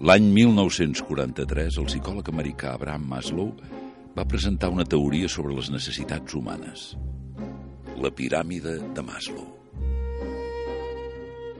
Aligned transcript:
L'any 0.00 0.30
1943, 0.32 1.74
el 1.76 1.84
psicòleg 1.90 2.28
americà 2.32 2.70
Abraham 2.72 3.02
Maslow 3.04 3.50
va 4.14 4.24
presentar 4.24 4.70
una 4.72 4.86
teoria 4.88 5.28
sobre 5.28 5.52
les 5.52 5.66
necessitats 5.68 6.32
humanes. 6.38 6.84
La 8.00 8.08
piràmide 8.08 8.78
de 8.96 9.02
Maslow. 9.04 9.44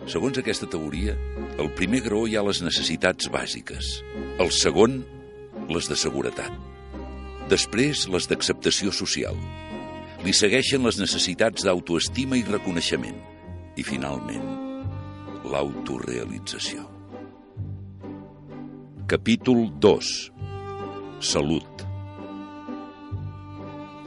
Segons 0.08 0.40
aquesta 0.40 0.64
teoria, 0.72 1.12
al 1.60 1.68
primer 1.76 2.00
graó 2.06 2.22
hi 2.24 2.38
ha 2.40 2.44
les 2.46 2.62
necessitats 2.64 3.28
bàsiques, 3.28 3.90
el 4.40 4.48
segon, 4.56 5.02
les 5.68 5.90
de 5.92 5.98
seguretat, 6.00 6.54
després 7.52 8.06
les 8.08 8.28
d'acceptació 8.30 8.88
social, 8.88 9.36
li 10.24 10.32
segueixen 10.32 10.88
les 10.88 10.96
necessitats 11.02 11.68
d'autoestima 11.68 12.40
i 12.40 12.46
reconeixement, 12.48 13.20
i 13.76 13.84
finalment, 13.84 14.48
l'autorealització. 15.44 16.99
Capítol 19.10 19.72
2. 19.82 20.30
Salut. 21.18 21.80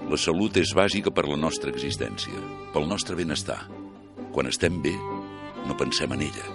La 0.08 0.16
salut 0.16 0.56
és 0.62 0.70
bàsica 0.72 1.12
per 1.12 1.26
la 1.28 1.36
nostra 1.36 1.74
existència, 1.74 2.40
pel 2.72 2.88
nostre 2.88 3.18
benestar. 3.20 3.58
Quan 4.32 4.48
estem 4.48 4.78
bé, 4.86 4.94
no 5.68 5.76
pensem 5.76 6.16
en 6.16 6.24
ella. 6.24 6.46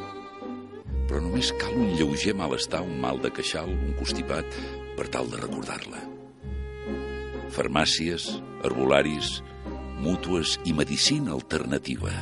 Però 1.10 1.20
només 1.20 1.50
cal 1.60 1.76
un 1.76 1.92
lleuger 1.98 2.32
malestar, 2.40 2.80
un 2.88 2.96
mal 3.04 3.20
de 3.20 3.28
queixal, 3.36 3.68
un 3.68 3.92
constipat, 4.00 4.56
per 4.96 5.10
tal 5.12 5.28
de 5.28 5.42
recordar-la. 5.44 6.00
Farmàcies, 7.52 8.30
herbolaris, 8.64 9.42
mútues 10.00 10.56
i 10.64 10.72
medicina 10.72 11.36
alternativa. 11.36 12.16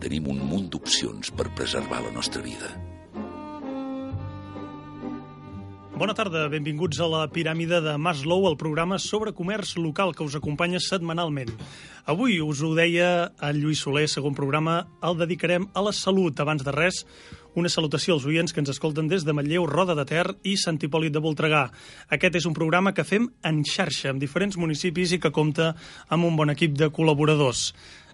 Tenim 0.00 0.32
un 0.32 0.40
munt 0.48 0.72
d'opcions 0.72 1.36
per 1.36 1.52
preservar 1.52 2.00
la 2.08 2.16
nostra 2.16 2.40
vida. 2.40 2.72
Bona 5.94 6.10
tarda, 6.12 6.48
benvinguts 6.50 6.98
a 7.00 7.06
la 7.06 7.20
Piràmide 7.30 7.78
de 7.80 7.92
Maslow, 8.02 8.48
el 8.50 8.56
programa 8.58 8.96
sobre 8.98 9.30
comerç 9.32 9.76
local 9.78 10.10
que 10.14 10.24
us 10.26 10.34
acompanya 10.34 10.80
setmanalment. 10.82 11.52
Avui, 12.10 12.40
us 12.42 12.60
ho 12.66 12.72
deia 12.74 13.30
el 13.46 13.60
Lluís 13.62 13.78
Soler, 13.84 14.08
segon 14.10 14.34
programa, 14.34 14.80
el 15.06 15.14
dedicarem 15.20 15.68
a 15.72 15.84
la 15.86 15.92
salut. 15.94 16.40
Abans 16.42 16.64
de 16.66 16.74
res, 16.74 17.04
una 17.54 17.70
salutació 17.70 18.16
als 18.18 18.26
oients 18.26 18.52
que 18.52 18.58
ens 18.60 18.72
escolten 18.74 19.06
des 19.08 19.22
de 19.24 19.32
Matlleu, 19.38 19.68
Roda 19.70 19.94
de 19.94 20.04
Ter 20.10 20.24
i 20.42 20.56
Sant 20.58 20.82
Hipòlit 20.82 21.14
de 21.14 21.22
Voltregà. 21.22 21.68
Aquest 22.10 22.40
és 22.42 22.48
un 22.50 22.58
programa 22.58 22.92
que 22.92 23.06
fem 23.06 23.30
en 23.46 23.62
xarxa 23.62 24.10
amb 24.10 24.20
diferents 24.20 24.58
municipis 24.58 25.14
i 25.14 25.20
que 25.22 25.30
compta 25.32 25.76
amb 26.10 26.26
un 26.26 26.34
bon 26.36 26.50
equip 26.50 26.74
de 26.74 26.90
col·laboradors. 26.90 27.68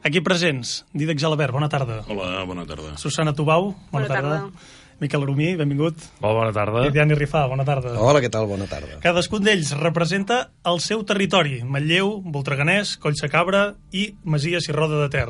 Aquí 0.05 0.20
presents, 0.25 0.83
Didac 0.97 1.19
Jalabert, 1.20 1.53
bona 1.56 1.69
tarda. 1.72 2.03
Hola, 2.09 2.44
bona 2.48 2.69
tarda. 2.69 2.94
Susana 3.00 3.33
Tubau, 3.37 3.72
bona, 3.72 3.89
Bona 3.91 4.06
tarda. 4.09 4.37
tarda. 4.44 4.78
Miquel 5.01 5.25
Arumí, 5.25 5.55
benvingut. 5.56 5.97
Molt 6.20 6.37
bona 6.37 6.53
tarda. 6.53 6.84
I 6.84 6.93
Diani 6.93 7.17
Rifà, 7.17 7.47
bona 7.48 7.65
tarda. 7.65 7.95
Hola, 7.97 8.20
què 8.20 8.29
tal? 8.33 8.47
Bona 8.51 8.69
tarda. 8.69 9.01
Cadascun 9.01 9.43
d'ells 9.47 9.73
representa 9.81 10.41
el 10.69 10.81
seu 10.84 11.05
territori, 11.09 11.62
Manlleu, 11.65 12.19
Voltreganès, 12.34 12.98
Collsacabra 13.01 13.65
i 13.97 14.11
Masies 14.28 14.69
i 14.69 14.77
Roda 14.77 15.01
de 15.01 15.09
Ter. 15.12 15.28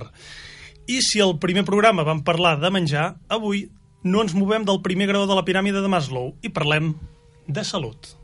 I 0.91 0.99
si 1.07 1.23
el 1.23 1.37
primer 1.39 1.63
programa 1.69 2.03
vam 2.03 2.25
parlar 2.27 2.57
de 2.59 2.73
menjar, 2.75 3.13
avui 3.31 3.69
no 4.03 4.25
ens 4.25 4.35
movem 4.35 4.67
del 4.67 4.83
primer 4.83 5.07
grau 5.13 5.29
de 5.31 5.39
la 5.39 5.47
piràmide 5.47 5.85
de 5.85 5.93
Maslow 5.93 6.33
i 6.43 6.51
parlem 6.51 6.97
de 7.47 7.65
salut. 7.65 8.17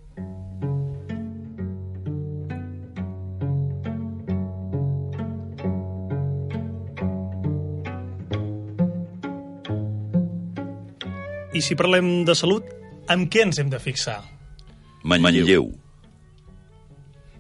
I 11.57 11.63
si 11.65 11.73
parlem 11.73 12.27
de 12.29 12.35
salut, 12.37 12.67
amb 13.09 13.31
què 13.33 13.47
ens 13.47 13.57
hem 13.63 13.71
de 13.73 13.79
fixar? 13.81 14.19
Manlleu. 15.09 15.71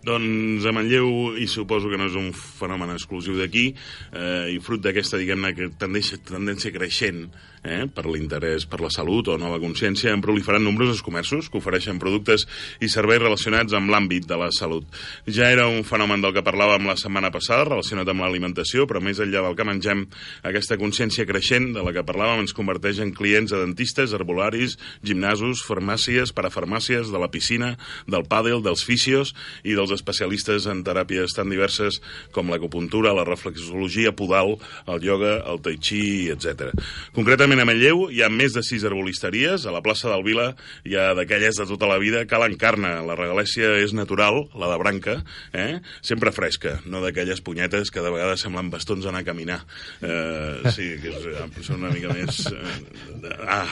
Doncs 0.07 0.63
a 0.63 0.71
Manlleu, 0.71 1.35
i 1.35 1.49
suposo 1.51 1.91
que 1.91 1.99
no 1.99 2.07
és 2.07 2.15
un 2.15 2.29
fenomen 2.31 2.93
exclusiu 2.95 3.35
d'aquí, 3.41 3.73
eh, 4.15 4.55
i 4.55 4.61
fruit 4.63 4.85
d'aquesta, 4.85 5.19
diguem-ne, 5.19 5.73
tendència, 5.81 6.21
tendència 6.23 6.71
creixent 6.71 7.25
eh, 7.67 7.87
per 7.91 8.07
l'interès 8.07 8.67
per 8.71 8.81
la 8.83 8.91
salut 8.93 9.29
o 9.29 9.37
nova 9.41 9.59
consciència, 9.63 10.13
han 10.15 10.23
proliferat 10.25 10.63
nombrosos 10.63 11.03
comerços 11.03 11.51
que 11.51 11.59
ofereixen 11.59 11.99
productes 12.03 12.47
i 12.79 12.91
serveis 12.93 13.23
relacionats 13.23 13.75
amb 13.77 13.91
l'àmbit 13.91 14.29
de 14.31 14.39
la 14.39 14.53
salut. 14.55 14.87
Ja 15.27 15.51
era 15.51 15.67
un 15.67 15.83
fenomen 15.87 16.23
del 16.23 16.35
que 16.37 16.45
parlàvem 16.47 16.87
la 16.87 16.97
setmana 17.01 17.33
passada, 17.35 17.67
relacionat 17.67 18.09
amb 18.13 18.23
l'alimentació, 18.23 18.87
però 18.87 19.03
més 19.03 19.21
enllà 19.23 19.43
del 19.43 19.59
que 19.59 19.67
mengem, 19.67 20.07
aquesta 20.47 20.79
consciència 20.79 21.27
creixent 21.27 21.73
de 21.75 21.83
la 21.83 21.95
que 21.97 22.07
parlàvem 22.07 22.45
ens 22.45 22.55
converteix 22.57 23.03
en 23.03 23.11
clients 23.17 23.51
de 23.51 23.63
dentistes, 23.65 24.15
herbolaris, 24.15 24.79
gimnasos, 25.03 25.65
farmàcies, 25.67 26.31
parafarmàcies, 26.37 27.11
de 27.11 27.23
la 27.23 27.31
piscina, 27.33 27.75
del 28.07 28.27
pàdel, 28.31 28.63
dels 28.63 28.87
fisios 28.87 29.35
i 29.67 29.75
dels 29.75 29.96
especialistes 29.97 30.69
en 30.71 30.83
teràpies 30.87 31.35
tan 31.37 31.51
diverses 31.53 32.01
com 32.35 32.53
l'acupuntura, 32.53 33.15
la 33.17 33.27
reflexologia 33.27 34.13
podal, 34.17 34.57
el 34.87 35.05
ioga, 35.05 35.39
el 35.51 35.61
tai 35.65 35.77
chi, 35.81 36.29
etc. 36.33 36.71
Concretament 37.17 37.63
a 37.63 37.67
Manlleu 37.69 38.07
hi 38.13 38.23
ha 38.23 38.31
més 38.33 38.55
de 38.57 38.63
sis 38.67 38.85
herbolisteries, 38.87 39.67
a 39.67 39.75
la 39.75 39.83
plaça 39.85 40.11
del 40.13 40.25
Vila 40.27 40.51
hi 40.87 40.97
ha 40.99 41.11
d'aquelles 41.17 41.59
de 41.61 41.67
tota 41.69 41.89
la 41.91 41.99
vida, 42.03 42.25
cal 42.29 42.47
encarna, 42.47 42.99
la 43.07 43.17
regalèsia 43.19 43.75
és 43.83 43.95
natural, 43.97 44.45
la 44.57 44.71
de 44.73 44.79
branca, 44.81 45.17
eh? 45.57 45.81
sempre 46.05 46.33
fresca, 46.35 46.77
no 46.87 47.03
d'aquelles 47.05 47.43
punyetes 47.45 47.93
que 47.93 48.05
de 48.05 48.13
vegades 48.13 48.45
semblen 48.45 48.71
bastons 48.73 49.07
anar 49.07 49.25
a 49.25 49.29
caminar. 49.29 49.61
Eh, 50.01 50.73
sí, 50.75 50.93
que 51.03 51.13
és, 51.13 51.27
eh, 51.33 51.47
són 51.67 51.83
una 51.85 51.93
mica 51.95 52.13
més... 52.15 52.45
Eh, 52.51 53.35
ah, 53.49 53.67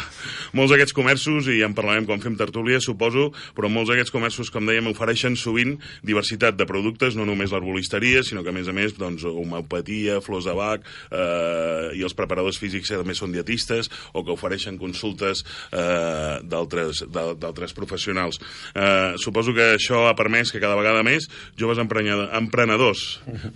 molts 0.56 0.74
d'aquests 0.74 0.96
comerços, 0.96 1.48
i 1.50 1.60
ja 1.60 1.68
en 1.68 1.76
parlarem 1.76 2.08
quan 2.08 2.22
fem 2.22 2.36
tertúlia, 2.38 2.80
suposo, 2.82 3.30
però 3.56 3.70
molts 3.72 3.92
d'aquests 3.92 4.14
comerços, 4.14 4.50
com 4.54 4.66
dèiem, 4.68 4.88
ofereixen 4.90 5.38
sovint 5.38 5.76
diversitat 6.14 6.54
de 6.56 6.66
productes, 6.70 7.18
no 7.18 7.26
només 7.26 7.50
l'herbolisteria, 7.52 8.22
sinó 8.22 8.44
que 8.46 8.54
a 8.54 8.56
més 8.56 8.70
a 8.70 8.74
més, 8.76 8.94
doncs, 8.96 9.26
homeopatia, 9.26 10.20
flors 10.24 10.46
de 10.46 10.54
bac, 10.56 10.86
eh, 11.10 11.90
i 11.98 12.02
els 12.06 12.14
preparadors 12.14 12.58
físics 12.62 12.94
també 12.94 13.16
són 13.18 13.34
dietistes, 13.34 13.90
o 14.14 14.22
que 14.24 14.32
ofereixen 14.34 14.78
consultes 14.78 15.42
eh, 15.74 16.38
d'altres 16.46 17.02
d'al- 17.10 17.34
d'altres 17.40 17.74
professionals. 17.74 18.38
Eh, 18.74 19.14
suposo 19.18 19.52
que 19.56 19.72
això 19.74 20.04
ha 20.08 20.14
permès 20.18 20.52
que 20.54 20.60
cada 20.62 20.76
vegada 20.78 21.02
més 21.02 21.26
joves 21.58 21.78
emprenedors 21.82 23.04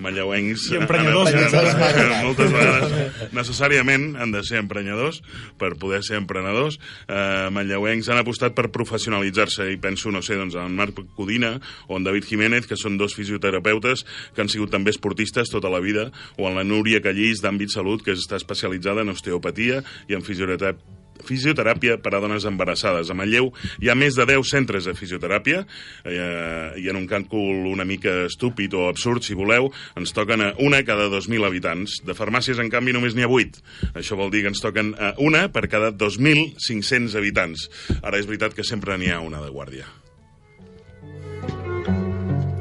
manlleuencs... 0.03 0.69
I 0.75 0.81
emprenyadors, 0.83 1.31
eh? 1.35 2.21
moltes 2.25 2.51
vegades 2.53 3.33
necessàriament 3.37 4.17
han 4.19 4.33
de 4.35 4.43
ser 4.47 4.59
emprenyadors 4.63 5.21
per 5.61 5.75
poder 5.81 6.01
ser 6.07 6.19
emprenedors. 6.19 6.79
Eh, 7.07 7.49
manlleuencs 7.55 8.09
han 8.11 8.21
apostat 8.23 8.57
per 8.59 8.69
professionalitzar-se 8.75 9.69
i 9.73 9.79
penso, 9.81 10.11
no 10.15 10.23
sé, 10.25 10.37
doncs, 10.41 10.57
en 10.59 10.75
Marc 10.79 10.99
Codina 11.17 11.55
o 11.87 11.99
en 11.99 12.05
David 12.07 12.25
Jiménez, 12.25 12.38
que 12.69 12.79
són 12.79 12.99
dos 13.01 13.17
fisioterapeutes 13.19 14.05
que 14.35 14.45
han 14.45 14.53
sigut 14.53 14.71
també 14.75 14.95
esportistes 14.95 15.51
tota 15.51 15.73
la 15.73 15.83
vida, 15.85 16.09
o 16.39 16.49
en 16.49 16.57
la 16.59 16.67
Núria 16.67 17.03
Callís 17.05 17.43
d'àmbit 17.45 17.75
salut, 17.75 18.05
que 18.05 18.17
està 18.17 18.39
especialitzada 18.39 19.05
en 19.05 19.15
osteopatia 19.15 19.83
i 20.09 20.17
en 20.17 20.25
fisioteràpia 20.25 20.97
fisioteràpia 21.25 21.99
per 22.03 22.15
a 22.15 22.21
dones 22.23 22.47
embarassades. 22.49 23.11
A 23.11 23.17
Manlleu 23.17 23.51
hi 23.83 23.91
ha 23.91 23.97
més 23.99 24.17
de 24.19 24.27
10 24.29 24.51
centres 24.51 24.89
de 24.89 24.95
fisioteràpia 24.99 25.65
eh, 26.05 26.79
i 26.81 26.89
en 26.91 26.99
un 27.01 27.09
càlcul 27.11 27.69
una 27.73 27.87
mica 27.89 28.15
estúpid 28.27 28.75
o 28.79 28.89
absurd, 28.89 29.25
si 29.27 29.37
voleu, 29.39 29.71
ens 29.99 30.15
toquen 30.17 30.45
a 30.45 30.53
una 30.65 30.83
cada 30.87 31.09
2.000 31.13 31.47
habitants. 31.49 32.01
De 32.07 32.17
farmàcies, 32.19 32.61
en 32.63 32.73
canvi, 32.73 32.95
només 32.97 33.17
n'hi 33.17 33.27
ha 33.27 33.33
8. 33.33 33.65
Això 33.99 34.19
vol 34.19 34.33
dir 34.35 34.45
que 34.45 34.53
ens 34.55 34.65
toquen 34.65 34.95
a 34.95 35.15
una 35.25 35.49
per 35.53 35.67
cada 35.71 35.93
2.500 35.93 37.19
habitants. 37.19 37.69
Ara 38.03 38.21
és 38.21 38.29
veritat 38.29 38.57
que 38.57 38.67
sempre 38.67 38.99
n'hi 38.99 39.13
ha 39.13 39.23
una 39.25 39.43
de 39.45 39.51
guàrdia. 39.55 39.89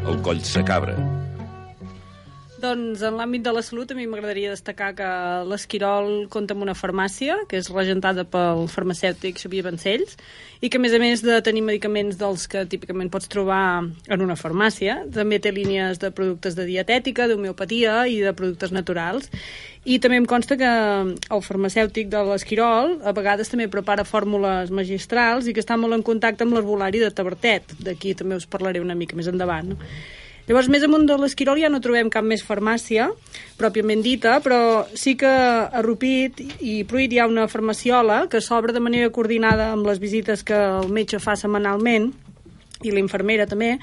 El 0.07 0.22
coll 0.23 0.40
sa 0.40 0.63
cabra. 0.63 1.16
Doncs 2.57 3.03
en 3.06 3.13
l'àmbit 3.13 3.44
de 3.45 3.51
la 3.53 3.62
salut 3.62 3.91
a 3.94 3.95
mi 3.95 4.07
m'agradaria 4.09 4.50
destacar 4.50 4.88
que 4.97 5.07
l'Esquirol 5.45 6.07
compta 6.34 6.56
amb 6.56 6.66
una 6.66 6.73
farmàcia 6.73 7.35
que 7.51 7.59
és 7.62 7.69
regentada 7.69 8.23
pel 8.25 8.63
farmacèutic 8.73 9.38
Xavier 9.38 9.62
Vancells 9.68 10.15
i 10.65 10.71
que 10.74 10.80
a 10.80 10.81
més 10.81 10.95
a 10.98 11.00
més 11.04 11.21
de 11.21 11.38
tenir 11.45 11.62
medicaments 11.62 12.18
dels 12.18 12.48
que 12.50 12.65
típicament 12.65 13.13
pots 13.13 13.30
trobar 13.30 13.86
en 13.86 14.25
una 14.25 14.39
farmàcia, 14.42 15.04
també 15.13 15.38
té 15.38 15.54
línies 15.54 16.01
de 16.01 16.09
productes 16.09 16.57
de 16.57 16.65
dietètica, 16.65 17.30
d'homeopatia 17.30 18.07
i 18.09 18.24
de 18.25 18.33
productes 18.33 18.74
naturals. 18.74 19.30
I 19.86 20.01
també 20.01 20.18
em 20.18 20.25
consta 20.25 20.57
que 20.57 20.74
el 21.13 21.45
farmacèutic 21.45 22.10
de 22.10 22.25
l'Esquirol 22.25 22.98
a 23.06 23.13
vegades 23.13 23.53
també 23.53 23.69
prepara 23.69 24.07
fórmules 24.07 24.74
magistrals 24.74 25.45
i 25.45 25.53
que 25.53 25.62
està 25.62 25.77
molt 25.77 25.94
en 25.94 26.01
contacte 26.01 26.42
amb 26.42 26.57
l'herbolari 26.57 27.06
de 27.06 27.13
Tabertet. 27.13 27.77
D'aquí 27.77 28.18
també 28.18 28.42
us 28.42 28.50
parlaré 28.50 28.81
una 28.81 28.98
mica 28.98 29.15
més 29.15 29.30
endavant. 29.30 29.75
No? 29.77 30.25
Llavors, 30.47 30.69
més 30.71 30.83
amunt 30.85 31.03
de 31.03 31.15
l'Esquirol 31.19 31.59
ja 31.59 31.67
no 31.67 31.81
trobem 31.83 32.07
cap 32.07 32.23
més 32.23 32.39
farmàcia, 32.47 33.09
pròpiament 33.59 33.99
dita, 33.99 34.38
però 34.39 34.85
sí 34.95 35.17
que 35.19 35.27
a 35.27 35.81
Rupit 35.83 36.39
i 36.63 36.77
Pruit 36.88 37.11
hi 37.11 37.19
ha 37.19 37.27
una 37.27 37.49
farmaciola 37.51 38.21
que 38.31 38.39
s'obre 38.39 38.71
de 38.71 38.79
manera 38.79 39.11
coordinada 39.11 39.73
amb 39.73 39.89
les 39.89 39.99
visites 39.99 40.45
que 40.47 40.55
el 40.55 40.88
metge 40.95 41.19
fa 41.19 41.35
setmanalment, 41.35 42.13
i 42.79 42.94
la 42.94 43.03
infermera 43.03 43.47
també, 43.49 43.75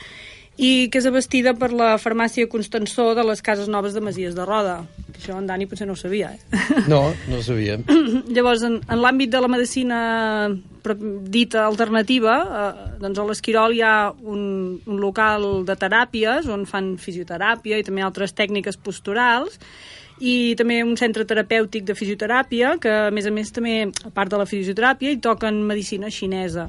i 0.57 0.89
que 0.91 1.01
és 1.01 1.07
abastida 1.09 1.55
per 1.59 1.73
la 1.75 1.95
farmàcia 1.99 2.49
Constensó 2.51 3.11
de 3.19 3.25
les 3.27 3.43
Cases 3.43 3.69
Noves 3.69 3.95
de 3.95 4.03
Masies 4.05 4.37
de 4.37 4.45
Roda. 4.47 4.85
Que 5.11 5.19
això 5.19 5.39
en 5.39 5.49
Dani 5.49 5.67
potser 5.71 5.87
no 5.87 5.97
ho 5.97 5.99
sabia, 5.99 6.31
eh? 6.35 6.61
No, 6.93 7.09
no 7.29 7.41
ho 7.41 7.43
sabia. 7.43 7.79
Llavors, 8.35 8.63
en, 8.67 8.79
en 8.87 9.03
l'àmbit 9.03 9.33
de 9.33 9.41
la 9.43 9.51
medicina 9.51 9.99
dita 11.35 11.65
alternativa, 11.65 12.37
eh, 12.45 12.87
doncs 13.03 13.19
a 13.19 13.27
l'Esquirol 13.27 13.75
hi 13.75 13.83
ha 13.83 13.97
un, 14.13 14.45
un 14.87 15.03
local 15.03 15.65
de 15.67 15.77
teràpies 15.81 16.47
on 16.53 16.67
fan 16.71 16.95
fisioteràpia 17.03 17.81
i 17.81 17.87
també 17.87 18.05
altres 18.07 18.37
tècniques 18.37 18.79
posturals 18.79 19.59
i 20.23 20.55
també 20.55 20.79
un 20.85 20.95
centre 20.97 21.25
terapèutic 21.27 21.87
de 21.89 21.97
fisioteràpia 21.99 22.77
que 22.83 22.93
a 23.09 23.11
més 23.11 23.27
a 23.27 23.33
més 23.35 23.51
també 23.51 23.89
a 24.07 24.13
part 24.15 24.31
de 24.31 24.39
la 24.39 24.47
fisioteràpia 24.47 25.11
hi 25.11 25.19
toquen 25.19 25.65
medicina 25.67 26.11
xinesa 26.13 26.69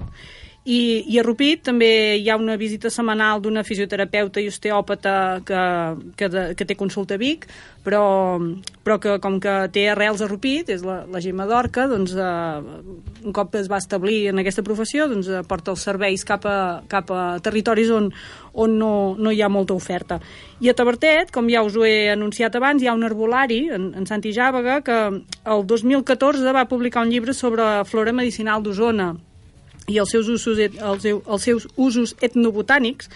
i, 0.66 1.06
I 1.14 1.20
a 1.22 1.24
Rupit 1.24 1.62
també 1.68 1.88
hi 2.18 2.30
ha 2.34 2.40
una 2.42 2.56
visita 2.58 2.90
setmanal 2.90 3.38
d'una 3.42 3.62
fisioterapeuta 3.62 4.42
i 4.42 4.48
osteòpata 4.50 5.12
que, 5.46 5.66
que, 6.18 6.30
de, 6.34 6.46
que 6.58 6.66
té 6.66 6.74
consulta 6.80 7.14
a 7.14 7.22
Vic, 7.22 7.46
però, 7.86 8.40
però 8.82 8.96
que 8.98 9.14
com 9.22 9.38
que 9.38 9.54
té 9.76 9.84
arrels 9.92 10.24
a 10.26 10.30
Rupit, 10.32 10.72
és 10.74 10.82
la, 10.82 11.04
la 11.06 11.22
Gemma 11.22 11.46
d'Orca, 11.46 11.86
doncs 11.92 12.16
eh, 12.18 12.80
un 13.22 13.36
cop 13.38 13.54
es 13.60 13.70
va 13.70 13.78
establir 13.78 14.32
en 14.32 14.42
aquesta 14.42 14.66
professió, 14.66 15.06
doncs 15.12 15.30
eh, 15.30 15.44
porta 15.46 15.76
els 15.76 15.86
serveis 15.86 16.26
cap 16.26 16.50
a, 16.50 16.58
cap 16.90 17.14
a 17.14 17.28
territoris 17.46 17.94
on, 17.94 18.10
on 18.58 18.76
no, 18.82 18.92
no 19.22 19.36
hi 19.36 19.46
ha 19.46 19.52
molta 19.54 19.78
oferta. 19.78 20.18
I 20.66 20.74
a 20.74 20.78
Tabertet, 20.82 21.30
com 21.30 21.46
ja 21.54 21.62
us 21.62 21.78
ho 21.78 21.86
he 21.86 22.10
anunciat 22.16 22.58
abans, 22.58 22.82
hi 22.82 22.90
ha 22.90 22.98
un 22.98 23.06
herbolari, 23.06 23.68
en, 23.70 23.92
en 23.94 24.10
Santi 24.10 24.34
Jàvega, 24.34 24.82
que 24.82 25.00
el 25.14 25.70
2014 25.70 26.58
va 26.58 26.66
publicar 26.74 27.06
un 27.06 27.14
llibre 27.14 27.38
sobre 27.38 27.70
flora 27.86 28.18
medicinal 28.18 28.66
d'Osona, 28.66 29.14
i 29.88 30.00
els 30.02 30.12
seus 30.12 30.30
usos, 30.32 30.60
els, 30.60 31.06
els 31.06 31.44
seus 31.44 31.68
usos 31.76 32.16
etnobotànics 32.22 33.10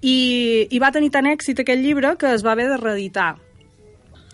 i, 0.00 0.68
i 0.70 0.78
va 0.82 0.92
tenir 0.92 1.10
tant 1.12 1.28
èxit 1.28 1.60
aquest 1.60 1.82
llibre 1.82 2.14
que 2.20 2.32
es 2.34 2.44
va 2.46 2.54
haver 2.56 2.68
de 2.70 2.78
reeditar. 2.80 3.34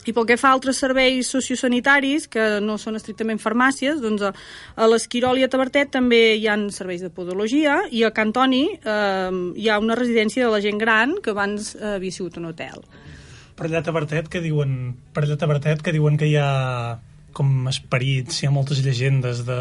I 0.02 0.11
pel 0.11 0.26
que 0.26 0.37
fa 0.38 0.50
a 0.50 0.56
altres 0.56 0.81
serveis 0.82 1.29
sociosanitaris, 1.31 2.26
que 2.26 2.58
no 2.64 2.75
són 2.81 2.99
estrictament 2.99 3.38
farmàcies, 3.38 4.00
doncs 4.02 4.25
a, 4.26 4.32
a 4.75 4.88
l'Esquirol 4.90 5.38
i 5.38 5.46
a 5.46 5.50
Tabertet 5.50 5.93
també 5.94 6.34
hi 6.40 6.49
han 6.50 6.67
serveis 6.75 7.05
de 7.05 7.11
podologia 7.14 7.84
i 7.90 8.02
a 8.02 8.11
Cantoni 8.14 8.64
eh, 8.75 9.31
hi 9.55 9.70
ha 9.70 9.79
una 9.79 9.99
residència 9.99 10.49
de 10.49 10.50
la 10.50 10.61
gent 10.64 10.82
gran 10.82 11.14
que 11.23 11.31
abans 11.31 11.76
eh, 11.76 11.94
havia 12.00 12.19
sigut 12.19 12.40
un 12.43 12.50
hotel. 12.50 12.82
Per 13.55 13.69
allà 13.69 13.79
a 13.79 13.87
Tabertet 13.87 14.26
que 14.32 14.43
diuen, 14.43 14.96
per 15.14 15.23
allà 15.23 15.38
a 15.38 15.43
Tabertet 15.44 15.87
que 15.87 15.94
diuen 15.94 16.19
que 16.19 16.26
hi 16.26 16.34
ha 16.40 16.50
com 17.37 17.69
esperits, 17.70 18.43
hi 18.43 18.49
ha 18.49 18.52
moltes 18.55 18.82
llegendes 18.84 19.43
de 19.49 19.58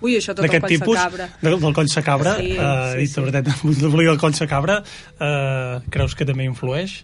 Ui, 0.00 0.16
això 0.18 0.34
tot 0.34 0.44
el 0.46 0.54
coll 0.56 0.68
tipus, 0.72 0.96
Sacabra. 0.98 1.28
de, 1.42 1.54
del 1.66 1.76
coll 1.76 1.92
Sacabra, 1.92 2.34
Sí, 2.40 2.54
eh, 2.56 2.72
sí, 2.94 3.04
i 3.04 3.06
sí. 3.06 3.14
Tabertet, 3.18 3.54
el 4.14 4.18
coll 4.24 4.34
Sacabra, 4.38 4.80
eh, 5.20 5.78
creus 5.90 6.16
que 6.18 6.28
també 6.28 6.48
influeix? 6.48 7.02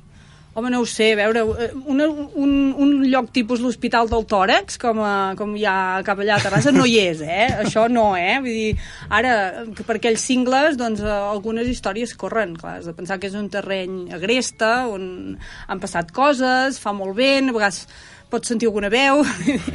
Home, 0.56 0.70
no 0.72 0.78
ho 0.80 0.86
sé, 0.88 1.10
a 1.12 1.16
veure, 1.18 1.42
eh, 1.60 1.66
una, 1.92 2.06
un, 2.08 2.52
un 2.80 2.92
lloc 3.12 3.26
tipus 3.28 3.60
l'Hospital 3.60 4.08
del 4.08 4.24
Tòrax, 4.24 4.78
com, 4.80 5.02
a, 5.04 5.34
com 5.36 5.52
hi 5.52 5.66
ha 5.68 6.00
cap 6.06 6.22
allà 6.24 6.38
a 6.38 6.40
Terrassa, 6.40 6.72
no 6.72 6.86
hi 6.88 6.94
és, 7.02 7.20
eh? 7.20 7.50
Això 7.66 7.84
no, 7.92 8.06
eh? 8.16 8.38
Vull 8.40 8.56
dir, 8.56 8.70
ara, 9.12 9.34
per 9.82 9.98
aquells 9.98 10.24
cingles, 10.24 10.78
doncs, 10.80 11.04
eh, 11.04 11.12
algunes 11.12 11.68
històries 11.68 12.16
corren, 12.16 12.56
clar, 12.56 12.78
has 12.80 12.88
de 12.88 12.96
pensar 12.96 13.20
que 13.20 13.28
és 13.28 13.36
un 13.36 13.50
terreny 13.52 14.06
agresta, 14.16 14.86
on 14.88 15.36
han 15.68 15.82
passat 15.84 16.08
coses, 16.16 16.80
fa 16.80 16.96
molt 16.96 17.20
vent, 17.20 17.52
a 17.52 17.58
vegades 17.58 17.84
pots 18.30 18.50
sentir 18.50 18.68
alguna 18.70 18.90
veu, 18.92 19.22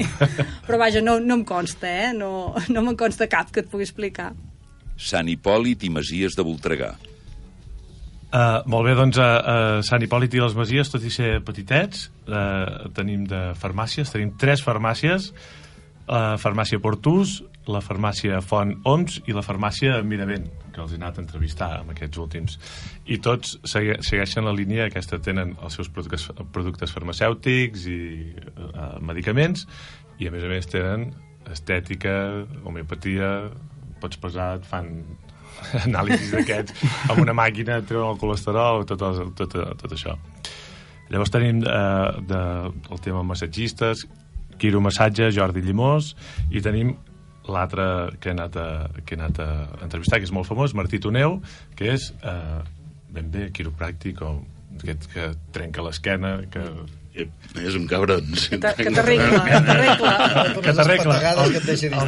però 0.67 0.79
vaja, 0.81 1.03
no, 1.03 1.19
no 1.23 1.39
em 1.39 1.45
consta, 1.47 1.87
eh? 1.87 2.09
No, 2.17 2.51
no 2.73 2.83
me'n 2.85 2.97
consta 2.99 3.29
cap 3.31 3.51
que 3.53 3.63
et 3.63 3.71
pugui 3.71 3.87
explicar. 3.87 4.31
Sant 5.01 5.29
Hipòlit 5.31 5.87
i 5.87 5.93
Masies 5.93 6.35
de 6.37 6.45
Voltregà. 6.45 6.91
Uh, 8.31 8.61
molt 8.71 8.87
bé, 8.87 8.93
doncs 8.95 9.17
a, 9.19 9.29
a 9.39 9.55
Sant 9.83 10.03
Hipòlit 10.03 10.35
i 10.37 10.43
les 10.43 10.53
Masies, 10.55 10.91
tot 10.91 11.03
i 11.03 11.11
ser 11.11 11.39
petitets, 11.43 12.05
uh, 12.29 12.91
tenim 12.95 13.25
de 13.27 13.49
farmàcies, 13.59 14.13
tenim 14.13 14.35
tres 14.39 14.63
farmàcies, 14.63 15.31
la 16.11 16.37
farmàcia 16.39 16.79
Portús, 16.83 17.39
la 17.69 17.81
farmàcia 17.83 18.39
Font 18.41 18.73
Oms 18.89 19.19
i 19.29 19.35
la 19.35 19.43
farmàcia 19.45 19.99
Miravent, 20.05 20.47
que 20.73 20.81
els 20.81 20.93
he 20.93 20.99
anat 20.99 21.19
a 21.19 21.21
entrevistar 21.23 21.69
amb 21.79 21.93
aquests 21.93 22.21
últims. 22.21 22.57
I 23.05 23.19
tots 23.21 23.57
segue, 23.69 23.99
segueixen 24.05 24.47
la 24.47 24.55
línia 24.57 24.87
aquesta, 24.89 25.19
tenen 25.21 25.53
els 25.61 25.77
seus 25.77 25.91
productes, 25.93 26.29
productes 26.55 26.93
farmacèutics 26.95 27.85
i 27.91 27.99
uh, 28.55 28.97
medicaments, 29.05 29.67
i 30.17 30.29
a 30.29 30.33
més 30.33 30.45
a 30.45 30.49
més 30.51 30.69
tenen 30.71 31.11
estètica, 31.51 32.15
homeopatia, 32.65 33.51
pots 34.01 34.17
pesar, 34.21 34.55
et 34.59 34.65
fan 34.65 34.89
anàlisis 35.85 36.31
d'aquests 36.33 37.11
amb 37.11 37.21
una 37.21 37.35
màquina, 37.37 37.81
treuen 37.85 38.15
el 38.15 38.21
colesterol, 38.21 38.85
tot, 38.89 39.05
el, 39.05 39.35
tot, 39.37 39.57
tot 39.83 39.93
això. 39.93 40.17
Llavors 41.11 41.33
tenim 41.33 41.61
eh, 41.67 42.09
de, 42.23 42.41
el 42.71 43.01
tema 43.03 43.21
massatgistes, 43.27 44.05
quiromassatge, 44.61 45.31
Jordi 45.35 45.63
Llimós, 45.65 46.13
i 46.53 46.61
tenim 46.63 46.93
l'altre 47.53 47.83
que, 48.19 48.31
he 48.31 48.35
anat 48.35 48.55
a, 48.57 48.67
que 49.05 49.15
he 49.15 49.19
anat 49.19 49.39
a 49.43 49.49
entrevistar, 49.85 50.19
que 50.21 50.27
és 50.29 50.33
molt 50.35 50.47
famós, 50.49 50.73
Martí 50.77 50.99
Toneu, 51.03 51.39
que 51.77 51.91
és 51.97 52.09
eh, 52.23 52.61
ben 53.11 53.29
bé 53.33 53.49
quiropràctic, 53.53 54.21
o 54.23 54.39
aquest 54.79 55.09
que 55.13 55.29
trenca 55.55 55.83
l'esquena, 55.85 56.39
que... 56.51 56.63
És 57.59 57.75
un 57.75 57.89
cabron. 57.91 58.23
Que 58.23 58.55
t'a- 58.63 58.71
que 58.71 58.87
t'arregla, 58.95 59.41
que 59.43 60.71
t'arregla. 60.71 61.15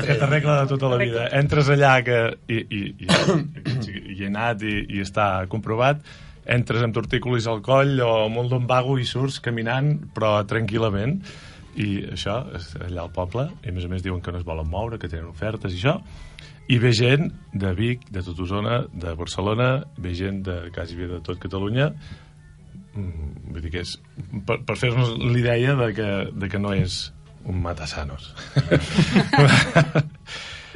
que 0.08 0.16
t'arregla. 0.16 0.54
De 0.64 0.68
tota 0.70 0.90
la 0.94 0.98
vida. 1.02 1.26
Entres 1.36 1.68
allà 1.74 1.98
que, 2.08 2.20
i, 2.48 2.62
i, 2.64 2.84
i, 3.04 3.08
i, 3.10 3.96
i 4.16 4.22
he 4.24 4.30
anat 4.30 4.64
i, 4.64 4.78
i 4.96 5.02
està 5.04 5.26
comprovat. 5.52 6.00
Entres 6.56 6.84
amb 6.88 6.96
tortícolis 6.96 7.48
al 7.52 7.60
coll 7.64 8.00
o 8.04 8.14
amb 8.30 8.40
un 8.46 8.48
lumbago 8.52 8.96
i 9.00 9.06
surts 9.08 9.42
caminant 9.44 9.94
però 10.16 10.38
tranquil·lament 10.48 11.18
i 11.80 12.04
això 12.14 12.40
allà 12.86 13.04
al 13.06 13.12
poble 13.14 13.48
i 13.64 13.72
a 13.72 13.74
més 13.76 13.86
a 13.88 13.92
més 13.92 14.04
diuen 14.06 14.22
que 14.22 14.34
no 14.34 14.40
es 14.42 14.46
volen 14.46 14.70
moure 14.70 15.00
que 15.02 15.10
tenen 15.10 15.32
ofertes 15.32 15.74
i 15.74 15.80
això. 15.80 15.98
I 16.72 16.78
ve 16.80 16.94
gent 16.96 17.32
de 17.52 17.74
Vic, 17.76 18.06
de 18.14 18.22
tot 18.24 18.40
Osona, 18.40 18.84
de 18.94 19.16
Barcelona, 19.20 19.84
ve 19.98 20.14
gent 20.16 20.44
de 20.46 20.60
quasi 20.76 20.96
bé 20.96 21.10
de 21.10 21.20
tot 21.26 21.42
Catalunya. 21.42 21.90
Mm, 22.94 23.52
vull 23.52 23.66
dir 23.66 23.74
que 23.74 23.84
és 23.84 23.98
per, 24.48 24.62
per 24.64 24.78
fer-nos 24.80 25.16
l'idea 25.18 25.76
de, 25.80 25.90
que, 25.98 26.10
de 26.32 26.50
que 26.50 26.62
no 26.62 26.74
és 26.78 27.08
un 27.50 27.60
matasanos. 27.64 28.32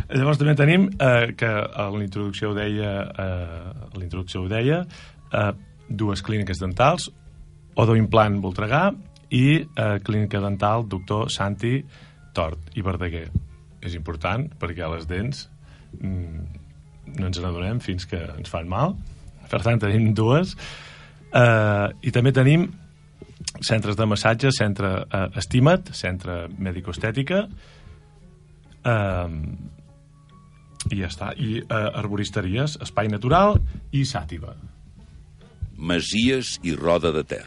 Llavors 0.08 0.40
també 0.40 0.56
tenim 0.56 0.88
eh, 0.90 1.34
que 1.38 1.48
a 1.48 1.88
l'introducció 1.94 2.52
ho 2.52 2.56
deia 2.56 2.92
eh, 3.12 3.88
a 3.92 3.96
l'introducció 4.00 4.44
ho 4.44 4.50
deia 4.52 4.82
eh, 4.84 5.52
dues 5.88 6.24
clíniques 6.24 6.62
dentals 6.64 7.10
Odoimplant 7.78 8.40
Voltregà 8.44 8.86
i 9.34 9.48
eh, 9.62 9.98
clínica 10.06 10.42
dental 10.44 10.88
doctor 10.88 11.32
Santi 11.34 11.82
Tort 12.38 12.76
i 12.76 12.84
Verdaguer 12.86 13.28
és 13.84 13.96
important 13.98 14.48
perquè 14.60 14.86
a 14.86 14.92
les 14.96 15.08
dents 15.10 15.48
mm, 16.00 16.44
no 17.18 17.30
ens 17.30 17.40
n'adonem 17.40 17.80
fins 17.84 18.08
que 18.10 18.20
ens 18.38 18.52
fan 18.52 18.70
mal 18.70 18.96
per 19.52 19.64
tant 19.64 19.80
tenim 19.80 20.14
dues 20.16 20.56
Uh, 21.28 21.92
I 22.08 22.12
també 22.16 22.32
tenim 22.32 22.70
centres 23.60 23.98
de 24.00 24.06
massatge, 24.08 24.52
centre 24.56 24.92
uh, 25.04 25.26
Estima't, 25.38 25.92
centre 25.96 26.46
mèdico-estètica, 26.56 27.44
uh, 28.88 29.36
i 30.88 31.02
ja 31.02 31.10
està. 31.12 31.34
I 31.36 31.60
uh, 31.66 32.00
arboristeries, 32.00 32.78
Espai 32.86 33.12
Natural 33.12 33.60
i 33.92 34.06
Sàtiva. 34.08 34.56
Masies 35.78 36.58
i 36.66 36.74
Roda 36.78 37.12
de 37.14 37.26
Ter. 37.28 37.46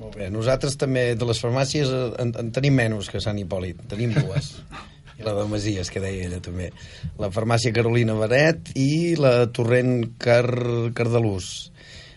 Molt 0.00 0.16
bé, 0.16 0.30
nosaltres 0.32 0.76
també 0.80 1.12
de 1.18 1.26
les 1.28 1.40
farmàcies 1.42 1.90
en, 2.18 2.32
en 2.38 2.48
tenim 2.54 2.74
menys 2.78 3.10
que 3.12 3.20
Sant 3.22 3.38
Hipòlit, 3.38 3.84
tenim 3.90 4.14
dues. 4.16 4.54
I 5.18 5.26
la 5.26 5.34
de 5.36 5.44
Masies, 5.50 5.90
que 5.92 6.00
deia 6.02 6.24
ella 6.26 6.40
també. 6.42 6.70
La 7.20 7.28
farmàcia 7.30 7.74
Carolina 7.76 8.14
Baret 8.18 8.72
i 8.80 9.14
la 9.20 9.46
Torrent 9.54 10.14
Car 10.18 10.48
Cardalús. 10.96 11.50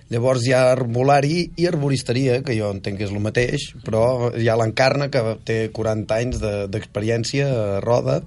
Llavors 0.10 0.46
hi 0.46 0.53
ha 0.53 0.70
arbolari 0.72 1.48
i 1.58 1.65
arboristeria, 1.67 2.39
que 2.46 2.55
jo 2.58 2.70
entenc 2.72 3.00
que 3.01 3.08
és 3.08 3.12
el 3.13 3.22
mateix, 3.25 3.72
però 3.86 4.32
hi 4.38 4.48
ha 4.50 4.55
l'Encarna, 4.58 5.10
que 5.13 5.22
té 5.46 5.58
40 5.74 6.17
anys 6.22 6.39
de- 6.41 6.67
d'experiència 6.72 7.48
a 7.50 7.79
Roda, 7.84 8.20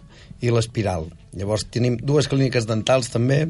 i 0.42 0.50
l'Espiral. 0.54 1.08
Llavors 1.38 1.64
tenim 1.70 1.96
dues 1.98 2.28
clíniques 2.30 2.66
dentals 2.66 3.08
també, 3.14 3.46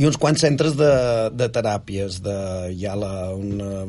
i 0.00 0.06
uns 0.08 0.16
quants 0.16 0.40
centres 0.40 0.76
de, 0.78 0.90
de 1.36 1.48
teràpies. 1.52 2.20
De, 2.24 2.36
hi 2.72 2.86
ha 2.88 2.94
la, 2.98 3.12
una 3.36 3.84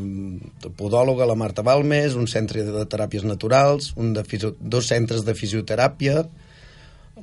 podòloga, 0.77 1.27
la 1.29 1.38
Marta 1.39 1.63
Balmes, 1.65 2.17
un 2.19 2.27
centre 2.31 2.65
de 2.67 2.86
teràpies 2.89 3.25
naturals, 3.27 3.93
un 3.95 4.13
de 4.17 4.25
fisio, 4.27 4.53
dos 4.60 4.89
centres 4.91 5.24
de 5.27 5.36
fisioteràpia, 5.38 6.25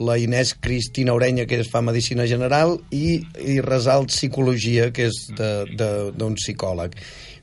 la 0.00 0.16
Inés 0.22 0.54
Cristina 0.54 1.12
Orenya, 1.12 1.44
que 1.50 1.58
es 1.60 1.68
fa 1.68 1.82
Medicina 1.84 2.24
General, 2.30 2.78
i, 2.94 3.20
i 3.42 3.58
Resalt 3.64 4.14
Psicologia, 4.14 4.88
que 4.94 5.10
és 5.10 5.26
d'un 5.36 6.38
psicòleg. 6.38 6.94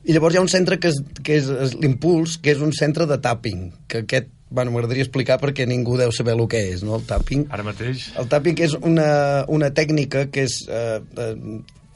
I 0.08 0.16
llavors 0.16 0.34
hi 0.34 0.40
ha 0.40 0.46
un 0.46 0.50
centre 0.52 0.80
que 0.80 0.90
és, 0.94 1.02
que 1.22 1.36
és, 1.38 1.52
és 1.68 1.76
l'Impuls, 1.78 2.38
que 2.42 2.56
és 2.56 2.64
un 2.64 2.72
centre 2.74 3.06
de 3.06 3.20
tapping, 3.22 3.68
que 3.92 4.06
aquest, 4.06 4.32
bueno, 4.50 4.72
m'agradaria 4.72 5.06
explicar 5.06 5.40
perquè 5.42 5.68
ningú 5.68 5.98
deu 6.00 6.14
saber 6.16 6.36
el 6.38 6.46
que 6.52 6.62
és, 6.74 6.84
no?, 6.86 6.98
el 7.00 7.06
tapping. 7.08 7.48
Ara 7.54 7.66
mateix... 7.68 8.08
El 8.20 8.30
tapping 8.32 8.62
és 8.64 8.78
una, 8.80 9.10
una 9.52 9.72
tècnica 9.76 10.28
que 10.32 10.46
és 10.48 10.62
eh, 10.72 11.00
eh, 11.02 11.36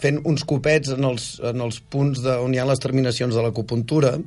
fent 0.02 0.22
uns 0.28 0.44
copets 0.48 0.96
en 0.96 1.08
els, 1.08 1.34
en 1.48 1.64
els 1.64 1.80
punts 1.94 2.24
de, 2.26 2.36
on 2.44 2.54
hi 2.54 2.62
ha 2.62 2.68
les 2.68 2.82
terminacions 2.84 3.36
de 3.38 3.46
l'acupuntura. 3.46 4.18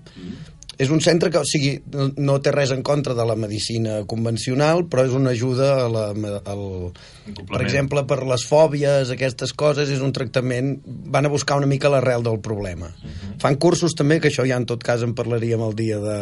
És 0.75 0.91
un 0.91 1.03
centre 1.05 1.31
que, 1.31 1.39
o 1.39 1.47
sigui, 1.47 1.77
no, 1.95 2.09
no 2.17 2.39
té 2.43 2.51
res 2.55 2.73
en 2.75 2.83
contra 2.87 3.15
de 3.15 3.27
la 3.29 3.37
medicina 3.39 4.01
convencional, 4.11 4.87
però 4.91 5.05
és 5.07 5.15
una 5.15 5.35
ajuda 5.37 5.69
a 5.85 5.91
la, 5.91 6.09
al, 6.51 6.65
per 7.25 7.63
exemple, 7.65 8.03
per 8.09 8.21
les 8.29 8.45
fòbies, 8.49 9.13
aquestes 9.15 9.55
coses, 9.57 9.91
és 9.91 10.03
un 10.05 10.13
tractament... 10.13 10.75
Van 10.85 11.25
a 11.25 11.33
buscar 11.33 11.57
una 11.61 11.69
mica 11.71 11.89
l'arrel 11.93 12.25
del 12.27 12.41
problema. 12.45 12.91
Fan 13.41 13.57
cursos 13.63 13.95
també, 13.97 14.21
que 14.21 14.29
això 14.33 14.45
ja 14.49 14.59
en 14.61 14.67
tot 14.69 14.83
cas 14.85 15.05
en 15.07 15.15
parlaríem 15.17 15.63
el 15.65 15.77
dia 15.79 16.01
de, 16.03 16.19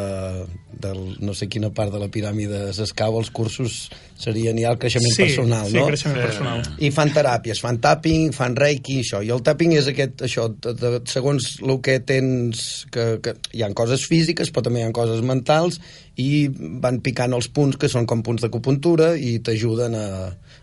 del 0.82 1.00
no 1.24 1.34
sé 1.34 1.48
quina 1.50 1.72
part 1.74 1.92
de 1.94 2.00
la 2.02 2.10
piràmide 2.12 2.68
s'escau, 2.76 3.18
els 3.20 3.30
cursos 3.34 3.88
serien 4.22 4.58
ja 4.60 4.70
el 4.72 4.78
creixement 4.82 5.14
Sí, 5.14 5.24
personal, 5.24 5.66
sí, 5.70 5.78
no? 5.78 5.86
creixement 5.90 6.20
personal. 6.20 6.62
I 6.78 6.92
fan 6.94 7.12
teràpies, 7.14 7.62
fan 7.64 7.80
tapping, 7.82 8.30
fan 8.36 8.56
reiki, 8.58 9.00
això. 9.02 9.22
I 9.24 9.32
el 9.34 9.42
tapping 9.46 9.74
és 9.78 9.90
aquest, 9.90 10.22
això, 10.28 10.46
de, 10.52 10.76
de, 10.78 10.94
segons 11.10 11.56
el 11.62 11.76
que 11.84 11.98
tens... 12.06 12.64
Que, 12.92 13.08
que 13.24 13.34
hi 13.56 13.64
ha 13.64 13.72
coses 13.76 14.06
físiques, 14.08 14.50
però 14.52 14.66
també 14.66 14.82
hi 14.82 14.86
ha 14.86 14.94
coses 14.94 15.22
mentals, 15.26 15.80
i 16.20 16.46
van 16.52 17.00
picant 17.04 17.32
els 17.32 17.48
punts 17.48 17.78
que 17.80 17.88
són 17.88 18.06
com 18.06 18.22
punts 18.24 18.44
d'acupuntura 18.44 19.14
i 19.16 19.38
t'ajuden 19.44 19.96
a, 19.96 20.08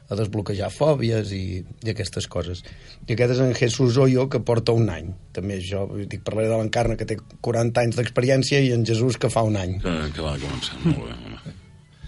a 0.10 0.18
desbloquejar 0.18 0.72
fòbies 0.74 1.34
i, 1.38 1.44
i 1.86 1.94
aquestes 1.94 2.28
coses. 2.32 2.64
I 3.06 3.14
aquest 3.14 3.36
és 3.36 3.44
en 3.46 3.54
Jesús 3.58 4.00
Oyo, 4.02 4.26
que 4.30 4.42
porta 4.46 4.74
un 4.76 4.90
any. 4.90 5.12
També 5.36 5.60
jo 5.62 5.86
dic, 6.02 6.24
parlaré 6.26 6.50
de 6.50 6.58
l'Encarna, 6.58 6.98
que 7.00 7.08
té 7.10 7.20
40 7.46 7.86
anys 7.86 8.00
d'experiència, 8.00 8.62
i 8.66 8.74
en 8.76 8.86
Jesús, 8.90 9.20
que 9.22 9.32
fa 9.34 9.46
un 9.46 9.60
any. 9.62 9.78
Que, 9.84 9.96
que 10.16 10.26
va 10.26 10.36
començar, 10.42 10.82
molt 10.86 11.06
bé. 11.06 11.18
Home. 11.30 11.58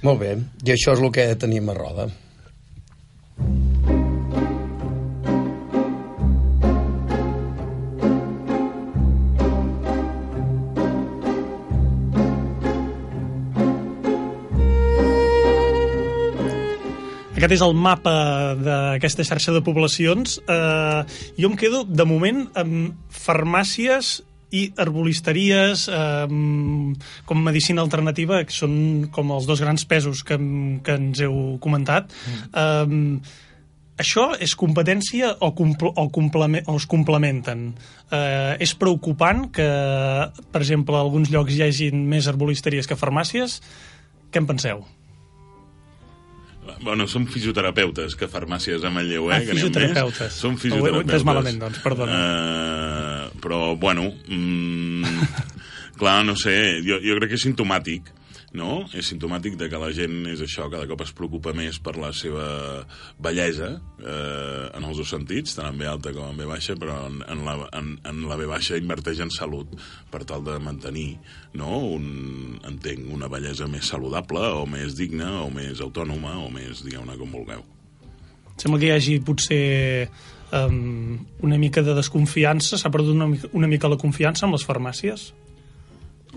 Molt 0.01 0.17
bé, 0.23 0.33
i 0.65 0.73
això 0.73 0.95
és 0.97 1.03
el 1.03 1.13
que 1.13 1.27
tenim 1.37 1.69
a 1.69 1.77
roda. 1.77 2.09
Aquest 17.41 17.55
és 17.55 17.61
el 17.65 17.71
mapa 17.73 18.11
d'aquesta 18.53 19.23
xarxa 19.25 19.53
de 19.55 19.63
poblacions. 19.65 20.35
Eh, 20.45 20.99
jo 21.41 21.49
em 21.49 21.55
quedo, 21.57 21.79
de 21.89 22.05
moment, 22.05 22.43
amb 22.53 22.99
farmàcies 23.09 24.19
i 24.53 24.67
herbolisteries 24.77 25.87
eh, 25.89 26.27
com 27.25 27.41
medicina 27.41 27.81
alternativa, 27.81 28.43
que 28.45 28.53
són 28.53 28.75
com 29.09 29.33
els 29.33 29.49
dos 29.49 29.65
grans 29.65 29.87
pesos 29.89 30.21
que, 30.21 30.37
que 30.85 30.99
ens 31.01 31.23
heu 31.25 31.57
comentat. 31.65 32.13
Mm. 32.29 32.45
Eh, 32.61 34.05
això 34.05 34.29
és 34.37 34.53
competència 34.53 35.33
o, 35.41 35.49
compl 35.57 35.95
o, 35.95 36.07
complement 36.13 36.69
o 36.69 36.77
es 36.77 36.85
complementen? 36.93 37.71
Eh, 38.13 38.53
és 38.61 38.77
preocupant 38.77 39.47
que, 39.49 39.69
per 40.29 40.61
exemple, 40.61 40.93
a 40.93 41.01
alguns 41.09 41.33
llocs 41.33 41.57
hi 41.57 41.65
hagin 41.65 42.05
més 42.05 42.29
herbolisteries 42.29 42.85
que 42.85 43.01
farmàcies? 43.01 43.63
Què 44.29 44.45
en 44.45 44.53
penseu? 44.53 44.85
Bueno, 46.81 47.07
som 47.09 47.25
fisioterapeutes, 47.29 48.15
que 48.17 48.27
farmàcies 48.29 48.83
a 48.85 48.89
Manlleu, 48.93 49.27
eh? 49.31 49.35
Ah, 49.35 49.39
que 49.41 49.53
n'hi 49.53 49.61
ha 49.61 49.65
fisioterapeutes. 49.65 50.33
Som 50.37 50.53
Ho 50.53 50.57
he 50.57 50.61
fisioterapeutes. 50.67 51.25
malament, 51.25 51.59
doncs, 51.61 51.79
perdona. 51.83 52.21
Uh, 52.21 53.39
però, 53.41 53.75
bueno, 53.81 54.07
mm, 54.27 55.03
clar, 56.01 56.21
no 56.25 56.35
sé, 56.39 56.55
jo, 56.85 56.99
jo 57.01 57.17
crec 57.19 57.33
que 57.33 57.39
és 57.39 57.45
sintomàtic, 57.49 58.09
no? 58.57 58.83
És 58.97 59.07
sintomàtic 59.07 59.55
de 59.59 59.69
que 59.71 59.79
la 59.79 59.91
gent 59.95 60.25
és 60.27 60.41
això, 60.43 60.65
cada 60.71 60.87
cop 60.89 61.01
es 61.05 61.13
preocupa 61.15 61.53
més 61.55 61.77
per 61.79 61.93
la 61.95 62.09
seva 62.11 62.45
bellesa, 63.21 63.69
eh, 64.01 64.65
en 64.75 64.87
els 64.87 64.97
dos 64.99 65.11
sentits, 65.13 65.55
tant 65.55 65.69
en 65.69 65.77
B 65.79 65.87
alta 65.87 66.11
com 66.15 66.27
en 66.27 66.37
B 66.39 66.47
baixa, 66.49 66.75
però 66.79 66.97
en, 67.07 67.21
en, 67.31 67.45
la, 67.47 67.55
en, 67.79 67.93
en 68.07 68.23
la 68.27 68.35
B 68.39 68.49
baixa 68.49 68.79
inverteix 68.79 69.21
en 69.23 69.31
salut 69.31 69.71
per 70.11 70.25
tal 70.27 70.43
de 70.43 70.57
mantenir, 70.59 71.13
no?, 71.55 71.77
un, 71.95 72.59
entenc, 72.67 73.07
una 73.13 73.29
bellesa 73.31 73.69
més 73.71 73.87
saludable 73.87 74.43
o 74.59 74.65
més 74.67 74.97
digna 74.99 75.37
o 75.45 75.49
més 75.53 75.79
autònoma 75.79 76.35
o 76.43 76.49
més, 76.51 76.83
digueu-ne, 76.83 77.15
com 77.19 77.31
vulgueu. 77.31 77.63
Sembla 78.59 78.77
que 78.81 78.89
hi 78.91 78.93
hagi 78.93 79.15
potser 79.25 79.63
um, 80.53 81.15
una 81.41 81.57
mica 81.57 81.81
de 81.81 81.95
desconfiança, 81.97 82.77
s'ha 82.77 82.91
perdut 82.93 83.15
una, 83.15 83.31
mica- 83.31 83.49
una 83.57 83.69
mica 83.71 83.89
la 83.89 83.97
confiança 83.97 84.45
amb 84.45 84.59
les 84.59 84.67
farmàcies? 84.67 85.31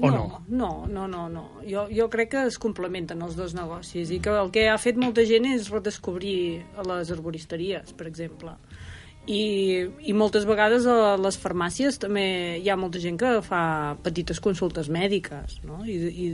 O 0.00 0.10
no? 0.10 0.42
No, 0.48 0.86
no, 0.90 1.06
no, 1.06 1.28
no. 1.28 1.44
Jo, 1.68 1.86
jo 1.92 2.08
crec 2.10 2.32
que 2.32 2.46
es 2.48 2.58
complementen 2.58 3.22
els 3.22 3.36
dos 3.38 3.54
negocis 3.54 4.10
i 4.10 4.18
que 4.22 4.32
el 4.34 4.50
que 4.54 4.66
ha 4.70 4.78
fet 4.80 4.98
molta 4.98 5.22
gent 5.28 5.46
és 5.52 5.70
redescobrir 5.70 6.64
les 6.88 7.12
arboristeries, 7.14 7.94
per 7.94 8.08
exemple. 8.10 8.56
I, 9.24 9.86
i 10.04 10.12
moltes 10.12 10.44
vegades 10.44 10.84
a 10.84 11.14
les 11.16 11.38
farmàcies 11.40 11.96
també 11.96 12.24
hi 12.60 12.66
ha 12.68 12.74
molta 12.76 13.00
gent 13.00 13.16
que 13.16 13.30
fa 13.46 13.96
petites 14.04 14.36
consultes 14.44 14.90
mèdiques 14.92 15.62
no? 15.64 15.78
I, 15.88 15.94
i 16.12 16.26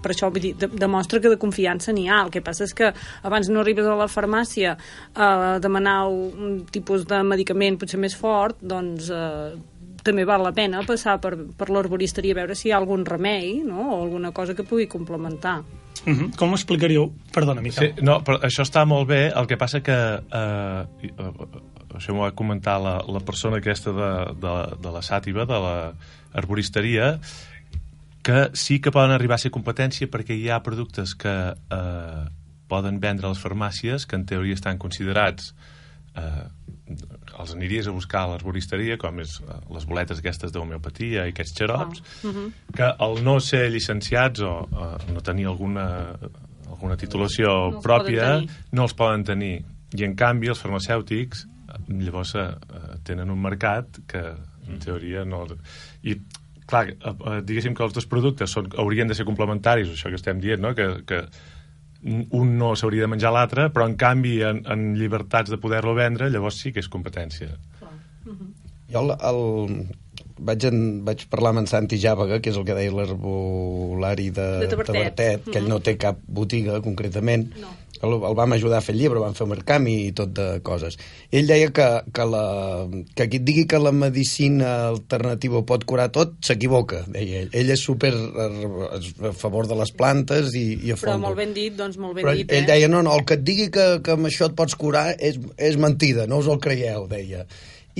per 0.00 0.14
això 0.14 0.30
vull 0.32 0.46
dir, 0.46 0.54
de, 0.56 0.70
demostra 0.72 1.20
que 1.20 1.28
de 1.28 1.36
confiança 1.36 1.92
n'hi 1.92 2.06
ha 2.08 2.22
el 2.24 2.32
que 2.32 2.40
passa 2.40 2.64
és 2.64 2.72
que 2.72 2.94
abans 3.28 3.50
no 3.52 3.60
arribes 3.60 3.84
a 3.84 3.98
la 3.98 4.08
farmàcia 4.08 4.72
a 5.12 5.28
demanar 5.60 5.98
un 6.08 6.62
tipus 6.72 7.04
de 7.10 7.20
medicament 7.28 7.76
potser 7.76 8.00
més 8.00 8.16
fort 8.16 8.64
doncs 8.64 9.12
eh, 9.12 9.60
també 10.04 10.24
val 10.28 10.42
la 10.44 10.52
pena 10.56 10.82
passar 10.86 11.18
per, 11.20 11.34
per 11.56 11.70
l'arboristeria 11.70 12.34
a 12.36 12.40
veure 12.42 12.56
si 12.58 12.68
hi 12.68 12.72
ha 12.72 12.80
algun 12.80 13.04
remei 13.06 13.60
no? 13.66 13.90
o 13.96 14.02
alguna 14.02 14.32
cosa 14.32 14.54
que 14.54 14.66
pugui 14.66 14.86
complementar 14.86 15.62
Uh 16.06 16.14
-huh. 16.14 16.36
Com 16.36 16.50
ho 16.50 16.54
explicaríeu? 16.54 17.12
Perdona, 17.30 17.60
Miquel. 17.60 17.94
Sí, 17.94 18.02
no, 18.02 18.22
però 18.24 18.40
això 18.40 18.62
està 18.62 18.86
molt 18.86 19.06
bé, 19.06 19.32
el 19.36 19.46
que 19.46 19.58
passa 19.58 19.82
que 19.82 19.92
eh, 19.92 20.84
eh, 21.02 21.94
això 21.94 22.14
m'ho 22.14 22.22
va 22.22 22.30
comentar 22.32 22.80
la, 22.80 23.04
la 23.06 23.20
persona 23.20 23.58
aquesta 23.58 23.92
de, 23.92 24.34
de, 24.40 24.76
de 24.80 24.90
la 24.90 25.02
sàtiva, 25.02 25.44
de 25.44 25.58
la 25.60 25.92
arboristeria, 26.32 27.20
que 28.22 28.50
sí 28.54 28.80
que 28.80 28.90
poden 28.90 29.10
arribar 29.10 29.34
a 29.34 29.38
ser 29.38 29.50
competència 29.50 30.08
perquè 30.08 30.32
hi 30.32 30.48
ha 30.48 30.62
productes 30.62 31.14
que 31.14 31.54
eh, 31.70 32.24
poden 32.68 32.98
vendre 32.98 33.26
a 33.26 33.30
les 33.30 33.44
farmàcies 33.44 34.06
que 34.06 34.16
en 34.16 34.24
teoria 34.24 34.54
estan 34.54 34.78
considerats 34.78 35.50
eh, 35.50 35.79
els 37.40 37.52
aniries 37.54 37.88
a 37.88 37.94
buscar 37.94 38.24
a 38.24 38.30
l'arboristeria, 38.32 38.96
com 39.00 39.20
és 39.22 39.36
eh, 39.40 39.58
les 39.74 39.86
boletes 39.88 40.20
aquestes 40.20 40.52
d'homeopatia 40.54 41.26
i 41.28 41.34
aquests 41.34 41.56
xarops, 41.60 42.02
que 42.76 42.90
al 43.06 43.22
no 43.26 43.38
ser 43.44 43.68
llicenciats 43.70 44.42
o 44.46 44.54
eh, 44.66 44.90
no 45.14 45.22
tenir 45.24 45.46
alguna, 45.50 45.86
alguna 46.68 46.98
titulació 47.00 47.48
No 47.48 47.78
els 47.78 47.86
pròpia, 47.86 48.26
poden 48.26 48.50
tenir. 48.50 48.66
no 48.72 48.88
els 48.88 48.96
poden 48.98 49.24
tenir. 49.24 49.54
I, 49.90 50.04
en 50.06 50.14
canvi, 50.18 50.50
els 50.52 50.60
farmacèutics 50.62 51.46
eh, 51.46 51.80
llavors 52.02 52.34
eh, 52.34 52.46
eh, 52.50 52.92
tenen 53.06 53.30
un 53.30 53.40
mercat 53.42 54.02
que, 54.10 54.24
en 54.68 54.82
teoria, 54.82 55.24
no... 55.24 55.46
I, 56.02 56.18
clar, 56.70 56.86
eh, 56.90 57.14
eh, 57.14 57.40
diguéssim 57.46 57.74
que 57.74 57.86
els 57.86 57.96
dos 57.96 58.06
productes 58.10 58.52
són, 58.54 58.70
haurien 58.78 59.10
de 59.10 59.16
ser 59.18 59.26
complementaris, 59.28 59.90
això 59.90 60.12
que 60.12 60.20
estem 60.20 60.42
dient, 60.42 60.62
no? 60.62 60.74
que, 60.78 60.92
que 61.06 61.24
un 62.02 62.52
no 62.58 62.72
s'hauria 62.76 63.04
de 63.04 63.10
menjar 63.12 63.32
l'altre, 63.34 63.68
però 63.74 63.86
en 63.88 63.96
canvi 64.00 64.38
en, 64.46 64.62
en 64.72 64.86
llibertats 64.96 65.52
de 65.52 65.58
poder-lo 65.60 65.94
vendre, 65.98 66.30
llavors 66.32 66.60
sí 66.62 66.72
que 66.72 66.80
és 66.80 66.88
competència. 66.88 67.52
Jo 68.90 69.02
el, 69.04 69.12
el, 69.14 69.42
vaig, 70.46 70.66
en, 70.70 70.80
vaig 71.06 71.26
parlar 71.32 71.54
amb 71.54 71.64
en 71.64 71.70
Santi 71.70 72.00
Jàvega, 72.00 72.40
que 72.42 72.52
és 72.52 72.58
el 72.60 72.66
que 72.68 72.76
deia 72.78 72.94
l'herbolari 72.94 74.30
de, 74.30 74.48
De 74.64 74.72
Tavertet. 74.72 74.94
Tavertet, 74.94 75.46
que 75.50 75.60
ell 75.62 75.70
no 75.70 75.80
té 75.84 75.96
cap 76.00 76.20
botiga, 76.26 76.80
concretament. 76.84 77.50
No. 77.60 77.76
El, 78.00 78.14
el 78.24 78.34
vam 78.36 78.54
ajudar 78.56 78.78
a 78.78 78.84
fer 78.84 78.94
el 78.94 79.02
llibre, 79.02 79.20
vam 79.20 79.34
fer 79.36 79.44
mercami 79.48 79.94
i 80.06 80.12
tot 80.16 80.30
de 80.32 80.46
coses. 80.64 80.96
Ell 81.36 81.50
deia 81.50 81.68
que, 81.76 81.88
que, 82.16 82.24
la, 82.24 82.44
que 83.16 83.26
qui 83.28 83.40
et 83.42 83.44
digui 83.44 83.66
que 83.68 83.80
la 83.82 83.92
medicina 83.92 84.70
alternativa 84.88 85.60
pot 85.68 85.84
curar 85.88 86.08
tot, 86.14 86.32
s'equivoca, 86.46 87.02
deia 87.12 87.42
ell. 87.42 87.50
Ell 87.60 87.74
és 87.74 87.82
super 87.84 88.14
a, 88.16 88.46
favor 89.36 89.68
de 89.68 89.76
les 89.82 89.92
plantes 89.96 90.56
i, 90.56 90.64
i 90.80 90.94
a 90.94 90.96
però 90.96 91.18
fons. 91.18 91.26
molt 91.26 91.40
ben 91.42 91.52
dit, 91.56 91.76
doncs 91.76 92.00
molt 92.00 92.16
ben 92.16 92.24
Però 92.24 92.34
dit 92.38 92.56
ell 92.56 92.64
eh? 92.64 92.70
deia, 92.72 92.88
no, 92.88 93.04
no, 93.04 93.18
el 93.18 93.26
que 93.28 93.36
et 93.36 93.44
digui 93.44 93.68
que, 93.74 93.90
que 94.06 94.16
amb 94.16 94.30
això 94.30 94.48
et 94.48 94.56
pots 94.56 94.78
curar 94.80 95.10
és, 95.18 95.36
és 95.60 95.76
mentida, 95.76 96.24
no 96.30 96.40
us 96.40 96.48
el 96.48 96.62
creieu, 96.64 97.04
deia. 97.10 97.44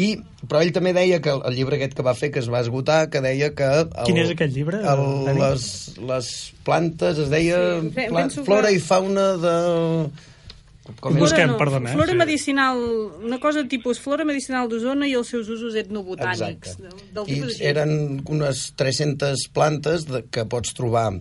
I, 0.00 0.08
però 0.48 0.60
ell 0.64 0.70
també 0.72 0.92
deia 0.96 1.18
que 1.20 1.32
el, 1.34 1.42
llibre 1.56 1.76
aquest 1.76 1.94
que 1.98 2.04
va 2.06 2.14
fer, 2.16 2.30
que 2.32 2.40
es 2.40 2.48
va 2.52 2.60
esgotar, 2.64 3.02
que 3.12 3.20
deia 3.24 3.50
que... 3.58 3.66
El, 3.82 3.90
Quin 4.06 4.20
és 4.22 4.30
aquest 4.32 4.54
llibre, 4.56 4.78
El, 4.86 5.02
les, 5.36 5.64
les 6.08 6.28
plantes, 6.64 7.18
es 7.26 7.30
deia 7.32 7.58
Sí, 7.82 7.90
pla, 7.98 8.22
penso 8.22 8.40
que- 8.42 8.46
flora 8.48 8.70
i 8.72 8.78
fauna 8.80 9.26
de... 9.42 9.54
Com 10.98 11.14
és? 11.14 11.20
Busquem, 11.22 11.52
perdona, 11.60 11.92
eh? 11.92 11.94
Flora 11.94 12.10
Sí. 12.14 12.18
medicinal, 12.18 12.78
una 13.22 13.38
cosa 13.38 13.62
tipus 13.70 14.00
flora 14.02 14.24
medicinal 14.26 14.66
d'Osona 14.72 15.06
i 15.06 15.12
els 15.14 15.28
seus 15.30 15.46
usos 15.52 15.76
etnobotànics. 15.78 16.72
Exacte. 16.72 16.88
Del, 16.88 17.04
del 17.14 17.28
I 17.28 17.36
tipus 17.36 17.60
eren 17.62 17.92
unes 18.26 18.64
300 18.80 19.44
plantes 19.54 20.08
de, 20.08 20.24
que 20.34 20.42
pots 20.50 20.74
trobar 20.74 21.12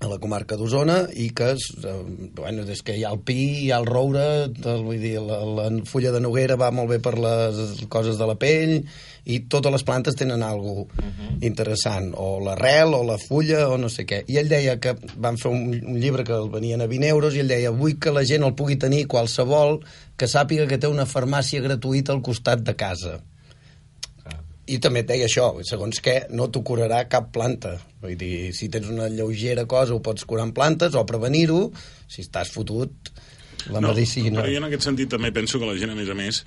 a 0.00 0.08
la 0.08 0.16
comarca 0.18 0.56
d'Osona 0.56 1.02
i 1.12 1.28
que 1.36 1.50
és, 1.54 1.66
eh, 1.84 1.92
bueno, 2.34 2.64
és 2.64 2.80
que 2.82 2.96
hi 2.96 3.04
ha 3.04 3.12
el 3.12 3.20
pi, 3.20 3.66
hi 3.66 3.70
ha 3.70 3.80
el 3.82 3.86
roure, 3.86 4.48
vull 4.64 4.98
dir, 5.00 5.18
la, 5.20 5.42
la 5.44 5.66
fulla 5.84 6.12
de 6.14 6.22
noguera 6.24 6.56
va 6.56 6.70
molt 6.72 6.88
bé 6.88 6.98
per 7.04 7.18
les 7.20 7.84
coses 7.92 8.16
de 8.16 8.28
la 8.28 8.38
pell 8.40 8.78
i 9.28 9.40
totes 9.52 9.72
les 9.72 9.84
plantes 9.84 10.16
tenen 10.16 10.42
alguna 10.42 10.86
cosa 10.88 11.36
interessant, 11.44 12.10
o 12.16 12.40
l'arrel 12.40 12.96
o 12.96 13.02
la 13.04 13.18
fulla 13.20 13.66
o 13.68 13.76
no 13.80 13.90
sé 13.92 14.06
què. 14.08 14.22
I 14.32 14.40
ell 14.40 14.48
deia 14.48 14.78
que 14.80 14.96
van 15.20 15.36
fer 15.40 15.52
un, 15.52 15.68
un 15.76 16.00
llibre 16.00 16.24
que 16.24 16.36
el 16.36 16.48
venien 16.52 16.80
a 16.80 16.88
20 16.88 17.12
euros 17.12 17.36
i 17.36 17.44
ell 17.44 17.52
deia, 17.52 17.70
vull 17.70 17.98
que 18.00 18.14
la 18.16 18.24
gent 18.24 18.46
el 18.46 18.56
pugui 18.56 18.80
tenir 18.80 19.04
qualsevol 19.06 19.82
que 20.16 20.28
sàpiga 20.28 20.68
que 20.68 20.80
té 20.80 20.88
una 20.88 21.08
farmàcia 21.08 21.60
gratuïta 21.60 22.16
al 22.16 22.24
costat 22.24 22.64
de 22.64 22.76
casa 22.76 23.20
I 24.70 24.78
també 24.82 25.02
et 25.02 25.08
deia 25.08 25.26
això, 25.26 25.48
segons 25.66 25.98
què, 26.04 26.16
no 26.36 26.46
t'ho 26.52 26.62
curarà 26.66 27.02
cap 27.10 27.32
planta. 27.34 27.74
Vull 28.02 28.16
dir, 28.20 28.52
si 28.56 28.68
tens 28.72 28.90
una 28.92 29.08
lleugera 29.10 29.66
cosa 29.70 29.96
ho 29.96 30.02
pots 30.04 30.26
curar 30.28 30.46
amb 30.46 30.54
plantes 30.56 30.94
o 30.94 31.02
prevenir-ho, 31.08 31.64
si 32.10 32.22
estàs 32.22 32.52
fotut, 32.54 33.10
la 33.68 33.82
medicina... 33.84 34.38
Però 34.40 34.52
jo 34.52 34.60
en 34.62 34.68
aquest 34.70 34.86
sentit 34.86 35.10
també 35.12 35.32
penso 35.34 35.60
que 35.60 35.68
la 35.68 35.76
gent, 35.80 35.92
a 35.92 35.98
més 35.98 36.10
a 36.12 36.16
més, 36.16 36.44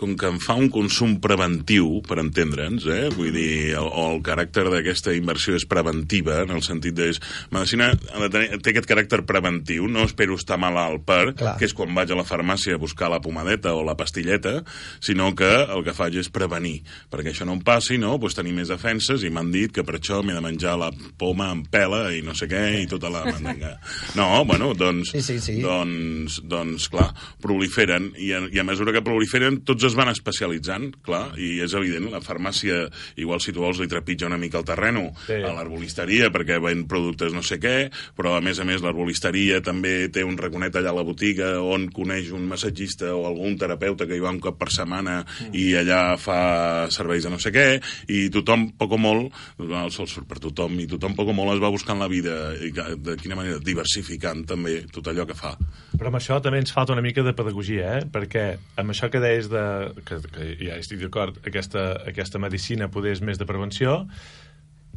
com 0.00 0.14
que 0.16 0.30
en 0.32 0.38
fa 0.40 0.56
un 0.56 0.70
consum 0.72 1.18
preventiu, 1.20 2.00
per 2.08 2.16
entendre'ns, 2.22 2.86
eh? 2.88 3.10
vull 3.12 3.34
dir, 3.34 3.74
el, 3.76 3.84
o 3.84 4.06
el 4.14 4.22
caràcter 4.24 4.64
d'aquesta 4.72 5.12
inversió 5.16 5.58
és 5.58 5.66
preventiva, 5.68 6.40
en 6.46 6.54
el 6.56 6.64
sentit 6.64 6.96
de... 6.96 7.10
Medicina 7.52 7.90
tenir, 8.32 8.60
té 8.64 8.72
aquest 8.72 8.88
caràcter 8.88 9.20
preventiu, 9.28 9.88
no 9.92 10.06
espero 10.08 10.38
estar 10.40 10.56
malalt 10.60 11.04
per, 11.04 11.34
Clar. 11.36 11.56
que 11.60 11.68
és 11.68 11.74
quan 11.76 11.92
vaig 11.96 12.14
a 12.14 12.18
la 12.18 12.24
farmàcia 12.24 12.78
a 12.78 12.80
buscar 12.80 13.10
la 13.12 13.20
pomadeta 13.20 13.74
o 13.76 13.84
la 13.84 13.96
pastilleta, 13.98 14.60
sinó 15.04 15.34
que 15.36 15.50
el 15.66 15.84
que 15.84 15.94
faig 15.96 16.16
és 16.22 16.32
prevenir, 16.32 16.78
perquè 17.12 17.34
això 17.34 17.44
no 17.48 17.58
em 17.58 17.62
passi, 17.66 17.98
no? 18.00 18.16
Pues 18.22 18.38
tenir 18.38 18.54
més 18.56 18.72
defenses, 18.72 19.24
i 19.26 19.32
m'han 19.32 19.52
dit 19.52 19.74
que 19.74 19.84
per 19.84 19.98
això 19.98 20.22
m'he 20.24 20.36
de 20.36 20.44
menjar 20.44 20.78
la 20.80 20.90
poma 21.20 21.50
amb 21.52 21.68
pela 21.70 22.06
i 22.16 22.22
no 22.24 22.32
sé 22.38 22.48
què, 22.50 22.64
i 22.80 22.88
tota 22.90 23.12
la 23.12 23.26
mandanga. 23.28 23.76
No, 24.16 24.44
bueno, 24.44 24.72
doncs, 24.74 25.12
Sí, 25.12 25.20
sí, 25.22 25.36
sí. 25.42 25.58
doncs, 25.62 26.40
doncs 26.48 26.88
clar, 26.92 27.10
proliferen, 27.42 28.10
i 28.18 28.32
a, 28.36 28.40
i 28.50 28.60
a 28.60 28.64
mesura 28.66 28.94
que 28.94 29.04
proliferen, 29.04 29.60
tots 29.66 29.89
es 29.90 29.96
van 29.98 30.08
especialitzant, 30.12 30.92
clar, 31.04 31.34
i 31.38 31.58
és 31.64 31.74
evident, 31.76 32.08
la 32.12 32.22
farmàcia, 32.24 32.86
igual 33.20 33.40
si 33.42 33.52
tu 33.52 33.60
vols, 33.64 33.80
li 33.82 33.88
trepitja 33.90 34.28
una 34.30 34.38
mica 34.40 34.58
el 34.60 34.64
terreno 34.68 35.10
Sí. 35.26 35.34
a 35.42 35.52
l'arbolisteria, 35.52 36.30
perquè 36.32 36.60
ven 36.62 36.86
productes 36.88 37.32
no 37.34 37.42
sé 37.42 37.58
què, 37.60 37.90
però 38.16 38.36
a 38.36 38.40
més 38.40 38.58
a 38.60 38.64
més 38.64 38.82
l'arbolisteria 38.82 39.60
també 39.62 40.08
té 40.12 40.24
un 40.24 40.38
raconet 40.38 40.76
allà 40.76 40.90
a 40.94 40.96
la 40.96 41.04
botiga 41.06 41.52
on 41.62 41.88
coneix 41.94 42.30
un 42.32 42.46
massatgista 42.48 43.12
o 43.14 43.26
algun 43.26 43.56
terapeuta 43.58 44.06
que 44.06 44.16
hi 44.16 44.20
va 44.22 44.30
un 44.30 44.40
cop 44.40 44.58
per 44.58 44.70
setmana 44.70 45.24
Mm. 45.40 45.54
i 45.54 45.64
allà 45.78 46.16
fa 46.18 46.86
serveis 46.90 47.24
de 47.24 47.30
no 47.30 47.38
sé 47.38 47.50
què, 47.52 47.80
i 48.08 48.28
tothom, 48.30 48.70
poc 48.78 48.92
o 48.92 48.98
molt, 48.98 49.32
el 49.58 49.90
sol 49.90 50.06
surt 50.10 50.26
per 50.28 50.38
tothom, 50.38 50.78
i 50.80 50.86
tothom 50.86 51.14
poc 51.16 51.28
o 51.28 51.32
molt 51.36 51.54
es 51.56 51.62
va 51.62 51.70
buscant 51.72 51.98
la 51.98 52.08
vida, 52.08 52.54
i 52.60 52.70
de 52.70 53.16
quina 53.20 53.36
manera, 53.36 53.58
diversificant 53.58 54.44
també 54.46 54.84
tot 54.92 55.06
allò 55.10 55.26
que 55.26 55.34
fa. 55.34 55.56
Però 55.96 56.08
amb 56.10 56.16
això 56.20 56.40
també 56.42 56.58
ens 56.62 56.72
falta 56.72 56.92
una 56.92 57.02
mica 57.02 57.22
de 57.22 57.32
pedagogia, 57.36 57.98
eh? 57.98 58.04
perquè 58.10 58.44
amb 58.76 58.90
això 58.94 59.10
que 59.10 59.20
deies 59.20 59.48
de, 59.50 59.64
que, 60.06 60.18
que 60.34 60.46
ja 60.60 60.76
estic 60.80 61.00
d'acord, 61.02 61.38
aquesta, 61.46 61.84
aquesta 62.10 62.38
medicina 62.42 62.88
poder 62.92 63.12
és 63.16 63.22
més 63.24 63.38
de 63.40 63.46
prevenció, 63.48 64.06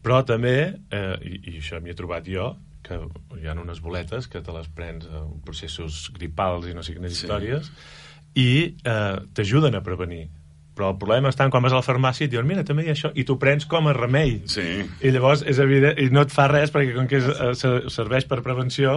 però 0.03 0.21
també, 0.27 0.55
eh, 0.91 1.15
i, 1.23 1.39
i 1.53 1.57
això 1.61 1.79
m'hi 1.81 1.93
he 1.93 1.97
trobat 1.97 2.27
jo, 2.27 2.53
que 2.83 2.97
hi 3.39 3.47
ha 3.47 3.53
unes 3.55 3.79
boletes 3.79 4.27
que 4.27 4.41
te 4.43 4.51
les 4.51 4.67
prens 4.75 5.05
en 5.07 5.37
processos 5.45 6.09
gripals 6.17 6.67
i 6.67 6.73
no 6.75 6.83
sé 6.83 6.95
quines 6.97 7.13
Sí. 7.13 7.21
sí. 7.21 7.25
històries, 7.27 7.69
i 8.35 8.47
eh, 8.83 9.19
t'ajuden 9.33 9.75
a 9.77 9.83
prevenir. 9.85 10.25
Però 10.73 10.87
el 10.89 10.97
problema 10.97 11.29
està 11.29 11.45
en 11.45 11.51
quan 11.53 11.61
vas 11.61 11.71
a 11.75 11.77
la 11.77 11.85
farmàcia 11.85 12.25
i 12.25 12.27
et 12.27 12.31
diuen, 12.33 12.47
mira, 12.49 12.63
també 12.65 12.81
hi 12.83 12.89
ha 12.89 12.95
això, 12.97 13.11
i 13.13 13.23
tu 13.29 13.35
prens 13.39 13.67
com 13.69 13.85
a 13.87 13.93
remei. 13.93 14.39
Sí. 14.49 14.65
I 15.05 15.11
llavors 15.13 15.43
és 15.45 15.59
evident, 15.61 15.99
i 16.01 16.07
no 16.09 16.23
et 16.25 16.33
fa 16.33 16.47
res 16.49 16.73
perquè 16.73 16.95
com 16.97 17.05
que 17.07 17.19
és, 17.21 17.27
eh, 17.29 17.51
se- 17.55 17.89
serveix 17.93 18.25
per 18.27 18.41
prevenció, 18.41 18.95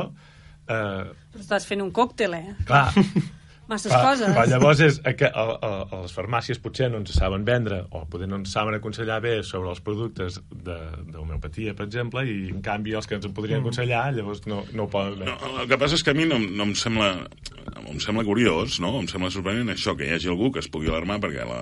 eh, 0.67 1.05
Però 1.37 1.43
estàs 1.45 1.67
fent 1.69 1.85
un 1.85 1.93
còctel, 1.93 2.33
eh? 2.35 2.55
clar, 2.67 2.89
Masses 3.69 3.91
Clar, 3.91 4.03
coses. 4.05 4.29
Però 4.37 4.45
llavors 4.47 4.81
és 4.85 5.01
que 5.19 5.27
a, 5.27 5.43
a, 5.43 5.71
a 5.91 6.01
les 6.05 6.13
farmàcies 6.15 6.61
potser 6.63 6.87
no 6.93 7.01
ens 7.03 7.11
saben 7.17 7.43
vendre 7.45 7.81
o 7.91 8.05
poder 8.11 8.29
no 8.31 8.39
ens 8.39 8.53
saben 8.55 8.77
aconsellar 8.79 9.19
bé 9.25 9.41
sobre 9.43 9.71
els 9.73 9.81
productes 9.83 10.39
de- 10.51 10.79
d'homeopatia, 11.11 11.75
per 11.75 11.89
exemple, 11.89 12.23
i 12.31 12.51
en 12.53 12.63
canvi 12.63 12.95
els 12.95 13.07
que 13.11 13.19
ens 13.19 13.27
en 13.27 13.35
podrien 13.35 13.61
aconsellar 13.65 14.05
llavors 14.15 14.45
no, 14.47 14.63
no 14.73 14.87
ho 14.87 14.91
poden 14.93 15.19
No, 15.25 15.35
veure. 15.35 15.63
el 15.65 15.69
que 15.73 15.79
passa 15.83 15.99
és 15.99 16.07
que 16.07 16.15
a 16.15 16.19
mi 16.19 16.29
no, 16.31 16.39
no 16.39 16.69
em 16.71 16.75
sembla 16.79 17.11
em 17.87 17.99
sembla 18.03 18.23
curiós, 18.27 18.79
no? 18.83 18.95
Em 19.01 19.07
sembla 19.11 19.31
sorprenent 19.35 19.69
això, 19.75 19.97
que 19.99 20.07
hi 20.07 20.15
hagi 20.15 20.29
algú 20.31 20.53
que 20.55 20.63
es 20.63 20.69
pugui 20.71 20.89
alarmar 20.91 21.19
perquè 21.23 21.45
la, 21.47 21.61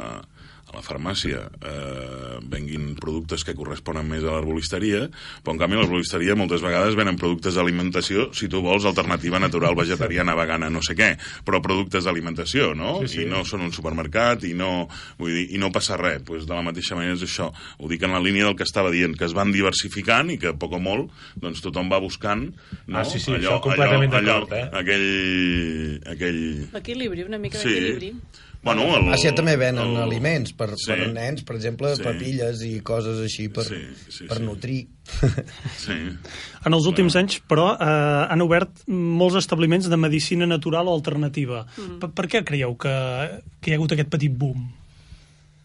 a 0.75 0.81
la 0.81 0.85
farmàcia 0.85 1.45
eh, 1.63 2.39
venguin 2.51 2.97
productes 2.99 3.45
que 3.47 3.55
corresponen 3.55 4.09
més 4.11 4.25
a 4.27 4.33
l'arbolisteria, 4.35 5.05
però 5.45 5.55
en 5.55 5.61
canvi 5.63 5.79
a 5.79 5.83
l'arbolisteria 5.85 6.35
moltes 6.39 6.65
vegades 6.65 6.97
venen 6.99 7.17
productes 7.21 7.55
d'alimentació, 7.55 8.29
si 8.35 8.49
tu 8.51 8.61
vols, 8.65 8.85
alternativa 8.91 9.39
natural, 9.39 9.77
vegetariana, 9.79 10.35
vegana, 10.35 10.69
no 10.75 10.83
sé 10.85 10.97
què, 10.99 11.13
però 11.47 11.63
productes 11.63 12.05
d'alimentació, 12.09 12.73
no? 12.75 12.97
Sí, 13.05 13.13
sí. 13.15 13.23
I 13.25 13.31
no 13.31 13.45
són 13.47 13.63
un 13.69 13.73
supermercat 13.73 14.45
i 14.49 14.53
no, 14.59 14.89
vull 15.21 15.33
dir, 15.33 15.47
i 15.55 15.63
no 15.63 15.71
passa 15.75 15.97
res. 16.01 16.23
Pues 16.27 16.45
de 16.49 16.55
la 16.55 16.63
mateixa 16.67 16.99
manera 16.99 17.15
és 17.15 17.23
això. 17.27 17.51
Ho 17.79 17.89
dic 17.91 18.03
en 18.03 18.13
la 18.17 18.21
línia 18.25 18.49
del 18.49 18.57
que 18.59 18.67
estava 18.67 18.91
dient, 18.91 19.15
que 19.19 19.29
es 19.29 19.35
van 19.37 19.53
diversificant 19.55 20.33
i 20.35 20.39
que 20.43 20.51
a 20.53 20.57
poc 20.59 20.75
o 20.77 20.83
molt 20.83 21.13
doncs, 21.41 21.63
tothom 21.65 21.89
va 21.93 22.01
buscant 22.03 22.49
no? 22.87 22.99
Ah, 22.99 23.05
sí, 23.07 23.21
sí, 23.23 23.33
això 23.39 23.61
completament 23.63 24.11
d'acord, 24.13 24.53
eh? 24.57 24.65
aquell, 24.81 26.01
aquell... 26.15 26.41
L'equilibri, 26.75 27.25
una 27.29 27.39
mica 27.39 27.59
Sí. 27.63 27.69
d'equilibri. 27.71 28.13
Bueno, 28.65 28.83
A 28.83 28.87
la 28.87 28.93
farmàcia 28.97 29.29
el- 29.31 29.35
també 29.37 29.57
venen 29.61 29.85
el- 29.85 29.97
aliments 30.03 30.53
per, 30.57 30.71
Sí. 30.79 30.87
per 30.89 31.13
nens, 31.13 31.43
per 31.45 31.57
exemple, 31.57 31.95
Sí. 31.97 32.03
papilles 32.03 32.63
i 32.63 32.81
coses 32.81 33.21
així 33.21 33.49
per, 33.51 33.65
Sí, 33.65 33.77
sí, 34.09 34.25
per 34.27 34.39
sí. 34.39 34.43
nutrir. 34.43 34.87
Sí. 35.77 35.93
En 36.65 36.73
els 36.73 36.87
últims 36.87 37.15
anys, 37.17 37.43
però, 37.47 37.75
eh, 37.79 38.27
han 38.31 38.41
obert 38.41 38.71
molts 38.89 39.37
establiments 39.37 39.89
de 39.91 39.97
medicina 39.99 40.47
natural 40.47 40.89
o 40.89 40.95
alternativa. 40.95 41.67
Mm. 41.77 41.99
Per, 42.01 42.11
per 42.11 42.27
què 42.27 42.43
creieu 42.45 42.77
que, 42.77 43.43
que 43.61 43.71
hi 43.71 43.75
ha 43.75 43.77
hagut 43.77 43.93
aquest 43.93 44.09
petit 44.09 44.33
boom? 44.33 44.73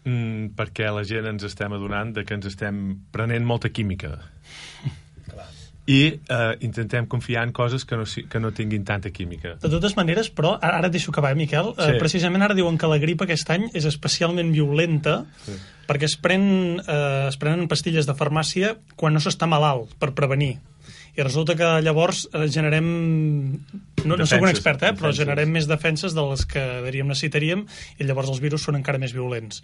Mm, 0.04 0.54
perquè 0.56 0.92
la 0.92 1.02
gent 1.04 1.26
ens 1.26 1.42
estem 1.44 1.72
adonant 1.72 2.12
de 2.14 2.24
que 2.24 2.34
ens 2.34 2.46
estem 2.46 2.98
prenent 3.12 3.44
molta 3.44 3.68
química. 3.70 4.18
I 5.90 6.20
eh, 6.30 6.54
intentem 6.62 7.08
confiar 7.10 7.42
en 7.48 7.52
coses 7.56 7.82
que 7.88 7.96
no, 7.98 8.04
que 8.06 8.38
no 8.38 8.52
tinguin 8.54 8.84
tanta 8.86 9.10
química. 9.10 9.56
De 9.58 9.70
totes 9.72 9.96
maneres, 9.98 10.28
però, 10.30 10.52
ara 10.62 10.86
et 10.86 10.94
deixo 10.94 11.10
acabar, 11.10 11.32
eh, 11.34 11.38
Miquel, 11.40 11.72
eh, 11.74 11.88
Sí. 11.90 11.98
precisament 11.98 12.44
ara 12.46 12.54
diuen 12.54 12.78
que 12.78 12.86
la 12.86 13.00
grip 13.02 13.24
aquest 13.26 13.50
any 13.50 13.66
és 13.74 13.88
especialment 13.90 14.52
violenta 14.54 15.24
sí. 15.46 15.56
perquè 15.90 16.06
es, 16.06 16.14
pren, 16.16 16.44
eh, 16.86 17.26
es 17.28 17.36
prenen 17.42 17.66
pastilles 17.66 18.06
de 18.06 18.14
farmàcia 18.14 18.76
quan 18.94 19.16
no 19.16 19.20
s'està 19.24 19.48
malalt, 19.50 19.96
per 19.98 20.12
prevenir. 20.14 20.58
I 21.18 21.24
resulta 21.26 21.56
que 21.58 21.66
llavors 21.82 22.28
eh, 22.32 22.46
generem... 22.48 22.86
No, 24.04 24.14
no 24.16 24.24
sóc 24.24 24.38
un 24.40 24.46
Defenses, 24.46 24.60
expert, 24.60 24.82
eh, 24.84 24.92
però 24.94 25.10
defenses. 25.10 25.24
generem 25.24 25.50
més 25.52 25.66
defenses 25.68 26.14
de 26.14 26.22
les 26.30 26.46
que 26.46 26.62
diríem 26.86 27.10
necessitaríem 27.10 27.66
i 27.98 28.06
llavors 28.06 28.30
els 28.30 28.38
virus 28.40 28.62
són 28.62 28.78
encara 28.78 29.00
més 29.02 29.12
violents. 29.12 29.58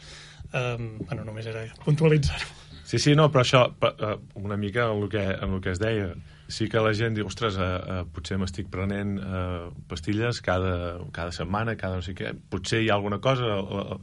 Um, 0.52 0.96
bueno, 1.06 1.22
només 1.24 1.46
era 1.46 1.62
puntualitzar-ho. 1.86 2.65
Sí, 2.86 3.00
sí, 3.02 3.16
no, 3.18 3.26
però 3.34 3.42
això, 3.42 3.64
eh, 3.82 4.16
una 4.38 4.56
mica 4.56 4.84
en 4.86 5.02
el 5.02 5.08
que, 5.10 5.18
en 5.18 5.54
el 5.56 5.60
que 5.60 5.72
es 5.72 5.80
deia, 5.82 6.12
sí 6.46 6.68
que 6.70 6.78
la 6.78 6.92
gent 6.94 7.16
diu, 7.16 7.26
ostres, 7.26 7.56
eh, 7.58 7.66
eh, 7.66 8.04
potser 8.14 8.38
m'estic 8.38 8.68
prenent 8.70 9.16
eh, 9.18 9.64
pastilles 9.90 10.38
cada, 10.46 11.00
cada 11.16 11.34
setmana, 11.34 11.74
cada 11.80 11.98
no 11.98 12.06
sé 12.06 12.14
què, 12.14 12.30
potser 12.52 12.84
hi 12.84 12.92
ha 12.92 12.94
alguna 12.94 13.18
cosa 13.18 13.56
eh, 13.58 13.98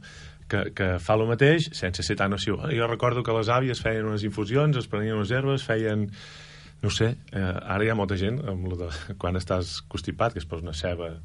que, 0.52 0.60
que 0.76 0.88
fa 1.00 1.16
el 1.16 1.24
mateix 1.30 1.70
sense 1.72 2.04
ser 2.04 2.18
tan 2.20 2.36
nociu. 2.36 2.58
Eh, 2.68 2.74
Jo 2.76 2.90
recordo 2.90 3.24
que 3.24 3.32
les 3.38 3.48
àvies 3.48 3.80
feien 3.80 4.04
unes 4.04 4.26
infusions, 4.28 4.76
es 4.76 4.90
prenien 4.92 5.16
unes 5.16 5.32
herbes, 5.32 5.64
feien 5.64 6.10
no 6.84 6.92
sé, 6.92 7.14
eh, 7.32 7.40
ara 7.40 7.86
hi 7.86 7.88
ha 7.88 7.96
molta 7.96 8.20
gent 8.20 8.42
amb 8.44 8.68
lo 8.68 8.76
de, 8.84 8.92
quan 9.16 9.40
estàs 9.40 9.78
constipat 9.88 10.36
que 10.36 10.44
es 10.44 10.50
posa 10.50 10.68
una 10.68 10.76
ceba 10.76 11.08
eh, 11.14 11.20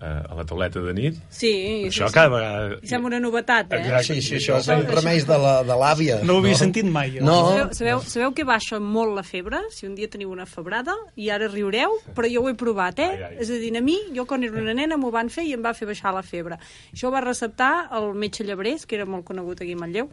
a 0.00 0.34
la 0.34 0.44
tauleta 0.48 0.80
de 0.80 0.92
nit 0.94 1.14
Sí, 1.30 1.50
això 1.86 2.08
sí, 2.08 2.14
cada 2.14 2.28
sí. 2.28 2.32
vegada 2.34 2.78
I 2.82 2.88
sembla 2.88 3.08
una 3.12 3.20
novetat, 3.20 3.72
eh? 3.72 3.76
Exacte. 3.82 4.14
Sí, 4.14 4.22
sí, 4.22 4.34
això 4.36 4.60
són 4.64 4.86
remeis 4.88 5.26
de 5.28 5.36
la- 5.38 5.62
de 5.62 5.76
l'àvia. 5.78 6.20
No 6.24 6.34
ho 6.34 6.38
havia 6.38 6.54
sentit 6.56 6.84
mai. 6.84 7.12
jo. 7.18 7.24
No. 7.24 7.36
Sabeu, 7.50 7.68
sabeu, 7.74 8.00
sabeu 8.02 8.32
que 8.34 8.44
baixa 8.44 8.80
molt 8.80 9.14
la 9.14 9.22
febre? 9.22 9.60
Si 9.70 9.86
un 9.86 9.94
dia 9.94 10.08
teniu 10.08 10.30
una 10.32 10.46
febrada, 10.46 10.94
i 11.14 11.28
ara 11.30 11.46
riureu, 11.48 11.90
però 12.16 12.26
jo 12.32 12.42
ho 12.42 12.48
he 12.48 12.54
provat, 12.54 12.98
eh? 12.98 13.10
Ai, 13.10 13.22
ai. 13.22 13.36
És 13.40 13.50
a 13.50 13.54
dir, 13.60 13.76
a 13.76 13.80
mi, 13.82 13.98
jo 14.16 14.24
quan 14.26 14.42
era 14.42 14.58
una 14.58 14.74
nena 14.74 14.96
m'ho 14.96 15.10
van 15.12 15.28
fer 15.30 15.44
i 15.44 15.52
em 15.52 15.62
va 15.62 15.74
fer 15.74 15.86
baixar 15.86 16.14
la 16.14 16.22
febre. 16.22 16.58
Això 16.92 17.08
ho 17.08 17.12
va 17.12 17.20
receptar 17.20 17.88
el 17.92 18.14
metge 18.14 18.44
Llebrés, 18.44 18.86
que 18.86 18.96
era 18.96 19.04
molt 19.04 19.24
conegut 19.24 19.60
aquí 19.60 19.72
a 19.74 19.76
Manlleu, 19.76 20.08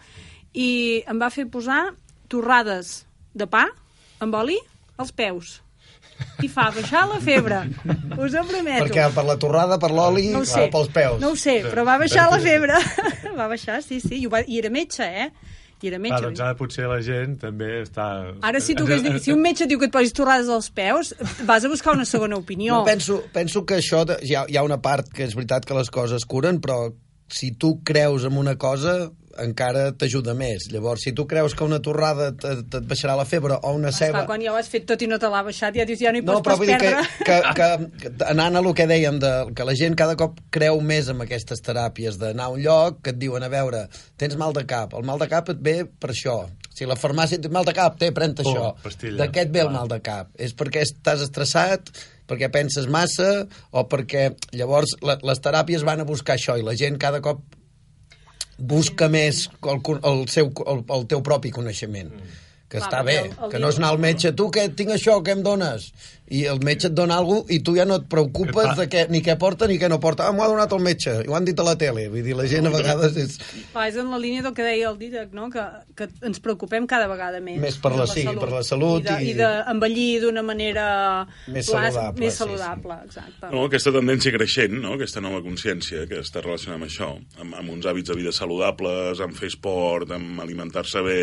i 0.53 1.03
em 1.07 1.19
va 1.21 1.29
fer 1.29 1.47
posar 1.47 1.93
torrades 2.27 3.05
de 3.33 3.47
pa 3.47 3.65
amb 4.19 4.35
oli 4.35 4.57
als 4.97 5.11
peus. 5.11 5.61
I 6.43 6.47
fa 6.47 6.69
baixar 6.71 7.05
la 7.09 7.19
febre. 7.19 7.61
Us 8.15 8.33
ho 8.35 8.43
prometo. 8.47 8.85
Perquè 8.85 9.09
per 9.15 9.25
la 9.27 9.35
torrada, 9.39 9.77
per 9.81 9.91
l'oli 9.91 10.29
no 10.33 10.45
sé, 10.47 10.69
pels 10.71 10.89
peus. 10.95 11.19
No 11.21 11.33
ho 11.33 11.39
sé, 11.39 11.59
però 11.67 11.83
va 11.87 11.97
baixar 11.99 12.29
la 12.31 12.39
febre. 12.43 12.79
va 13.39 13.47
baixar, 13.51 13.81
sí, 13.83 13.99
sí. 14.03 14.21
I, 14.23 14.27
va, 14.31 14.41
I 14.47 14.59
era 14.61 14.71
metge, 14.71 15.03
eh? 15.03 15.29
I 15.81 15.87
era 15.87 15.99
metge. 15.99 16.15
Ah, 16.17 16.23
doncs 16.25 16.41
ara 16.43 16.55
potser 16.59 16.87
la 16.91 16.97
gent 17.03 17.37
també 17.39 17.69
està... 17.85 18.07
Ara, 18.43 18.59
si, 18.63 18.75
tu 18.75 18.83
hagués, 18.87 19.03
dit- 19.03 19.19
si 19.23 19.31
un 19.31 19.39
metge 19.43 19.67
diu 19.67 19.79
que 19.79 19.87
et 19.87 19.93
posis 19.95 20.11
torrades 20.15 20.49
als 20.51 20.67
peus, 20.75 21.13
vas 21.47 21.63
a 21.63 21.71
buscar 21.71 21.95
una 21.95 22.07
segona 22.07 22.35
opinió. 22.39 22.81
No, 22.81 22.87
penso, 22.87 23.21
penso 23.35 23.63
que 23.67 23.77
això, 23.79 24.03
de, 24.07 24.17
hi, 24.27 24.35
ha, 24.35 24.43
hi 24.47 24.59
ha 24.59 24.63
una 24.67 24.79
part 24.83 25.07
que 25.11 25.23
és 25.27 25.35
veritat 25.39 25.67
que 25.67 25.77
les 25.77 25.91
coses 25.91 26.27
curen, 26.27 26.59
però 26.63 26.89
si 27.31 27.53
tu 27.55 27.77
creus 27.87 28.25
en 28.27 28.35
una 28.41 28.57
cosa, 28.59 29.11
encara 29.43 29.89
t'ajuda 29.97 30.33
més. 30.37 30.67
Llavors, 30.73 31.03
si 31.05 31.13
tu 31.17 31.25
creus 31.29 31.55
que 31.55 31.63
una 31.65 31.79
torrada 31.83 32.29
et 32.33 32.75
baixarà 32.89 33.15
la 33.19 33.25
febre 33.29 33.57
o 33.61 33.73
una 33.75 33.89
Esclar, 33.93 34.09
ceba... 34.11 34.25
quan 34.29 34.41
ja 34.43 34.53
ho 34.53 34.57
has 34.59 34.69
fet 34.71 34.85
tot 34.89 35.01
i 35.01 35.07
no 35.09 35.19
te 35.21 35.29
l'ha 35.31 35.41
baixat, 35.47 35.75
ja 35.79 35.85
dius, 35.89 35.99
ja 36.03 36.11
no 36.13 36.19
hi 36.21 36.25
No, 36.25 36.37
pots 36.39 36.45
però 36.47 36.55
pas 36.55 36.61
vull 36.61 36.71
dir 36.71 36.77
que, 36.81 36.93
perdre. 36.93 37.07
que, 37.25 37.37
que, 37.57 38.09
que 38.17 38.29
anant 38.31 38.55
a 38.59 38.63
el 38.63 38.71
que 38.77 38.87
dèiem, 38.89 39.19
de, 39.23 39.33
que 39.55 39.67
la 39.67 39.75
gent 39.79 39.95
cada 39.99 40.15
cop 40.19 40.39
creu 40.53 40.81
més 40.81 41.09
en 41.11 41.21
aquestes 41.25 41.63
teràpies, 41.65 42.19
d'anar 42.21 42.49
a 42.49 42.55
un 42.55 42.61
lloc 42.63 43.01
que 43.03 43.13
et 43.15 43.19
diuen, 43.21 43.43
a 43.43 43.49
veure, 43.51 43.85
tens 44.19 44.35
mal 44.39 44.53
de 44.55 44.65
cap, 44.69 44.93
el 44.99 45.05
mal 45.07 45.19
de 45.21 45.27
cap 45.31 45.49
et 45.53 45.59
ve 45.63 45.77
per 45.87 46.11
això. 46.13 46.39
Si 46.75 46.85
la 46.87 46.95
farmàcia 46.95 47.35
et 47.39 47.43
diu 47.43 47.51
mal 47.51 47.65
de 47.67 47.73
cap, 47.75 47.97
té, 47.99 48.11
pren-te 48.15 48.43
Pum, 48.45 48.53
això. 48.55 48.69
pastilla. 48.83 49.17
De 49.19 49.31
què 49.33 49.43
et 49.47 49.51
ve 49.51 49.65
el 49.65 49.71
mal 49.73 49.89
de 49.91 49.97
cap? 50.05 50.29
És 50.39 50.53
perquè 50.55 50.85
estàs 50.85 51.25
estressat, 51.25 51.89
perquè 52.29 52.47
penses 52.53 52.85
massa, 52.87 53.47
o 53.75 53.83
perquè 53.89 54.29
llavors 54.55 54.93
la, 55.03 55.17
les 55.25 55.41
teràpies 55.43 55.83
van 55.83 56.03
a 56.03 56.07
buscar 56.07 56.37
això, 56.37 56.55
i 56.59 56.63
la 56.63 56.75
gent 56.79 56.99
cada 57.01 57.19
cop 57.25 57.41
busca 58.59 59.07
més 59.09 59.45
el, 59.63 59.81
el, 60.03 60.21
seu, 60.27 60.51
el, 60.67 60.83
el 60.95 61.05
teu 61.11 61.21
propi 61.25 61.51
coneixement. 61.55 62.11
Que 62.69 62.77
Clar, 62.77 62.85
està 62.89 62.99
bé, 63.05 63.15
el- 63.23 63.31
el 63.45 63.49
que 63.49 63.59
no 63.63 63.69
és 63.73 63.77
anar 63.79 63.89
al 63.95 63.97
metge, 63.97 64.31
tu 64.37 64.49
què, 64.53 64.67
tinc 64.77 64.91
això, 64.93 65.15
què 65.25 65.31
em 65.33 65.41
dones? 65.41 65.87
I 66.29 66.43
el 66.45 66.59
metge 66.61 66.87
et 66.89 66.93
dona 66.93 67.15
alguna 67.17 67.41
cosa 67.41 67.53
i 67.55 67.59
tu 67.65 67.73
ja 67.75 67.85
no 67.89 67.95
et 67.97 68.03
preocupes 68.09 68.67
Ah. 68.69 68.75
de 68.77 68.85
què, 68.89 69.07
ni 69.09 69.21
què 69.25 69.33
porta 69.41 69.65
ni 69.67 69.79
què 69.81 69.89
no 69.89 69.99
porta. 69.99 70.27
Ah, 70.27 70.31
m'ho 70.31 70.43
ha 70.43 70.47
donat 70.51 70.71
el 70.75 70.79
metge, 70.85 71.15
i 71.25 71.27
ho 71.27 71.33
han 71.35 71.45
dit 71.45 71.57
a 71.59 71.63
la 71.65 71.75
tele. 71.75 72.07
Vull 72.09 72.21
dir, 72.23 72.35
la 72.37 72.45
gent 72.45 72.67
a 72.67 72.69
vegades 72.69 73.17
és... 73.17 73.37
Clar, 73.73 73.87
és 73.89 73.95
en 73.97 74.11
la 74.11 74.19
línia 74.21 74.43
del 74.45 74.53
que 74.53 74.63
deia 74.63 74.89
el 74.91 74.97
Didac, 74.99 75.31
no? 75.33 75.49
que, 75.49 75.63
que 75.97 76.07
ens 76.27 76.39
preocupem 76.39 76.85
cada 76.85 77.07
vegada 77.09 77.39
més. 77.41 77.57
Més 77.59 77.77
per 77.81 77.95
la- 77.97 78.05
sí, 78.07 78.27
per 78.27 78.51
la 78.51 78.61
salut 78.63 79.01
I 79.01 79.09
de- 79.09 79.31
i- 79.31 79.33
d'envellir 79.39 80.21
d'una 80.21 80.43
manera... 80.45 80.85
Més 81.47 81.65
plas- 81.71 81.93
saludable, 81.95 82.19
Més 82.25 82.33
sí, 82.33 82.37
saludable, 82.43 82.99
exacte. 83.05 83.49
No, 83.51 83.65
aquesta 83.65 83.91
tendència 83.97 84.31
creixent, 84.37 84.77
no? 84.83 84.93
aquesta 84.99 85.21
nova 85.25 85.41
consciència 85.41 86.05
que 86.07 86.19
està 86.21 86.43
relacionada 86.45 86.77
amb 86.83 86.89
això, 86.91 87.09
amb, 87.41 87.55
amb 87.63 87.73
uns 87.73 87.85
hàbits 87.89 88.09
de 88.13 88.19
vida 88.21 88.31
saludables, 88.35 89.19
amb 89.25 89.33
fer 89.33 89.49
esport, 89.49 90.11
amb 90.11 90.39
alimentar-se 90.45 91.01
bé, 91.01 91.19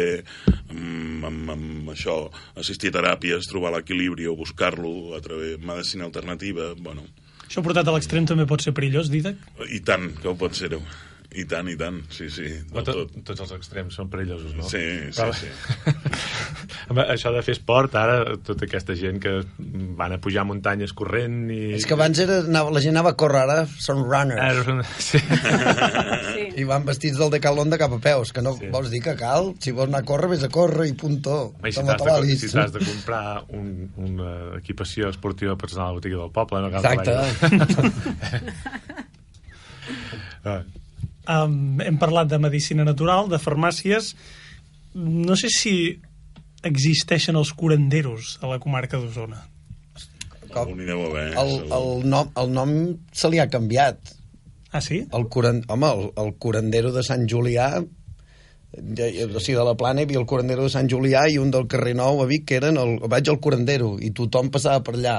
amb, 0.71 1.25
amb, 1.31 1.51
amb 1.55 1.90
això, 1.95 2.19
assistir 2.59 2.90
a 2.90 2.99
teràpies, 2.99 3.47
trobar 3.51 3.71
l'equilibri 3.77 4.27
o 4.27 4.35
buscar-lo 4.37 4.96
a 5.17 5.21
través 5.25 5.57
de 5.57 5.67
medicina 5.67 6.05
alternativa, 6.09 6.73
bueno, 6.79 7.07
Això 7.47 7.63
portat 7.63 7.87
a 7.87 7.93
l'extrem 7.95 8.25
també 8.27 8.43
pot 8.51 8.63
ser 8.65 8.73
perillós, 8.75 9.07
Didac? 9.13 9.37
i 9.71 9.79
tant 9.87 10.09
que 10.19 10.27
ho 10.29 10.35
pot 10.39 10.57
ser-ho. 10.59 10.81
I 11.35 11.43
tant, 11.51 11.67
i 11.69 11.75
tant, 11.77 11.99
sí, 12.15 12.29
sí, 12.31 12.47
tot, 12.73 12.87
tot. 12.87 13.11
tots 13.27 13.41
els 13.43 13.53
extrems 13.57 13.95
són 13.99 14.07
perillosos, 14.12 14.53
no? 14.57 14.62
Sí, 14.71 14.79
sí, 15.11 15.19
Però- 15.19 15.35
sí. 15.35 15.49
Home, 16.91 17.03
això 17.11 17.33
de 17.35 17.43
fer 17.43 17.55
esport, 17.57 17.95
ara, 17.99 18.37
tota 18.47 18.65
aquesta 18.69 18.95
gent 18.95 19.19
que 19.23 19.33
van 19.99 20.12
a 20.15 20.19
pujar 20.23 20.45
muntanyes 20.47 20.93
corrent 20.97 21.51
i... 21.51 21.73
És 21.75 21.87
que 21.89 21.95
abans 21.97 22.19
era, 22.23 22.37
anava, 22.47 22.71
la 22.71 22.81
gent 22.85 22.95
anava 22.95 23.11
a 23.15 23.17
córrer, 23.19 23.41
ara 23.43 23.67
són 23.83 24.05
runners. 24.07 24.41
Ara 24.41 24.62
són... 24.67 24.83
Sí. 25.07 25.19
Sí. 25.19 26.45
I 26.62 26.65
van 26.69 26.85
vestits 26.87 27.19
del 27.19 27.31
decalón 27.35 27.71
de 27.73 27.79
cap 27.81 27.93
a 27.97 27.99
peus, 28.03 28.33
que 28.33 28.43
no 28.45 28.55
Sí. 28.57 28.69
vols 28.73 28.91
dir 28.93 29.01
que 29.05 29.15
cal? 29.19 29.43
Si 29.61 29.71
vols 29.75 29.89
anar 29.91 30.01
a 30.05 30.07
córrer, 30.09 30.29
vés 30.31 30.45
a 30.47 30.51
córrer 30.53 30.87
i 30.89 30.93
puntó. 30.99 31.53
I 31.67 31.73
si 31.75 31.81
Toma 31.83 31.97
t'has 31.99 32.23
de, 32.23 32.37
si 32.39 32.47
de 32.55 32.81
comprar 32.87 33.43
un, 33.57 33.67
una 33.99 34.33
equipació 34.61 35.09
esportiva 35.11 35.57
per 35.59 35.69
anar 35.73 35.85
a 35.89 35.91
la 35.91 35.97
botiga 35.99 36.17
del 36.23 36.31
poble, 36.33 36.61
no 36.62 36.71
cal 36.71 36.85
Exacte. 36.87 37.15
Ah, 40.47 40.62
Um, 41.27 41.81
hem 41.83 41.99
parlat 41.99 42.31
de 42.31 42.39
medicina 42.39 42.85
natural, 42.87 43.31
de 43.33 43.41
farmàcies. 43.43 44.15
No 44.95 45.37
sé 45.37 45.51
si 45.53 45.75
existeixen 46.67 47.37
els 47.39 47.53
curanderos 47.55 48.37
a 48.43 48.51
la 48.51 48.61
comarca 48.62 49.01
d'Osona. 49.01 49.43
Com- 50.55 50.73
haver. 50.79 51.27
El, 51.37 51.53
el, 51.67 51.91
nom, 52.09 52.31
el 52.39 52.55
nom 52.55 52.73
se 53.12 53.29
li 53.31 53.43
ha 53.43 53.51
canviat. 53.53 54.15
Ah, 54.73 54.81
sí? 54.81 55.03
El 55.12 55.29
curan... 55.29 55.62
Home, 55.69 55.91
el, 55.91 56.11
el 56.23 56.35
curandero 56.43 56.93
de 56.95 57.05
Sant 57.07 57.27
Julià 57.31 57.71
ja, 58.77 59.05
o 59.27 59.41
sigui, 59.41 59.57
de 59.57 59.65
la 59.65 59.77
plana 59.79 60.03
hi 60.03 60.09
havia 60.09 60.21
el 60.21 60.27
curandero 60.29 60.67
de 60.67 60.73
Sant 60.73 60.89
Julià 60.91 61.27
i 61.33 61.39
un 61.41 61.53
del 61.55 61.69
carrer 61.71 61.95
Nou 61.97 62.23
a 62.23 62.27
Vic 62.29 62.47
que 62.49 62.59
eren 62.61 62.77
el, 62.81 62.99
vaig 63.09 63.31
al 63.31 63.41
curandero 63.41 63.95
i 64.03 64.11
tothom 64.17 64.51
passava 64.53 64.83
per 64.85 64.97
allà 64.99 65.17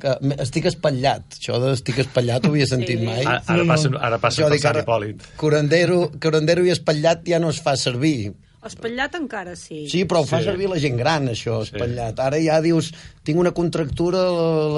que 0.00 0.12
estic 0.44 0.66
espatllat 0.68 1.38
això 1.38 1.58
de 1.62 1.72
estic 1.72 1.98
espatllat 2.04 2.44
ho 2.44 2.50
havia 2.52 2.66
sentit 2.68 2.98
Sí. 3.00 3.04
mai 3.06 3.24
Ara, 3.24 3.42
ara 3.46 3.64
passa, 3.64 3.90
ara 4.00 4.18
passa 4.18 4.42
Això 4.42 4.48
per 4.48 4.56
dic, 4.56 4.62
Sant 4.62 4.76
Hipòlit. 4.82 5.22
curandero, 5.40 6.10
curandero 6.20 6.64
i 6.66 6.70
espatllat 6.74 7.24
ja 7.26 7.38
no 7.38 7.48
es 7.50 7.60
fa 7.64 7.76
servir 7.76 8.34
Espatllat 8.64 9.14
encara 9.14 9.54
sí. 9.54 9.88
Sí, 9.88 10.04
però 10.06 10.22
ho 10.22 10.26
fa 10.26 10.38
Sí. 10.40 10.44
servir 10.48 10.68
la 10.68 10.78
gent 10.80 10.96
gran, 10.98 11.28
això, 11.28 11.62
espatllat. 11.62 12.18
Ara 12.18 12.38
ja 12.42 12.60
dius, 12.60 12.92
tinc 13.22 13.38
una 13.38 13.52
contractura 13.52 14.18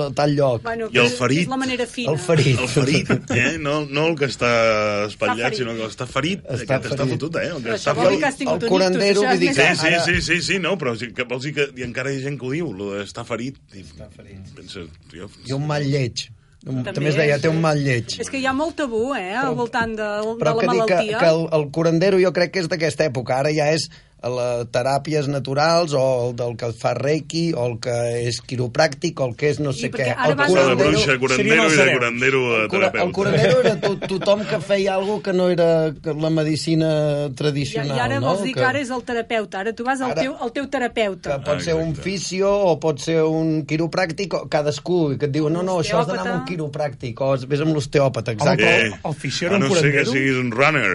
a 0.06 0.10
tal 0.14 0.34
lloc. 0.36 0.62
Bueno, 0.62 0.88
I 0.92 0.98
el 0.98 1.08
ferit? 1.08 1.40
És 1.42 1.48
la 1.48 1.56
manera 1.56 1.86
fina. 1.86 2.12
El 2.12 2.18
ferit. 2.18 2.58
El 2.60 2.68
ferit, 2.68 3.10
eh? 3.30 3.56
No, 3.58 3.86
no 3.86 4.06
el 4.08 4.16
que 4.16 4.26
està 4.26 5.06
espatllat, 5.06 5.52
ferit. 5.54 5.58
sinó 5.58 5.74
que 5.74 5.84
el 5.84 5.90
està 5.90 6.06
ferit. 6.06 6.40
Està 6.44 6.76
Aquest 6.76 6.92
està 6.92 6.96
ferit. 7.06 7.12
fotut, 7.14 7.36
eh? 7.36 7.46
El 7.46 7.62
que 7.62 7.68
Però 7.70 7.74
està 7.78 7.92
això 7.92 7.94
vol 7.94 8.04
dir 8.04 8.08
ferit. 8.10 8.20
que 8.20 8.26
has 8.26 8.36
tingut 8.36 8.52
El 8.54 8.58
ictus, 8.58 8.68
curandero, 8.68 9.22
vull 9.22 9.38
dir 9.38 9.54
Sí, 9.54 9.60
que- 9.60 9.76
sí, 9.76 9.88
sí, 10.04 10.20
sí, 10.22 10.42
sí, 10.42 10.58
no, 10.58 10.76
però 10.76 10.96
sí 10.98 11.12
que 11.12 11.22
vols 11.24 11.42
dir 11.44 11.54
que 11.54 11.68
i 11.76 11.82
encara 11.84 12.12
hi 12.12 12.18
ha 12.18 12.20
gent 12.28 12.38
que 12.40 12.46
ho 12.46 12.50
diu, 12.50 12.72
lo 12.74 12.92
de 12.94 13.04
estar 13.04 13.24
ferit. 13.24 13.56
I, 13.74 13.80
està 13.80 14.10
ferit. 14.10 14.38
Pensa, 14.54 14.80
jo, 15.14 15.30
I 15.46 15.52
un 15.52 15.66
mal 15.66 15.82
lleig. 15.84 16.28
També, 16.64 16.90
també 16.90 17.10
es 17.12 17.16
deia, 17.18 17.38
té 17.38 17.50
un 17.52 17.60
mal 17.62 17.78
lleig. 17.78 18.16
És 18.18 18.28
que 18.32 18.40
hi 18.40 18.46
ha 18.48 18.52
molt 18.56 18.74
tabú, 18.80 19.12
eh, 19.14 19.30
al 19.38 19.54
voltant 19.54 19.94
de, 19.94 20.08
de 20.26 20.34
Però 20.40 20.56
la 20.56 20.60
que 20.60 20.66
dic 20.66 20.82
que, 20.90 20.94
malaltia. 20.96 21.18
que 21.22 21.28
el, 21.30 21.44
el 21.54 21.68
curandero 21.70 22.18
jo 22.18 22.32
crec 22.34 22.52
que 22.56 22.64
és 22.64 22.70
d'aquesta 22.70 23.06
època. 23.06 23.38
Ara 23.38 23.52
ja 23.54 23.68
és 23.70 23.86
les 24.18 24.66
teràpies 24.74 25.28
naturals 25.30 25.92
o 25.94 26.28
el 26.28 26.32
del 26.36 26.56
que 26.58 26.72
fa 26.74 26.90
reiki 26.98 27.52
o 27.54 27.66
el 27.70 27.76
que 27.78 27.94
és 28.26 28.40
quiropràctic 28.42 29.20
o 29.22 29.28
el 29.30 29.36
que 29.38 29.50
és 29.52 29.60
no 29.62 29.72
sé 29.72 29.86
I 29.86 29.90
què. 29.94 30.08
El 30.10 30.34
Cosa 30.34 30.48
de 30.48 30.74
Curandero- 30.74 30.90
bruixa, 30.90 31.18
curandero 31.18 31.66
i 31.68 31.76
de 31.76 31.92
curandero 31.94 32.40
a 32.56 32.62
el, 32.62 32.68
cura, 32.68 32.86
el 32.86 32.92
terapeuta. 32.92 33.12
curandero 33.14 33.60
era 33.62 33.76
to, 33.80 33.92
tothom 34.10 34.42
que 34.50 34.58
feia 34.60 34.94
alguna 34.94 35.22
que 35.22 35.32
no 35.32 35.48
era 35.50 35.94
que 36.02 36.14
la 36.14 36.30
medicina 36.30 36.90
I, 37.28 37.34
tradicional, 37.34 37.96
I 37.96 38.00
ara 38.00 38.18
no? 38.20 38.26
vols 38.32 38.42
dir 38.42 38.54
que 38.54 38.64
ara 38.64 38.80
és 38.82 38.90
el 38.90 39.02
terapeuta. 39.06 39.60
Ara 39.60 39.72
tu 39.72 39.84
vas 39.86 40.00
al 40.00 40.10
Ara- 40.16 40.22
teu, 40.22 40.34
al 40.34 40.52
teu 40.52 40.66
terapeuta. 40.68 41.36
que 41.38 41.44
pot 41.46 41.56
Ah, 41.58 41.64
ser 41.68 41.74
un 41.78 41.94
fisio 41.94 42.50
o 42.50 42.74
pot 42.80 42.98
ser 42.98 43.22
un 43.22 43.64
quiropràctic 43.66 44.34
o 44.34 44.48
cadascú, 44.50 45.12
i 45.14 45.18
que 45.18 45.26
et 45.26 45.32
diu, 45.32 45.48
no, 45.48 45.62
no, 45.62 45.78
això 45.80 46.00
has 46.02 46.06
d'anar 46.10 46.26
amb 46.26 46.40
un 46.40 46.44
quiropràctic 46.50 47.20
o 47.22 47.36
vés 47.46 47.60
amb 47.62 47.74
l'osteòpata, 47.74 48.32
exacte. 48.32 48.66
Eh, 48.66 48.90
el 49.04 49.14
fisio 49.14 49.46
era 49.48 49.56
a 49.56 49.60
un 49.60 49.68
no 49.68 49.74
ser 49.74 49.92
que 49.92 50.02
curandero? 50.04 50.12
siguis 50.12 50.36
un 50.42 50.50
runner. 50.50 50.92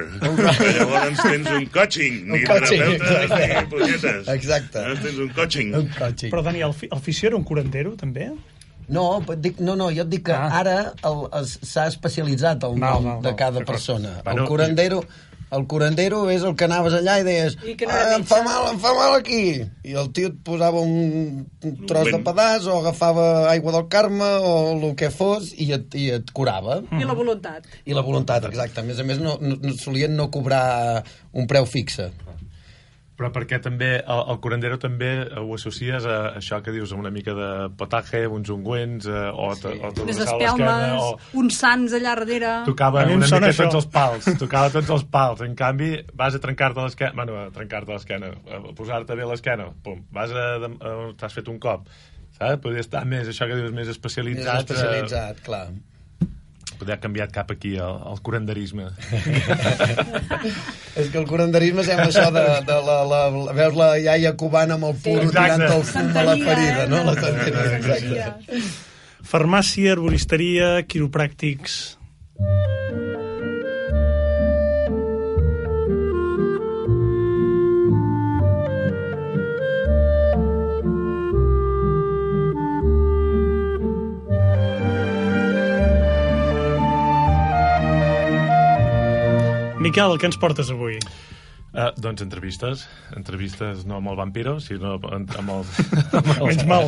Que 0.60 0.74
llavors 0.78 1.24
tens 1.24 1.50
un 1.52 1.66
coaching. 1.72 2.22
Un 2.28 2.32
Ni 2.40 2.44
coaching, 2.44 2.80
terapeuta, 2.80 3.12
exacte. 3.21 4.80
Llavors 4.80 5.04
tens 5.06 5.19
un 5.26 5.30
coaching. 5.36 5.73
Un 5.80 5.89
coaching. 5.97 6.32
Però, 6.34 6.43
Dani, 6.45 6.62
el, 6.65 6.73
el 6.91 7.02
fisio 7.06 7.30
era 7.32 7.38
un 7.39 7.43
curandero, 7.47 7.95
també? 7.99 8.32
No, 8.93 9.06
dic, 9.39 9.60
no, 9.63 9.78
no, 9.80 9.89
jo 9.95 10.04
et 10.04 10.10
dic 10.12 10.26
que 10.28 10.34
Ah. 10.36 10.49
ara 10.60 10.78
s'ha 11.47 11.86
especialitzat 11.88 12.63
el 12.67 12.73
nom 12.76 13.04
val, 13.04 13.21
de 13.21 13.30
val. 13.32 13.36
cada 13.39 13.60
D'acord. 13.60 13.67
persona. 13.76 14.17
Bueno, 14.23 14.43
el 14.43 14.47
curandero... 14.49 15.04
El 15.54 15.67
curandero 15.69 16.32
és 16.34 16.41
el 16.41 16.56
que 16.58 16.65
anaves 16.65 16.95
allà 16.97 17.19
i 17.21 17.23
deies 17.28 17.54
I 17.62 17.76
que 17.78 17.86
no 17.86 17.93
ah, 17.93 18.15
em 18.15 18.23
fa 18.26 18.39
metge." 18.39 18.45
mal, 18.47 18.63
em 18.71 18.80
fa 18.82 18.93
mal 18.97 19.12
aquí. 19.19 19.62
I 19.86 19.91
el 20.02 20.08
tio 20.10 20.32
et 20.32 20.39
posava 20.41 20.80
un, 20.82 21.43
un 21.62 21.76
tros 21.86 22.08
de 22.10 22.17
pedaç 22.26 22.65
o 22.65 22.80
agafava 22.80 23.52
aigua 23.52 23.71
del 23.76 23.86
Carme 23.88 24.26
o 24.41 24.56
el 24.80 24.95
que 24.97 25.12
fos 25.13 25.52
i 25.54 25.67
et, 25.78 25.93
i 25.93 26.08
et 26.15 26.32
curava. 26.34 26.80
I 26.97 27.06
la 27.06 27.13
voluntat. 27.13 27.67
I 27.86 27.93
la 27.93 28.02
voluntat, 28.02 28.47
exacte. 28.49 28.82
A 28.82 28.84
més 28.88 28.97
a 28.97 29.06
més, 29.06 29.21
no, 29.21 29.36
no, 29.45 29.60
no 29.62 29.76
solien 29.78 30.17
no 30.17 30.32
cobrar 30.34 31.04
un 31.38 31.45
preu 31.45 31.69
fixe. 31.69 32.10
Però 33.24 33.30
perquè 33.32 33.56
també 33.64 33.88
el, 34.02 34.22
el 34.34 34.40
curandero 34.44 34.76
també 34.82 35.10
ho 35.40 35.46
associes 35.56 36.04
a 36.04 36.16
això 36.42 36.58
que 36.60 36.74
dius, 36.76 36.92
a 36.92 36.98
una 37.00 37.08
mica 37.14 37.32
de 37.38 37.46
potatge, 37.80 38.26
uns 38.28 38.50
ungüents, 38.52 39.08
eh, 39.08 39.30
o, 39.32 39.46
sí. 39.56 39.72
o 39.80 39.92
Unes 40.04 40.20
a 40.20 40.26
l'esquena, 40.26 40.50
espelmes, 40.52 41.06
o 41.06 41.40
uns 41.40 41.60
sants 41.62 41.96
allà 41.96 42.18
darrere... 42.18 42.52
tocava 42.68 43.06
A 43.06 43.08
una 43.08 43.30
mica 43.30 43.48
això. 43.48 43.70
tots 43.70 43.80
els 43.80 43.88
pals, 43.94 44.28
tocava 44.44 44.74
tots 44.76 44.92
els 44.98 45.06
pals. 45.14 45.46
En 45.48 45.56
canvi, 45.56 45.94
vas 46.20 46.36
a 46.36 46.42
trencar-te 46.44 46.84
l'esquena, 46.84 47.16
bueno, 47.22 47.38
a 47.46 47.48
trencar-te 47.56 47.96
l'esquena, 47.96 48.34
a 48.52 48.60
posar-te 48.76 49.16
bé 49.16 49.30
l'esquena, 49.32 49.70
pum, 49.88 50.04
vas 50.12 50.36
a, 50.36 50.50
a 50.68 50.94
t'has 51.16 51.40
fet 51.40 51.48
un 51.48 51.62
cop, 51.64 51.88
saps? 52.36 52.60
Podria 52.68 52.84
estar 52.84 53.06
més, 53.08 53.32
això 53.32 53.48
que 53.48 53.56
dius, 53.56 53.72
més 53.72 53.88
Més 53.88 53.96
especialitzat. 53.96 54.66
especialitzat, 54.68 55.40
clar. 55.48 55.70
Podria 56.84 56.98
haver 56.98 57.04
canviat 57.06 57.32
cap 57.32 57.52
aquí 57.54 57.78
al, 57.80 57.96
al 58.12 58.17
curanderisme. 58.19 58.89
És 61.00 61.08
que 61.13 61.22
el 61.22 61.28
curanderisme 61.30 61.86
sembla 61.88 62.10
això 62.10 62.26
de, 62.36 62.43
de 62.67 62.78
la, 62.89 62.98
la, 63.08 63.22
la, 63.32 63.56
veus 63.56 63.80
la 63.80 63.88
iaia 64.04 64.34
cubana 64.36 64.76
amb 64.76 64.89
el 64.89 65.00
puro 65.00 65.24
Exacte. 65.24 65.56
tirant 65.56 65.63
el 65.69 65.88
fum 65.93 66.12
a 66.12 66.26
la 66.28 66.36
ferida, 66.41 66.84
eh? 66.84 66.91
no? 66.91 67.00
La 67.08 67.15
santeria, 67.15 67.80
exacte. 67.80 68.60
Farmàcia, 69.34 69.96
herboristeria, 69.96 70.76
quiropràctics... 70.84 71.82
Miquel, 89.84 90.15
què 90.19 90.30
ens 90.30 90.39
portes 90.39 90.69
avui? 90.72 90.98
Uh, 91.74 91.89
doncs 92.00 92.22
entrevistes, 92.24 92.86
entrevistes 93.17 93.82
no 93.89 93.98
amb 93.98 94.12
el 94.13 94.19
vampiro, 94.19 94.60
sinó 94.63 94.96
amb, 95.00 95.50
els... 95.58 95.74
Menys 96.39 96.67
mal. 96.69 96.88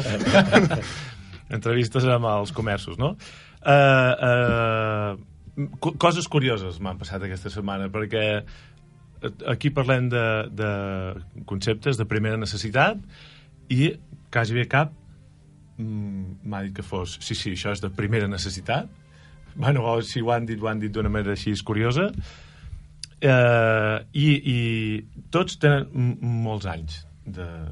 entrevistes 1.57 2.05
amb 2.07 2.29
els 2.29 2.53
comerços, 2.55 2.99
no? 3.01 3.15
Uh, 3.65 4.13
uh, 4.29 5.69
co- 5.81 5.95
coses 6.01 6.29
curioses 6.31 6.77
m'han 6.79 7.01
passat 7.01 7.25
aquesta 7.25 7.51
setmana, 7.51 7.89
perquè 7.93 8.25
aquí 9.49 9.71
parlem 9.73 10.07
de, 10.11 10.25
de 10.53 10.71
conceptes 11.49 11.97
de 11.97 12.05
primera 12.07 12.37
necessitat 12.37 12.99
i 13.73 13.95
quasi 14.33 14.53
bé 14.57 14.67
cap 14.69 14.91
mm, 15.79 16.45
m'ha 16.45 16.61
dit 16.67 16.75
que 16.77 16.85
fos 16.85 17.17
sí, 17.23 17.33
sí, 17.33 17.55
això 17.55 17.73
és 17.73 17.81
de 17.81 17.89
primera 17.89 18.27
necessitat 18.29 18.91
bueno, 19.55 19.85
o 19.87 20.01
si 20.05 20.21
ho 20.21 20.29
han 20.35 20.45
dit, 20.45 20.59
ho 20.61 20.69
han 20.69 20.83
dit 20.83 20.93
d'una 20.93 21.09
manera 21.09 21.33
així 21.33 21.55
curiosa 21.65 22.11
eh, 23.21 23.97
i, 24.13 24.27
i 24.55 24.59
tots 25.31 25.59
tenen 25.61 26.17
molts 26.21 26.67
anys 26.69 27.03
de- 27.25 27.71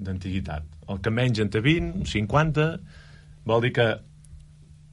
d'antiguitat. 0.00 0.64
El 0.90 1.00
que 1.04 1.12
menys 1.12 1.38
en 1.42 1.50
té 1.52 1.60
20, 1.62 2.04
50, 2.08 2.68
vol 3.46 3.62
dir 3.62 3.72
que 3.76 3.88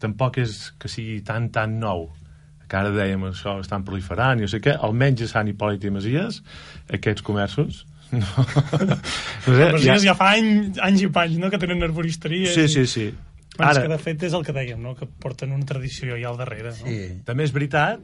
tampoc 0.02 0.38
és 0.44 0.58
que 0.78 0.90
sigui 0.92 1.22
tan, 1.26 1.50
tan 1.50 1.80
nou 1.82 2.10
que 2.68 2.76
ara 2.76 2.92
dèiem 2.92 3.24
això 3.30 3.56
estan 3.62 3.86
proliferant 3.88 4.42
i 4.42 4.44
no 4.44 4.50
sé 4.52 4.60
què, 4.60 4.74
almenys 4.84 5.24
a 5.24 5.30
Sant 5.32 5.48
Hipòlit 5.48 5.86
i 5.88 5.92
Masies, 5.96 6.42
aquests 6.94 7.24
comerços, 7.24 7.86
no, 8.12 8.20
no 8.20 8.98
sé, 8.98 8.98
Però 9.48 9.80
ja... 9.80 9.96
ja 10.04 10.14
fa 10.16 10.34
any, 10.36 10.76
anys 10.84 11.06
i 11.08 11.10
panys, 11.12 11.40
no?, 11.42 11.50
que 11.52 11.60
tenen 11.60 11.84
arboristeria. 11.84 12.52
Sí, 12.54 12.68
sí, 12.72 12.86
sí. 12.88 13.08
Ara... 13.58 13.72
És 13.72 13.80
que, 13.82 13.92
de 13.92 13.98
fet, 14.04 14.28
és 14.28 14.36
el 14.38 14.46
que 14.48 14.56
dèiem, 14.56 14.80
no?, 14.84 14.94
que 15.00 15.08
porten 15.08 15.56
una 15.56 15.68
tradició 15.68 16.20
ja 16.20 16.30
al 16.32 16.40
darrere, 16.40 16.72
no? 16.76 16.84
Sí. 16.84 17.00
També 17.28 17.48
és 17.48 17.56
veritat 17.56 18.04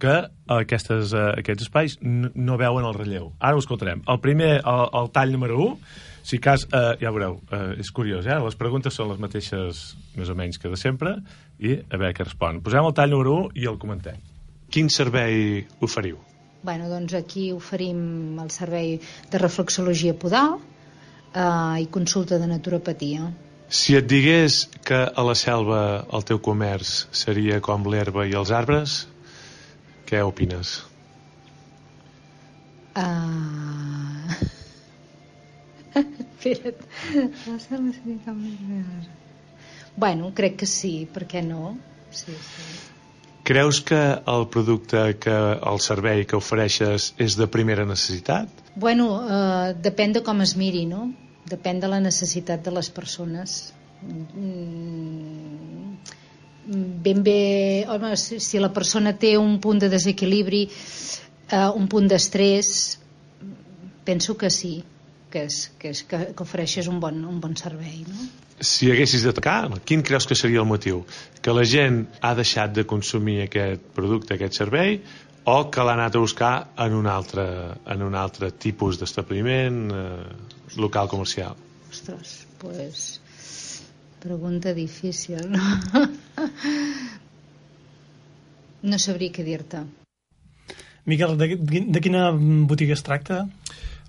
que 0.00 0.14
aquestes, 0.50 1.14
uh, 1.16 1.30
aquests 1.40 1.66
espais 1.66 1.98
no, 2.00 2.30
no 2.34 2.56
veuen 2.60 2.86
el 2.88 2.96
relleu. 2.96 3.32
Ara 3.38 3.58
ho 3.58 3.62
escoltarem. 3.62 4.02
El 4.08 4.22
primer, 4.24 4.54
el, 4.60 4.86
el 5.02 5.12
tall 5.14 5.34
número 5.36 5.60
1, 5.66 5.76
si 6.30 6.40
cas, 6.42 6.66
uh, 6.70 6.94
ja 7.00 7.12
veureu, 7.12 7.38
uh, 7.50 7.60
és 7.80 7.92
curiós, 7.94 8.26
eh? 8.28 8.38
Les 8.40 8.58
preguntes 8.58 8.96
són 8.96 9.12
les 9.12 9.20
mateixes, 9.22 9.84
més 10.16 10.32
o 10.32 10.36
menys, 10.38 10.60
que 10.60 10.72
de 10.72 10.80
sempre, 10.80 11.18
i 11.60 11.76
a 11.78 12.00
veure 12.00 12.16
què 12.16 12.26
respon. 12.26 12.62
Posem 12.64 12.88
el 12.88 12.96
tall 12.96 13.12
número 13.14 13.36
1 13.46 13.60
i 13.60 13.68
el 13.70 13.78
comentem. 13.82 14.18
Quin 14.70 14.90
servei 14.92 15.64
oferiu? 15.82 16.18
Bueno, 16.62 16.88
doncs 16.90 17.14
aquí 17.16 17.50
oferim 17.52 18.38
el 18.38 18.50
servei 18.52 18.98
de 19.32 19.38
reflexologia 19.40 20.12
podal 20.14 20.58
eh, 20.60 21.82
i 21.82 21.86
consulta 21.90 22.38
de 22.38 22.48
naturopatia. 22.50 23.30
Si 23.70 23.96
et 23.96 24.06
digués 24.10 24.64
que 24.84 24.98
a 25.08 25.24
la 25.24 25.36
selva 25.38 26.04
el 26.12 26.26
teu 26.28 26.40
comerç 26.42 27.06
seria 27.16 27.60
com 27.64 27.86
l'herba 27.88 28.26
i 28.28 28.36
els 28.36 28.52
arbres, 28.52 29.04
què 30.10 30.22
opines? 30.26 30.76
Uh... 32.98 34.38
Espera't. 36.40 36.80
Bueno, 39.96 40.32
crec 40.34 40.56
que 40.62 40.66
sí, 40.66 40.94
per 41.12 41.26
què 41.30 41.42
no? 41.46 41.76
Sí, 42.10 42.32
sí. 42.32 42.68
Creus 43.50 43.80
que 43.82 43.98
el 44.30 44.46
producte, 44.54 45.18
que 45.18 45.36
el 45.72 45.80
servei 45.82 46.24
que 46.28 46.38
ofereixes 46.38 47.10
és 47.18 47.36
de 47.38 47.48
primera 47.50 47.86
necessitat? 47.88 48.48
Bueno, 48.76 49.08
eh, 49.24 49.72
depèn 49.86 50.14
de 50.14 50.22
com 50.26 50.40
es 50.44 50.54
miri, 50.56 50.84
no? 50.86 51.08
Depèn 51.50 51.80
de 51.82 51.90
la 51.90 52.00
necessitat 52.04 52.62
de 52.62 52.74
les 52.76 52.90
persones. 52.94 53.56
Mm, 54.06 55.96
ben 56.66 57.22
bé, 57.24 57.86
home, 57.88 58.14
si, 58.16 58.40
si 58.40 58.60
la 58.60 58.72
persona 58.72 59.14
té 59.18 59.36
un 59.38 59.58
punt 59.60 59.80
de 59.82 59.88
desequilibri, 59.92 60.66
eh, 61.50 61.68
un 61.74 61.88
punt 61.88 62.08
d'estrès, 62.10 62.98
penso 64.04 64.36
que 64.36 64.50
sí, 64.50 64.80
que, 65.30 65.46
és, 65.46 65.70
que, 65.78 65.94
és, 65.94 66.04
que, 66.04 66.20
que 66.34 66.44
ofereixes 66.44 66.90
un 66.90 67.00
bon, 67.02 67.24
un 67.30 67.40
bon 67.42 67.56
servei, 67.56 68.02
no? 68.08 68.28
Si 68.60 68.90
haguessis 68.92 69.24
d'atacar, 69.24 69.70
quin 69.88 70.02
creus 70.04 70.26
que 70.28 70.36
seria 70.36 70.60
el 70.60 70.68
motiu? 70.68 71.04
Que 71.40 71.54
la 71.56 71.64
gent 71.64 72.02
ha 72.20 72.34
deixat 72.36 72.74
de 72.76 72.84
consumir 72.84 73.38
aquest 73.46 73.86
producte, 73.96 74.36
aquest 74.36 74.58
servei, 74.60 74.98
o 75.48 75.56
que 75.72 75.86
l'ha 75.86 75.96
anat 75.96 76.18
a 76.18 76.20
buscar 76.20 76.52
en 76.84 76.98
un 76.98 77.08
altre, 77.08 77.46
en 77.88 78.04
un 78.04 78.18
altre 78.18 78.50
tipus 78.52 79.00
d'establiment 79.00 79.80
eh, 79.96 80.04
local 80.76 81.08
comercial? 81.08 81.56
Ostres, 81.88 82.34
pues, 82.60 83.06
pregunta 84.20 84.74
difícil, 84.76 85.40
no? 85.50 85.60
no 88.90 88.98
sabria 88.98 89.32
què 89.34 89.44
dir-te. 89.46 89.82
Miquel, 91.08 91.36
de, 91.40 91.56
de 91.56 92.00
quina 92.04 92.28
botiga 92.68 92.94
es 92.96 93.02
tracta? 93.04 93.42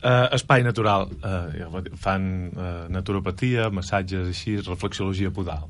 Uh, 0.01 0.27
espai 0.35 0.63
natural. 0.65 1.09
Uh, 1.21 1.83
fan 2.01 2.25
uh, 2.51 2.71
naturopatia, 2.91 3.69
massatges 3.73 4.31
així, 4.31 4.57
reflexologia 4.65 5.31
podal. 5.33 5.69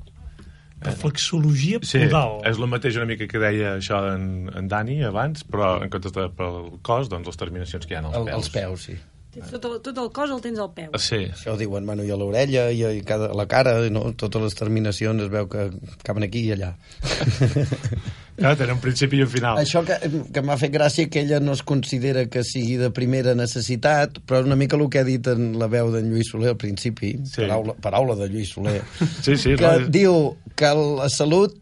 Reflexologia 0.81 1.77
Sí, 1.85 1.99
podal. 2.07 2.39
és 2.49 2.57
el 2.57 2.65
mateix 2.71 2.95
una 2.97 3.05
mica 3.05 3.27
que 3.29 3.41
deia 3.41 3.75
això 3.77 3.99
en, 4.15 4.47
en 4.57 4.69
Dani 4.71 5.01
abans, 5.05 5.43
però 5.45 5.75
en 5.83 5.91
comptes 5.93 6.15
de 6.15 6.25
pel 6.37 6.71
cos, 6.81 7.09
doncs 7.11 7.29
les 7.29 7.37
terminacions 7.37 7.85
que 7.85 7.93
hi 7.93 7.99
ha 7.99 8.05
als 8.07 8.17
El, 8.17 8.25
peus. 8.31 8.37
els 8.39 8.49
peus, 8.55 8.87
sí. 8.89 8.95
Tot 9.31 9.63
el, 9.63 9.77
tot 9.79 9.97
el 9.97 10.09
cos 10.11 10.31
el 10.33 10.41
tens 10.43 10.59
al 10.59 10.73
peu. 10.75 10.91
Sí, 10.99 11.21
Això 11.31 11.53
ho 11.53 11.57
diuen, 11.57 11.85
bueno, 11.87 12.03
i 12.03 12.09
a 12.11 12.17
l'orella, 12.19 12.65
i, 12.75 12.81
a, 12.83 12.89
cada, 13.07 13.29
a 13.31 13.37
la 13.37 13.45
cara, 13.47 13.77
no? 13.89 14.09
totes 14.19 14.41
les 14.43 14.55
terminacions 14.59 15.23
es 15.23 15.29
veu 15.31 15.47
que 15.47 15.69
acaben 16.01 16.25
aquí 16.27 16.41
i 16.49 16.51
allà. 16.57 16.73
ja, 18.41 18.55
tenen 18.57 18.75
un 18.75 18.81
principi 18.83 19.19
i 19.21 19.23
un 19.23 19.29
final. 19.31 19.59
Això 19.61 19.83
que, 19.87 19.97
que 20.33 20.43
m'ha 20.43 20.57
fet 20.59 20.73
gràcia 20.73 21.07
que 21.11 21.21
ella 21.23 21.39
no 21.43 21.53
es 21.55 21.63
considera 21.63 22.25
que 22.31 22.43
sigui 22.47 22.75
de 22.81 22.89
primera 22.95 23.35
necessitat, 23.37 24.19
però 24.27 24.41
és 24.41 24.49
una 24.49 24.57
mica 24.59 24.75
el 24.79 24.87
que 24.91 24.99
ha 25.03 25.07
dit 25.07 25.27
en 25.31 25.53
la 25.61 25.69
veu 25.71 25.91
d'en 25.93 26.11
Lluís 26.11 26.31
Soler 26.33 26.51
al 26.55 26.59
principi, 26.61 27.13
Sí. 27.23 27.41
paraula, 27.45 27.75
paraula 27.81 28.15
de 28.19 28.27
Lluís 28.33 28.51
Soler, 28.55 28.81
Sí, 29.21 29.37
sí, 29.37 29.55
que 29.55 29.63
no, 29.63 29.73
és- 29.79 29.91
diu 29.93 30.21
que 30.59 30.73
la 30.75 31.07
salut 31.09 31.55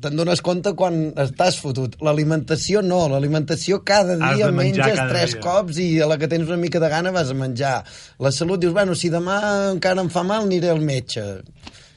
te'n 0.00 0.16
dones 0.18 0.40
compte 0.44 0.72
quan 0.76 1.12
estàs 1.22 1.56
fotut. 1.62 1.94
L'alimentació 2.04 2.82
no, 2.82 3.04
l'alimentació 3.08 3.82
cada 3.86 4.16
dia 4.18 4.50
menges 4.52 4.84
cada 4.96 5.08
tres 5.12 5.36
dia. 5.36 5.40
cops 5.44 5.78
i 5.78 5.88
a 6.02 6.08
la 6.10 6.18
que 6.18 6.28
tens 6.28 6.48
una 6.48 6.58
mica 6.60 6.80
de 6.82 6.88
gana 6.92 7.12
vas 7.14 7.30
a 7.30 7.34
menjar. 7.38 7.84
La 8.18 8.32
salut 8.32 8.60
dius, 8.60 8.72
bueno, 8.74 8.94
si 8.94 9.10
demà 9.10 9.40
encara 9.72 10.02
em 10.02 10.10
fa 10.10 10.22
mal 10.26 10.44
aniré 10.44 10.70
al 10.74 10.80
metge. 10.84 11.22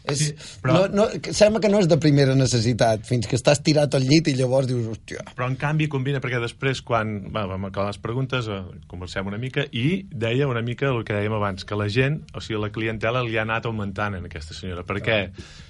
És, 0.08 0.20
Sí, 0.20 0.36
però- 0.64 0.88
no, 0.88 1.04
no, 1.04 1.34
sembla 1.36 1.60
que 1.60 1.68
no 1.68 1.82
és 1.84 1.88
de 1.92 1.98
primera 2.00 2.32
necessitat, 2.34 3.02
fins 3.04 3.28
que 3.28 3.36
estàs 3.36 3.60
tirat 3.60 3.94
al 3.94 4.06
llit 4.08 4.30
i 4.32 4.36
llavors 4.40 4.66
dius, 4.70 4.86
hòstia, 4.88 5.26
Però 5.36 5.50
en 5.50 5.58
canvi 5.60 5.90
combina, 5.92 6.22
perquè 6.24 6.40
després 6.40 6.80
quan 6.82 7.26
va, 7.30 7.46
vam 7.46 7.66
acabar 7.68 7.90
les 7.90 7.98
preguntes 8.00 8.48
eh, 8.48 8.62
conversem 8.88 9.28
una 9.28 9.38
mica 9.38 9.66
i 9.76 10.06
deia 10.10 10.48
una 10.48 10.62
mica 10.62 10.88
el 10.94 11.04
que 11.04 11.12
dèiem 11.12 11.34
abans, 11.36 11.66
que 11.68 11.76
la 11.76 11.90
gent, 11.90 12.22
o 12.34 12.40
sigui, 12.40 12.56
la 12.62 12.70
clientela 12.72 13.22
li 13.22 13.36
ha 13.36 13.42
anat 13.44 13.66
augmentant 13.68 14.16
en 14.16 14.24
aquesta 14.32 14.54
senyora. 14.56 14.86
Per 14.88 15.02
què? 15.04 15.20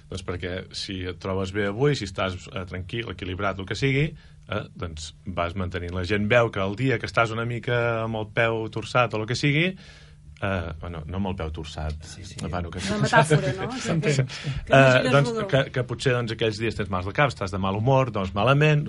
Doncs 0.07 0.23
perquè 0.23 0.53
si 0.75 1.01
et 1.09 1.19
trobes 1.19 1.51
bé 1.55 1.67
avui, 1.67 1.95
si 1.99 2.07
estàs 2.07 2.37
eh, 2.47 2.65
tranquil, 2.69 3.09
equilibrat, 3.11 3.59
el 3.59 3.67
que 3.67 3.75
sigui, 3.75 4.07
eh, 4.47 4.65
doncs 4.79 5.11
vas 5.35 5.55
mantenint. 5.59 5.95
La 5.95 6.05
gent 6.07 6.27
veu 6.31 6.51
que 6.53 6.63
el 6.63 6.75
dia 6.79 6.99
que 7.01 7.09
estàs 7.09 7.33
una 7.35 7.47
mica 7.49 8.03
amb 8.05 8.21
el 8.21 8.29
peu 8.35 8.67
torçat 8.73 9.13
o 9.13 9.21
el 9.21 9.27
que 9.27 9.35
sigui, 9.35 9.71
eh, 9.71 10.73
bueno, 10.79 11.03
no 11.07 11.19
amb 11.19 11.31
el 11.31 11.37
peu 11.39 11.51
torçat, 11.55 11.97
sí, 12.07 12.23
sí. 12.23 12.39
Bueno, 12.45 12.71
que 12.71 12.83
Una 12.87 13.01
metàfora, 13.03 13.53
no? 13.57 13.69
Que, 13.73 13.97
que, 14.01 14.27
que, 14.67 14.77
eh, 14.79 15.09
doncs, 15.11 15.33
que, 15.51 15.63
que 15.75 15.83
potser 15.89 16.13
doncs, 16.15 16.35
aquells 16.37 16.61
dies 16.61 16.77
tens 16.77 16.93
mals 16.93 17.09
de 17.09 17.15
cap, 17.17 17.33
estàs 17.33 17.51
de 17.51 17.59
mal 17.61 17.79
humor, 17.79 18.13
doncs 18.15 18.35
malament, 18.37 18.87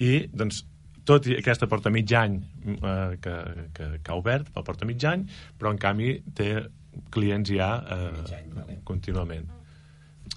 i 0.00 0.26
doncs 0.32 0.64
tot 1.08 1.26
i 1.26 1.38
aquesta 1.38 1.68
porta 1.70 1.92
mig 1.92 2.12
any 2.16 2.36
eh, 2.76 3.16
que, 3.22 3.36
que, 3.76 3.88
que 4.04 4.12
ha 4.12 4.18
obert, 4.18 4.52
la 4.56 4.64
porta 4.66 4.88
mig 4.88 5.04
any, 5.08 5.24
però 5.58 5.72
en 5.72 5.80
canvi 5.80 6.18
té 6.36 6.52
clients 7.14 7.50
ja 7.54 7.72
eh, 7.96 8.76
contínuament. 8.84 9.59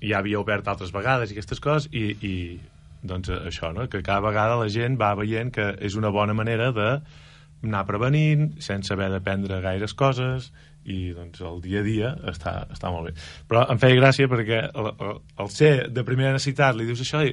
Ja 0.03 0.19
havia 0.19 0.39
obert 0.41 0.67
altres 0.67 0.91
vegades 0.93 1.31
i 1.31 1.37
aquestes 1.37 1.61
coses 1.63 1.89
i, 1.95 2.09
i 2.19 2.33
doncs 3.03 3.31
això, 3.33 3.71
no? 3.75 3.87
que 3.89 4.03
cada 4.03 4.23
vegada 4.23 4.59
la 4.59 4.69
gent 4.71 4.97
va 4.99 5.13
veient 5.19 5.51
que 5.53 5.73
és 5.83 5.95
una 5.99 6.11
bona 6.11 6.35
manera 6.35 6.71
de 6.75 6.89
anar 7.63 7.85
prevenint 7.87 8.49
sense 8.63 8.91
haver 8.93 9.09
de 9.13 9.21
prendre 9.23 9.61
gaires 9.63 9.93
coses 9.95 10.51
i 10.83 11.13
doncs 11.15 11.39
el 11.47 11.61
dia 11.63 11.79
a 11.79 11.85
dia 11.85 12.09
està, 12.31 12.55
està 12.73 12.91
molt 12.91 13.07
bé. 13.07 13.13
Però 13.47 13.63
em 13.71 13.79
feia 13.79 13.99
gràcia 13.99 14.27
perquè 14.31 14.59
el, 14.67 14.91
el, 14.91 15.21
el 15.39 15.51
ser 15.53 15.73
de 15.95 16.03
primera 16.07 16.33
necessitat 16.35 16.75
li 16.75 16.87
dius 16.89 17.03
això 17.05 17.23
i, 17.23 17.31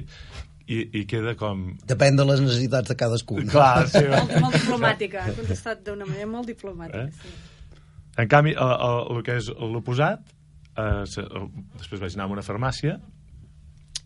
i, 0.70 0.80
i 1.00 1.04
queda 1.10 1.34
com... 1.38 1.64
depèn 1.90 2.18
de 2.18 2.26
les 2.28 2.42
necessitats 2.44 2.92
de 2.92 2.98
cadascú. 2.98 3.40
no? 3.42 3.50
Clar, 3.50 3.88
sí. 3.90 4.04
Molt, 4.06 4.36
molt 4.44 4.58
diplomàtica, 4.58 5.24
ha 5.26 5.34
contestat 5.38 5.82
d'una 5.86 6.06
manera 6.06 6.28
molt 6.30 6.50
diplomàtica. 6.50 7.08
Eh? 7.08 7.10
Sí. 7.22 7.80
En 8.20 8.30
canvi, 8.30 8.54
el, 8.54 8.76
el, 8.86 9.00
el 9.16 9.26
que 9.26 9.38
és 9.40 9.50
l'oposat, 9.58 10.22
eh, 10.76 11.04
el, 11.24 11.50
després 11.78 12.02
vaig 12.02 12.16
anar 12.16 12.28
a 12.28 12.34
una 12.36 12.46
farmàcia, 12.46 12.98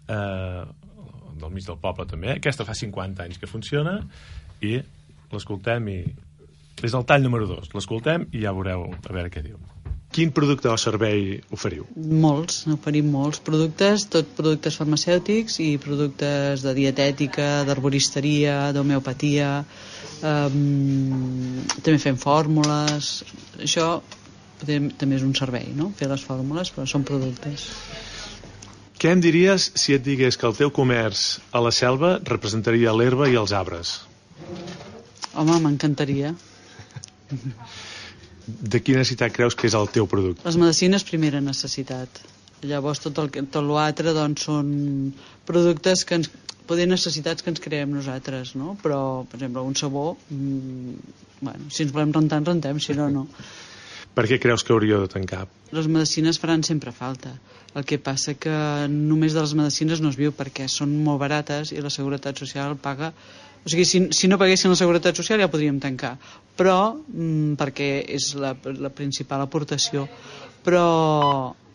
eh, 0.09 0.65
del 1.41 1.51
mig 1.51 1.67
del 1.67 1.81
poble 1.83 2.07
també, 2.11 2.37
aquesta 2.37 2.67
fa 2.67 2.77
50 2.79 3.25
anys 3.27 3.41
que 3.43 3.51
funciona, 3.51 3.99
i 4.63 4.79
l'escoltem 5.35 5.91
i... 5.93 6.03
És 6.85 6.93
el 6.93 7.07
tall 7.09 7.23
número 7.25 7.47
2, 7.49 7.71
l'escoltem 7.73 8.29
i 8.35 8.43
ja 8.43 8.53
veureu 8.53 8.91
a 8.93 9.13
veure 9.13 9.31
què 9.33 9.43
diu. 9.45 9.59
Quin 10.15 10.31
producte 10.31 10.69
o 10.71 10.77
servei 10.79 11.41
oferiu? 11.55 11.89
Molts, 11.97 12.61
oferim 12.71 13.09
molts 13.11 13.41
productes, 13.43 14.05
tot 14.13 14.29
productes 14.37 14.77
farmacèutics 14.79 15.59
i 15.65 15.73
productes 15.83 16.63
de 16.63 16.75
dietètica, 16.77 17.49
d'arboristeria, 17.67 18.71
d'homeopatia, 18.77 19.49
um, 20.23 21.65
també 21.81 21.97
fem 22.05 22.21
fórmules, 22.21 23.11
això 23.67 23.89
també 24.63 25.17
és 25.17 25.25
un 25.27 25.35
servei, 25.37 25.73
no? 25.77 25.91
fer 25.99 26.09
les 26.11 26.23
fórmules, 26.25 26.71
però 26.75 26.87
són 26.89 27.05
productes. 27.05 27.67
Què 28.99 29.11
em 29.13 29.21
diries 29.21 29.71
si 29.77 29.93
et 29.97 30.05
digués 30.07 30.39
que 30.41 30.47
el 30.49 30.55
teu 30.57 30.71
comerç 30.73 31.41
a 31.53 31.61
la 31.61 31.73
selva 31.75 32.19
representaria 32.25 32.95
l'herba 32.95 33.29
i 33.29 33.35
els 33.37 33.53
arbres? 33.53 33.99
Home, 35.35 35.59
m'encantaria. 35.65 36.31
De 38.47 38.81
quina 38.85 39.03
necessitat 39.03 39.35
creus 39.35 39.57
que 39.59 39.67
és 39.67 39.75
el 39.77 39.91
teu 39.93 40.07
producte? 40.09 40.45
Les 40.47 40.57
medicines, 40.61 41.05
primera 41.09 41.41
necessitat. 41.43 42.23
Llavors, 42.65 43.01
tot 43.05 43.19
el 43.19 43.31
que- 43.31 43.43
tot 43.43 43.65
l'altre 43.67 44.15
doncs, 44.17 44.47
són 44.47 45.13
productes 45.45 46.05
que 46.05 46.15
ens 46.21 46.31
poder 46.67 46.87
necessitats 46.89 47.43
que 47.43 47.51
ens 47.51 47.61
creem 47.61 47.91
nosaltres, 47.93 48.55
no? 48.57 48.79
Però, 48.83 49.27
per 49.29 49.37
exemple, 49.37 49.61
un 49.61 49.75
sabó, 49.77 50.17
mm, 50.31 50.95
bueno, 51.43 51.69
si 51.71 51.83
ens 51.83 51.93
volem 51.93 52.13
rentar, 52.13 52.39
ens 52.39 52.49
rentem, 52.49 52.81
si 52.81 52.95
no, 52.95 53.11
no. 53.11 53.27
Per 54.15 54.25
què 54.31 54.39
creus 54.39 54.63
que 54.63 54.71
hauria 54.75 55.01
de 55.03 55.11
tancar? 55.11 55.45
Les 55.75 55.89
medicines 55.91 56.39
faran 56.39 56.63
sempre 56.67 56.93
falta. 56.95 57.33
El 57.75 57.87
que 57.89 57.99
passa 57.99 58.37
que 58.39 58.55
només 58.91 59.35
de 59.35 59.43
les 59.43 59.55
medicines 59.59 60.03
no 60.03 60.13
es 60.13 60.19
viu 60.21 60.31
perquè 60.37 60.69
són 60.71 60.93
molt 61.07 61.19
barates 61.25 61.73
i 61.75 61.83
la 61.83 61.91
Seguretat 61.91 62.39
Social 62.39 62.79
paga... 62.79 63.11
O 63.65 63.71
sigui, 63.73 63.87
si, 63.89 64.03
si 64.13 64.29
no 64.29 64.37
paguessin 64.39 64.71
la 64.71 64.79
Seguretat 64.79 65.19
Social 65.19 65.41
ja 65.41 65.51
podríem 65.51 65.81
tancar. 65.83 66.15
Però, 66.55 66.95
mm, 66.95 67.57
perquè 67.59 67.89
és 68.15 68.31
la, 68.39 68.53
la 68.79 68.93
principal 68.95 69.43
aportació. 69.43 70.05
Però 70.63 70.85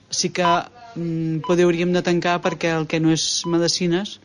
sí 0.10 0.32
que 0.32 0.48
mm, 0.48 1.42
poder 1.48 1.66
hauríem 1.68 1.92
de 1.92 2.06
tancar 2.06 2.38
perquè 2.46 2.72
el 2.78 2.88
que 2.88 3.02
no 3.04 3.12
és 3.12 3.26
medicines 3.50 4.20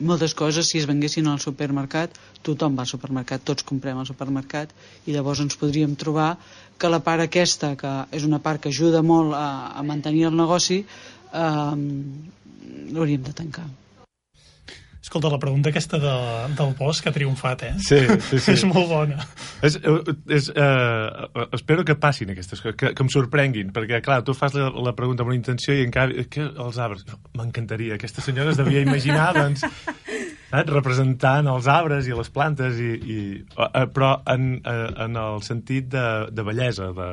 moltes 0.00 0.34
coses, 0.34 0.68
si 0.70 0.78
es 0.78 0.86
venguessin 0.86 1.26
al 1.26 1.40
supermercat, 1.42 2.14
tothom 2.46 2.76
va 2.78 2.84
al 2.86 2.90
supermercat, 2.90 3.42
tots 3.44 3.66
comprem 3.66 3.98
al 3.98 4.06
supermercat, 4.06 4.72
i 5.06 5.16
llavors 5.16 5.42
ens 5.42 5.58
podríem 5.58 5.96
trobar 5.98 6.36
que 6.78 6.90
la 6.92 7.02
part 7.02 7.24
aquesta, 7.24 7.74
que 7.80 7.94
és 8.14 8.24
una 8.28 8.38
part 8.38 8.62
que 8.62 8.70
ajuda 8.70 9.02
molt 9.02 9.34
a, 9.34 9.74
a 9.74 9.82
mantenir 9.82 10.28
el 10.30 10.38
negoci, 10.38 10.84
eh, 11.32 11.76
l'hauríem 12.94 13.26
de 13.26 13.34
tancar. 13.42 13.66
Escolta, 15.08 15.30
la 15.32 15.38
pregunta 15.40 15.70
aquesta 15.70 15.96
de, 15.96 16.14
del 16.52 16.74
bosc 16.76 17.06
ha 17.08 17.10
triomfat, 17.14 17.62
eh? 17.64 17.70
Sí, 17.80 17.96
sí, 18.26 18.40
sí. 18.44 18.52
és 18.52 18.64
molt 18.68 18.90
bona. 18.90 19.24
És, 19.64 19.78
és, 20.28 20.50
uh, 20.52 21.46
espero 21.56 21.80
que 21.88 21.96
passin 21.96 22.34
aquestes 22.34 22.60
coses, 22.60 22.76
que, 22.76 22.90
que 22.92 23.06
em 23.06 23.08
sorprenguin, 23.14 23.70
perquè, 23.72 24.02
clar, 24.04 24.18
tu 24.26 24.34
fas 24.36 24.52
la, 24.52 24.66
la 24.84 24.92
pregunta 24.98 25.24
amb 25.24 25.32
una 25.32 25.38
intenció 25.38 25.72
i 25.72 25.86
en 25.86 25.94
canvi, 25.94 26.26
que 26.28 26.44
els 26.44 26.76
arbres... 26.84 27.08
M'encantaria, 27.40 27.96
aquesta 27.96 28.20
senyora 28.20 28.52
es 28.52 28.60
devia 28.60 28.84
imaginar, 28.84 29.30
doncs, 29.38 29.64
saps? 29.64 30.68
representant 30.76 31.48
els 31.54 31.72
arbres 31.72 32.04
i 32.04 32.20
les 32.20 32.28
plantes, 32.36 32.76
i, 32.76 32.92
i, 33.00 33.18
uh, 33.56 33.88
però 33.88 34.18
en, 34.28 34.58
uh, 34.60 34.90
en 35.08 35.16
el 35.24 35.40
sentit 35.48 35.88
de, 35.96 36.08
de 36.36 36.48
bellesa, 36.52 36.92
de, 37.00 37.12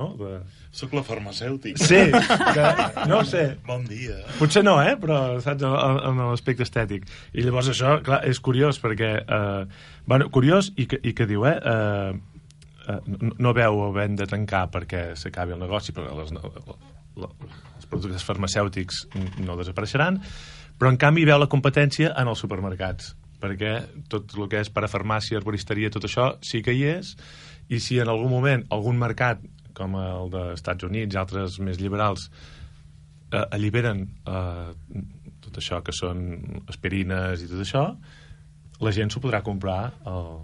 no? 0.00 0.14
De... 0.16 0.38
Soc 0.74 0.94
la 0.96 1.04
farmacèutica. 1.06 1.78
Sí, 1.78 2.00
que, 2.56 3.06
no 3.06 3.20
sé. 3.28 3.44
Bon 3.66 3.84
dia. 3.86 4.16
Potser 4.40 4.64
no, 4.66 4.80
eh? 4.82 4.96
Però, 4.98 5.18
saps, 5.44 5.62
en, 5.62 6.18
l'aspecte 6.18 6.66
estètic. 6.66 7.06
I 7.30 7.44
llavors 7.46 7.70
això, 7.70 8.00
clar, 8.02 8.24
és 8.26 8.40
curiós, 8.42 8.80
perquè... 8.82 9.12
Eh, 9.22 9.92
bueno, 10.10 10.26
curiós 10.34 10.72
i 10.74 10.88
que, 10.90 10.98
i 10.98 11.14
que 11.14 11.28
diu, 11.30 11.46
eh? 11.46 11.54
eh, 11.54 12.42
eh 12.90 12.98
no, 13.06 13.30
no 13.38 13.54
veu 13.54 13.84
havent 13.86 14.18
de 14.18 14.26
tancar 14.28 14.66
perquè 14.74 15.06
s'acabi 15.16 15.54
el 15.54 15.62
negoci, 15.62 15.94
perquè 15.94 16.18
les, 16.18 16.34
la, 17.22 17.30
els 17.78 17.86
productes 17.86 18.26
farmacèutics 18.26 19.04
no 19.46 19.56
desapareixeran, 19.62 20.18
però 20.74 20.90
en 20.90 20.98
canvi 20.98 21.24
veu 21.24 21.38
la 21.38 21.50
competència 21.50 22.16
en 22.18 22.34
els 22.34 22.42
supermercats 22.42 23.14
perquè 23.44 23.74
tot 24.08 24.32
el 24.38 24.48
que 24.48 24.62
és 24.64 24.70
parafarmàcia, 24.72 25.36
arboristeria, 25.36 25.90
tot 25.92 26.06
això 26.08 26.30
sí 26.44 26.62
que 26.64 26.72
hi 26.72 26.86
és, 26.94 27.12
i 27.68 27.80
si 27.80 27.98
en 28.00 28.08
algun 28.08 28.32
moment 28.32 28.64
algun 28.72 28.96
mercat 29.00 29.42
com 29.76 29.96
el 30.00 30.30
dels 30.32 30.60
Estats 30.60 30.86
Units 30.86 31.14
i 31.14 31.20
altres 31.20 31.58
més 31.62 31.80
liberals 31.82 32.28
eh, 33.32 33.44
alliberen 33.44 34.04
eh, 34.26 35.02
tot 35.44 35.58
això 35.60 35.80
que 35.84 35.94
són 35.94 36.22
aspirines 36.70 37.42
i 37.44 37.50
tot 37.50 37.64
això, 37.64 37.84
la 38.84 38.92
gent 38.94 39.12
s'ho 39.12 39.22
podrà 39.22 39.42
comprar 39.46 39.80
al, 40.08 40.38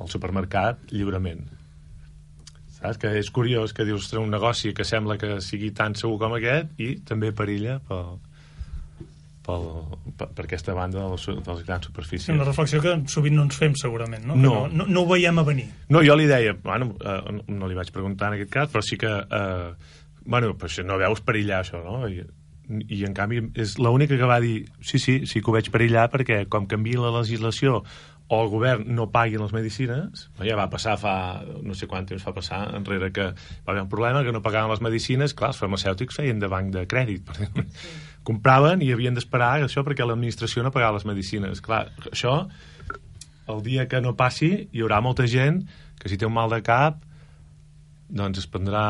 al 0.00 0.10
supermercat 0.10 0.92
lliurement. 0.92 1.44
Saps? 2.78 2.98
Que 2.98 3.12
és 3.20 3.30
curiós 3.30 3.74
que 3.76 3.86
dius 3.86 4.10
un 4.18 4.32
negoci 4.32 4.72
que 4.74 4.86
sembla 4.88 5.18
que 5.20 5.36
sigui 5.44 5.70
tan 5.76 5.94
segur 5.98 6.18
com 6.22 6.36
aquest 6.38 6.72
i 6.82 6.94
també 7.06 7.30
perilla 7.36 7.78
pel, 7.88 8.16
pel, 9.46 9.64
per, 10.18 10.28
per 10.36 10.46
aquesta 10.46 10.74
banda 10.76 11.00
de 11.00 11.08
les, 11.14 11.26
de 11.26 11.54
les 11.54 11.64
grans 11.66 11.88
superfícies. 11.88 12.34
Una 12.34 12.46
reflexió 12.48 12.82
que 12.84 12.94
sovint 13.12 13.36
no 13.38 13.46
ens 13.48 13.58
fem, 13.58 13.74
segurament, 13.78 14.26
no? 14.28 14.36
No. 14.36 14.52
no, 14.52 14.68
no, 14.82 14.90
no 14.90 15.02
ho 15.02 15.10
veiem 15.10 15.42
a 15.42 15.46
venir. 15.46 15.68
No, 15.92 16.04
jo 16.06 16.16
li 16.18 16.28
deia, 16.30 16.54
bueno, 16.62 16.92
eh, 17.00 17.40
no 17.48 17.70
li 17.70 17.78
vaig 17.78 17.90
preguntar 17.94 18.30
en 18.30 18.38
aquest 18.38 18.54
cas, 18.54 18.70
però 18.72 18.84
sí 18.86 19.00
que, 19.00 19.10
eh, 19.10 19.98
bueno, 20.24 20.54
però 20.58 20.86
no 20.86 21.00
veus 21.02 21.24
perillar 21.26 21.62
això, 21.64 21.82
no? 21.84 22.06
I, 22.08 22.22
i 22.88 23.02
en 23.04 23.12
canvi 23.16 23.42
és 23.58 23.74
l'única 23.82 24.16
que 24.16 24.28
va 24.28 24.38
dir 24.40 24.62
sí, 24.80 25.00
sí, 25.02 25.22
sí 25.26 25.42
que 25.42 25.50
ho 25.50 25.54
veig 25.56 25.68
perillar 25.74 26.06
perquè 26.12 26.44
com 26.48 26.68
canvia 26.70 27.02
la 27.02 27.10
legislació 27.18 27.82
o 28.32 28.38
el 28.40 28.48
govern 28.48 28.86
no 28.96 29.08
paguin 29.12 29.42
les 29.42 29.52
medicines, 29.52 30.22
ja 30.40 30.54
va 30.56 30.68
passar 30.72 30.94
fa, 30.96 31.42
no 31.66 31.74
sé 31.76 31.88
quant 31.90 32.06
temps 32.08 32.22
fa 32.24 32.32
passar 32.32 32.62
enrere 32.78 33.10
que 33.12 33.26
va 33.34 33.74
haver 33.74 33.82
un 33.82 33.90
problema 33.92 34.22
que 34.24 34.32
no 34.32 34.40
pagaven 34.40 34.72
les 34.72 34.80
medicines, 34.80 35.34
clar, 35.36 35.50
els 35.52 35.60
farmacèutics 35.60 36.16
feien 36.16 36.40
de 36.40 36.48
banc 36.48 36.72
de 36.72 36.86
crèdit, 36.88 37.26
per 37.28 37.36
exemple. 37.36 37.66
Sí. 37.82 37.92
Compraven 38.26 38.82
i 38.84 38.92
havien 38.94 39.16
d'esperar 39.16 39.54
això 39.62 39.82
perquè 39.86 40.06
l'administració 40.06 40.62
no 40.62 40.70
pagava 40.74 40.98
les 40.98 41.06
medicines. 41.08 41.62
Clar, 41.64 41.86
això, 42.12 42.36
el 43.50 43.62
dia 43.66 43.88
que 43.90 44.00
no 44.00 44.14
passi, 44.18 44.52
hi 44.70 44.84
haurà 44.84 45.00
molta 45.02 45.26
gent 45.26 45.64
que 45.98 46.10
si 46.10 46.18
té 46.18 46.26
un 46.26 46.34
mal 46.34 46.50
de 46.50 46.62
cap 46.66 47.00
doncs 48.12 48.42
es 48.42 48.48
prendrà 48.50 48.84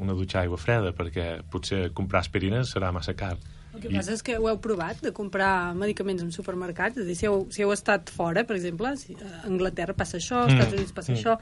una 0.00 0.14
dutxa 0.16 0.40
d'aigua 0.40 0.58
freda 0.60 0.92
perquè 0.96 1.42
potser 1.52 1.90
comprar 1.96 2.22
aspirines 2.24 2.72
serà 2.72 2.92
massa 2.92 3.14
car. 3.18 3.36
El 3.76 3.82
que 3.82 3.90
passa 3.92 4.14
és 4.16 4.22
que 4.24 4.38
ho 4.40 4.46
heu 4.48 4.56
provat, 4.62 5.02
de 5.04 5.12
comprar 5.12 5.74
medicaments 5.76 6.22
en 6.24 6.30
supermercats? 6.32 6.96
És 6.96 7.04
a 7.04 7.08
dir, 7.08 7.16
si 7.18 7.28
heu, 7.28 7.42
si 7.52 7.64
heu 7.64 7.72
estat 7.74 8.08
fora, 8.12 8.46
per 8.48 8.56
exemple, 8.56 8.94
si 8.96 9.16
a 9.20 9.42
Anglaterra 9.50 9.92
passa 9.96 10.16
això, 10.16 10.46
als 10.46 10.54
mm. 10.54 10.56
Estats 10.56 10.78
Units 10.78 10.96
passa 10.96 11.12
mm. 11.12 11.18
això, 11.20 11.34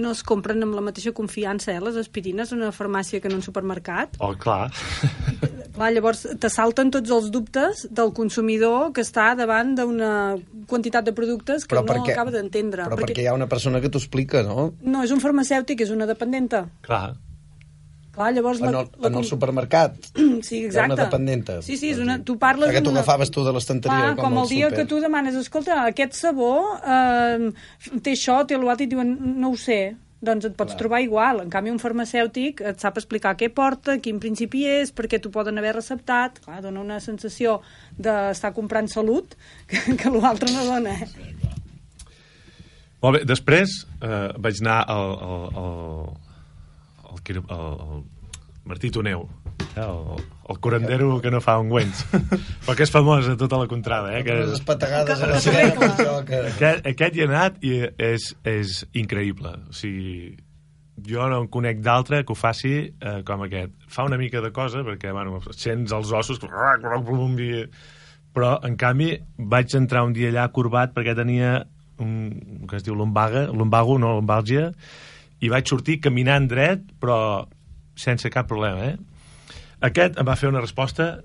no 0.00 0.14
es 0.16 0.22
compren 0.24 0.64
amb 0.64 0.78
la 0.78 0.84
mateixa 0.86 1.12
confiança, 1.12 1.74
eh, 1.74 1.82
les 1.84 2.00
aspirines 2.00 2.54
en 2.54 2.62
una 2.62 2.72
farmàcia 2.72 3.20
que 3.20 3.28
en 3.28 3.36
un 3.36 3.44
supermercat? 3.44 4.16
Oh, 4.24 4.32
clar. 4.40 4.70
clar, 5.76 5.92
llavors 5.92 6.24
te 6.40 6.52
salten 6.52 6.94
tots 6.94 7.12
els 7.18 7.28
dubtes 7.34 7.84
del 7.92 8.14
consumidor 8.16 8.94
que 8.96 9.04
està 9.04 9.34
davant 9.36 9.76
d'una 9.76 10.10
quantitat 10.68 11.04
de 11.04 11.12
productes 11.16 11.68
que 11.68 11.74
però 11.76 11.84
no 11.84 11.92
perquè, 11.92 12.16
acaba 12.16 12.32
d'entendre. 12.32 12.88
Però 12.88 12.96
perquè... 12.96 13.12
perquè 13.12 13.28
hi 13.28 13.30
ha 13.30 13.36
una 13.36 13.50
persona 13.50 13.84
que 13.84 13.92
t'ho 13.92 14.00
explica, 14.00 14.40
no? 14.46 14.70
No, 14.80 15.04
és 15.04 15.12
un 15.12 15.20
farmacèutic, 15.20 15.84
és 15.84 15.92
una 15.92 16.08
dependenta. 16.08 16.64
Clar. 16.88 17.18
Clar, 18.18 18.32
llavors... 18.34 18.58
En 18.60 18.72
el, 18.72 18.88
la, 18.98 19.08
en 19.08 19.20
el 19.20 19.24
supermercat. 19.24 19.94
Sí, 20.42 20.64
exacte. 20.64 20.92
una 20.92 20.96
dependenta. 21.04 21.60
Sí, 21.62 21.76
sí, 21.76 21.92
és 21.92 21.98
una, 22.02 22.18
tu 22.24 22.36
parles... 22.38 22.70
Que 22.74 22.82
tu 22.82 22.92
agafaves 22.92 23.30
tu 23.34 23.42
de 23.46 23.52
l'estanteria 23.54 24.12
com, 24.14 24.28
com 24.28 24.42
el 24.42 24.50
dia 24.50 24.68
super. 24.68 24.78
que 24.78 24.90
tu 24.90 25.00
demanes, 25.02 25.34
escolta, 25.38 25.80
aquest 25.90 26.14
sabó 26.18 26.52
eh, 26.78 27.48
té 28.02 28.14
això, 28.14 28.40
té 28.46 28.58
l'altre, 28.58 28.86
i 28.86 28.90
diuen, 28.92 29.16
no 29.42 29.50
ho 29.50 29.58
sé, 29.58 29.96
doncs 30.24 30.48
et 30.48 30.54
pots 30.58 30.74
Clar. 30.74 30.78
trobar 30.82 31.00
igual. 31.02 31.42
En 31.44 31.50
canvi, 31.50 31.72
un 31.74 31.80
farmacèutic 31.82 32.62
et 32.70 32.82
sap 32.82 32.98
explicar 32.98 33.34
què 33.38 33.50
porta, 33.54 33.98
quin 34.02 34.18
principi 34.22 34.64
és, 34.66 34.94
perquè 34.94 35.20
t'ho 35.22 35.30
poden 35.34 35.58
haver 35.58 35.76
receptat. 35.76 36.40
Clar, 36.46 36.62
dona 36.64 36.82
una 36.82 36.98
sensació 37.02 37.58
d'estar 37.98 38.54
comprant 38.56 38.90
salut 38.90 39.34
que, 39.70 39.98
que 39.98 40.14
l'altre 40.14 40.50
no 40.54 40.66
dona. 40.66 40.96
Eh? 40.98 41.10
Molt 43.02 43.14
bé, 43.14 43.26
després 43.26 43.84
eh, 44.02 44.30
vaig 44.42 44.62
anar 44.64 44.80
al, 44.90 45.12
al, 45.28 45.44
al, 45.62 46.08
el, 47.34 47.42
el, 47.44 47.84
el 47.84 48.00
Martí 48.68 48.90
Toneu, 48.92 49.24
eh, 49.76 49.80
el, 49.80 50.24
el 50.48 50.58
curandero 50.60 51.20
que 51.20 51.30
no 51.32 51.40
fa 51.40 51.56
ungüents, 51.60 52.04
però 52.64 52.76
que 52.76 52.84
és 52.84 52.92
famós 52.92 53.28
a 53.32 53.36
tota 53.40 53.60
la 53.60 53.68
contrada. 53.70 54.12
Eh, 54.18 54.24
que 54.26 54.36
és... 54.42 54.50
Les 54.56 54.66
patagades 54.66 55.22
a 55.24 55.30
la 55.30 55.40
sirena. 55.40 55.92
Que... 56.28 56.42
Aquest, 56.52 56.84
aquest 56.92 57.16
hi 57.16 57.24
ha 57.24 57.30
anat 57.30 57.64
i 57.64 57.78
és, 58.10 58.28
és 58.48 58.82
increïble. 59.00 59.54
O 59.72 59.76
sigui, 59.76 60.36
jo 61.08 61.28
no 61.30 61.42
en 61.44 61.48
conec 61.52 61.80
d'altre 61.84 62.22
que 62.24 62.34
ho 62.34 62.38
faci 62.38 62.74
eh, 62.90 63.18
com 63.26 63.46
aquest. 63.46 63.74
Fa 63.88 64.06
una 64.08 64.20
mica 64.20 64.42
de 64.44 64.52
cosa, 64.52 64.84
perquè, 64.86 65.14
bueno, 65.16 65.40
sents 65.56 65.94
els 65.94 66.12
ossos, 66.12 66.40
però, 66.42 68.54
en 68.66 68.78
canvi, 68.78 69.12
vaig 69.38 69.74
entrar 69.78 70.04
un 70.06 70.14
dia 70.16 70.30
allà 70.30 70.48
corbat 70.54 70.92
perquè 70.94 71.16
tenia 71.16 71.62
un, 71.98 72.66
que 72.68 72.78
es 72.78 72.84
diu 72.86 72.94
lumbaga, 72.94 73.48
lumbago, 73.50 73.96
no, 73.98 74.12
lumbàlgia, 74.20 74.68
i 75.40 75.50
vaig 75.52 75.70
sortir 75.70 76.00
caminant 76.02 76.48
dret, 76.50 76.82
però 77.00 77.46
sense 77.98 78.30
cap 78.30 78.48
problema, 78.50 78.92
eh? 78.92 78.96
Aquest 79.88 80.18
em 80.18 80.26
va 80.26 80.36
fer 80.38 80.50
una 80.50 80.62
resposta 80.62 81.18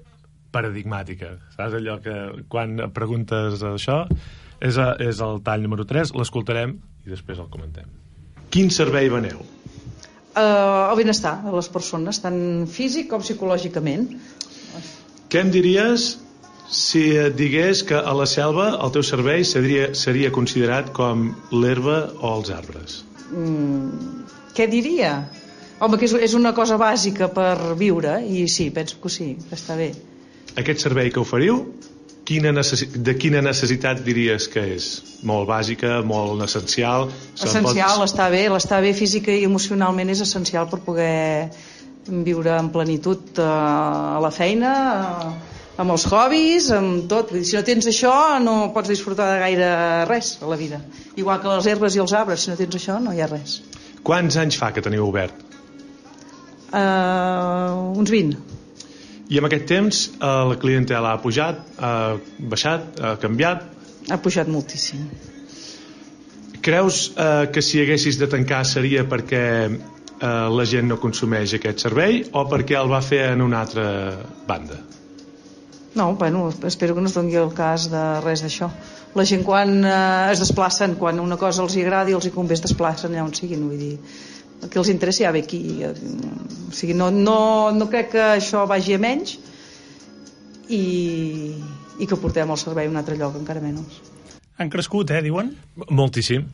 paradigmàtica. 0.54 1.34
Saps 1.56 1.78
allò 1.80 1.98
que 2.04 2.16
quan 2.52 2.78
preguntes 2.94 3.64
això 3.66 4.04
és, 4.62 4.78
a, 4.78 4.94
és 5.02 5.22
el 5.26 5.42
tall 5.46 5.66
número 5.66 5.86
3, 5.90 6.14
l'escoltarem 6.18 6.78
i 7.04 7.12
després 7.12 7.42
el 7.42 7.50
comentem. 7.54 7.90
Quin 8.54 8.70
servei 8.74 9.10
veneu? 9.10 9.42
Uh, 10.34 10.90
el 10.90 10.98
benestar 10.98 11.40
de 11.46 11.54
les 11.54 11.70
persones, 11.70 12.20
tant 12.22 12.38
físic 12.70 13.10
com 13.10 13.22
psicològicament. 13.22 14.08
Què 15.30 15.42
em 15.42 15.50
diries 15.54 16.12
si 16.74 17.04
et 17.22 17.36
digués 17.38 17.84
que 17.86 17.98
a 17.98 18.14
la 18.18 18.26
selva 18.30 18.72
el 18.76 18.94
teu 18.94 19.06
servei 19.06 19.46
seria, 19.46 19.92
seria 19.98 20.32
considerat 20.34 20.94
com 20.94 21.32
l'herba 21.54 21.98
o 22.22 22.38
els 22.38 22.54
arbres? 22.54 23.02
Mm, 23.34 24.28
què 24.56 24.68
diria? 24.70 25.16
Home, 25.84 25.98
que 26.00 26.08
és, 26.08 26.14
és 26.30 26.36
una 26.38 26.54
cosa 26.56 26.78
bàsica 26.80 27.28
per 27.34 27.76
viure, 27.80 28.20
i 28.24 28.46
sí, 28.48 28.70
penso 28.72 29.02
que 29.04 29.12
sí, 29.12 29.34
que 29.50 29.58
està 29.58 29.76
bé. 29.80 29.92
Aquest 30.62 30.86
servei 30.86 31.10
que 31.12 31.20
oferiu, 31.20 31.64
quina 32.24 32.54
de 32.54 33.16
quina 33.20 33.42
necessitat 33.44 34.04
diries 34.06 34.48
que 34.52 34.64
és? 34.78 34.90
Molt 35.28 35.50
bàsica, 35.50 35.98
molt 36.08 36.46
essencial? 36.46 37.10
Essencial, 37.36 37.98
pots... 38.00 38.12
està 38.14 38.30
bé, 38.32 38.46
l'estar 38.54 38.82
bé 38.86 38.94
física 38.96 39.34
i 39.34 39.44
emocionalment 39.50 40.14
és 40.14 40.24
essencial 40.24 40.70
per 40.72 40.80
poder 40.86 41.50
viure 42.08 42.56
en 42.60 42.70
plenitud 42.72 43.40
eh, 43.40 43.48
a 43.48 44.20
la 44.24 44.32
feina, 44.32 44.74
eh, 45.26 45.53
amb 45.84 45.94
els 45.96 46.06
hobbies, 46.10 46.70
amb 46.74 47.06
tot. 47.12 47.34
Si 47.44 47.58
no 47.58 47.64
tens 47.68 47.88
això, 47.92 48.14
no 48.44 48.72
pots 48.76 48.92
disfrutar 48.92 49.30
de 49.34 49.40
gaire 49.44 49.70
res 50.10 50.38
a 50.42 50.50
la 50.50 50.58
vida. 50.60 50.80
Igual 51.20 51.42
que 51.44 51.52
les 51.52 51.70
herbes 51.70 51.98
i 51.98 52.04
els 52.04 52.16
arbres, 52.18 52.46
si 52.46 52.52
no 52.52 52.58
tens 52.60 52.80
això, 52.80 53.00
no 53.04 53.14
hi 53.14 53.22
ha 53.24 53.30
res. 53.30 53.60
Quants 54.04 54.40
anys 54.40 54.60
fa 54.60 54.72
que 54.76 54.84
teniu 54.84 55.06
obert? 55.08 55.36
Uh, 56.74 57.94
uns 58.00 58.10
20. 58.10 58.40
I 59.34 59.40
en 59.40 59.48
aquest 59.48 59.68
temps 59.70 60.00
eh, 60.12 60.32
la 60.50 60.58
clientela 60.62 61.14
ha 61.16 61.20
pujat, 61.22 61.62
ha 61.80 61.92
baixat, 62.54 63.00
ha 63.00 63.14
canviat. 63.22 63.64
Ha 64.12 64.18
pujat 64.22 64.50
moltíssim. 64.52 65.06
Creus 66.64 67.06
eh, 67.16 67.48
que 67.54 67.64
si 67.64 67.80
haguessis 67.82 68.20
de 68.20 68.28
tancar 68.30 68.62
seria 68.68 69.06
perquè 69.10 69.46
eh, 69.70 70.28
la 70.58 70.68
gent 70.70 70.92
no 70.92 71.00
consumeix 71.02 71.56
aquest 71.58 71.88
servei 71.88 72.22
o 72.32 72.46
perquè 72.52 72.78
el 72.82 72.92
va 72.92 73.02
fer 73.06 73.24
en 73.32 73.46
una 73.48 73.64
altra 73.64 73.88
banda? 74.50 74.82
No, 75.96 76.16
bueno, 76.16 76.50
espero 76.66 76.96
que 76.96 77.02
no 77.02 77.08
es 77.08 77.14
doni 77.14 77.36
el 77.38 77.52
cas 77.54 77.90
de 77.92 78.02
res 78.26 78.42
d'això. 78.42 78.70
La 79.14 79.26
gent 79.30 79.44
quan 79.46 79.84
eh, 79.86 80.32
es 80.32 80.40
desplacen, 80.42 80.96
quan 80.98 81.20
una 81.22 81.38
cosa 81.38 81.62
els 81.62 81.76
hi 81.78 81.84
agrada 81.86 82.10
i 82.10 82.16
els 82.18 82.26
hi 82.26 82.32
convé 82.34 82.56
es 82.58 82.64
desplacen 82.66 83.14
allà 83.14 83.26
on 83.28 83.34
siguin, 83.38 83.68
vull 83.68 83.78
dir, 83.78 83.98
el 84.64 84.72
que 84.74 84.80
els 84.82 84.90
interessa 84.90 85.28
ja 85.28 85.34
ve 85.36 85.44
aquí. 85.46 85.84
eh, 85.86 85.94
O 85.94 86.74
sigui, 86.74 86.96
no, 86.98 87.12
no, 87.14 87.70
no 87.78 87.90
crec 87.92 88.10
que 88.16 88.24
això 88.40 88.64
vagi 88.66 88.96
a 88.96 89.00
menys 89.04 89.36
i, 90.74 90.82
i 92.02 92.08
que 92.10 92.18
portem 92.18 92.50
el 92.50 92.58
servei 92.58 92.90
a 92.90 92.90
un 92.90 92.98
altre 92.98 93.18
lloc, 93.20 93.38
encara 93.38 93.62
menys. 93.62 94.00
Han 94.58 94.74
crescut, 94.74 95.14
eh, 95.14 95.22
diuen? 95.26 95.54
Moltíssim. 95.90 96.48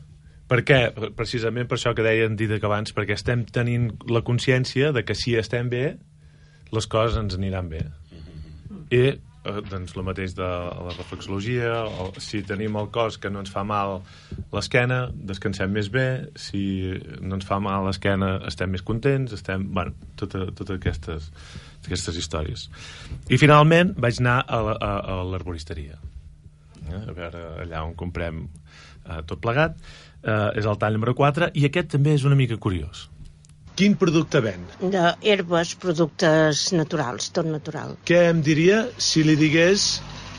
Per 0.50 0.60
què? 0.66 0.80
Precisament 1.16 1.68
per 1.70 1.78
això 1.78 1.94
que 1.94 2.04
deien 2.04 2.36
dit 2.36 2.50
que 2.50 2.66
abans, 2.66 2.92
perquè 2.92 3.14
estem 3.16 3.46
tenint 3.48 3.92
la 4.10 4.20
consciència 4.26 4.90
de 4.92 5.04
que 5.06 5.14
si 5.14 5.36
estem 5.38 5.68
bé, 5.70 5.84
les 6.74 6.88
coses 6.90 7.16
ens 7.20 7.36
aniran 7.38 7.68
bé. 7.70 7.84
I 8.90 9.14
eh, 9.44 9.60
doncs 9.70 9.96
el 9.96 10.04
mateix 10.06 10.34
de 10.38 10.48
la 10.48 10.94
reflexologia, 10.96 11.84
o 11.86 12.10
si 12.22 12.42
tenim 12.46 12.76
el 12.80 12.90
cos 12.94 13.18
que 13.20 13.30
no 13.32 13.42
ens 13.44 13.52
fa 13.52 13.64
mal 13.66 14.00
l'esquena, 14.54 15.02
descansem 15.14 15.72
més 15.72 15.90
bé, 15.92 16.06
si 16.36 16.62
no 17.20 17.38
ens 17.38 17.48
fa 17.48 17.60
mal 17.62 17.86
l'esquena 17.88 18.36
estem 18.50 18.72
més 18.74 18.84
contents, 18.86 19.34
estem... 19.36 19.66
Bueno, 19.74 19.94
totes 20.20 20.54
tota 20.58 20.76
aquestes, 20.78 21.30
aquestes 21.84 22.20
històries. 22.20 22.68
I 23.30 23.40
finalment 23.40 23.94
vaig 23.98 24.20
anar 24.22 24.40
a 24.46 25.20
l'arboristeria. 25.28 25.98
Eh? 26.90 27.00
A 27.00 27.14
veure, 27.14 27.44
allà 27.64 27.84
on 27.86 27.96
comprem 27.98 28.44
eh, 28.44 29.22
tot 29.26 29.40
plegat. 29.42 29.78
Eh, 30.20 30.58
és 30.60 30.66
el 30.68 30.76
tall 30.80 30.98
número 30.98 31.14
4 31.16 31.52
i 31.56 31.64
aquest 31.68 31.94
també 31.96 32.14
és 32.16 32.26
una 32.28 32.38
mica 32.38 32.58
curiós. 32.60 33.09
Quin 33.80 33.94
producte 33.96 34.42
ven? 34.44 34.64
de 34.92 35.02
herbes, 35.24 35.70
productes 35.80 36.66
naturals, 36.76 37.30
tot 37.32 37.46
natural. 37.48 37.94
Què 38.04 38.26
em 38.28 38.42
diria 38.44 38.82
si 39.00 39.22
li 39.24 39.36
digués 39.40 39.84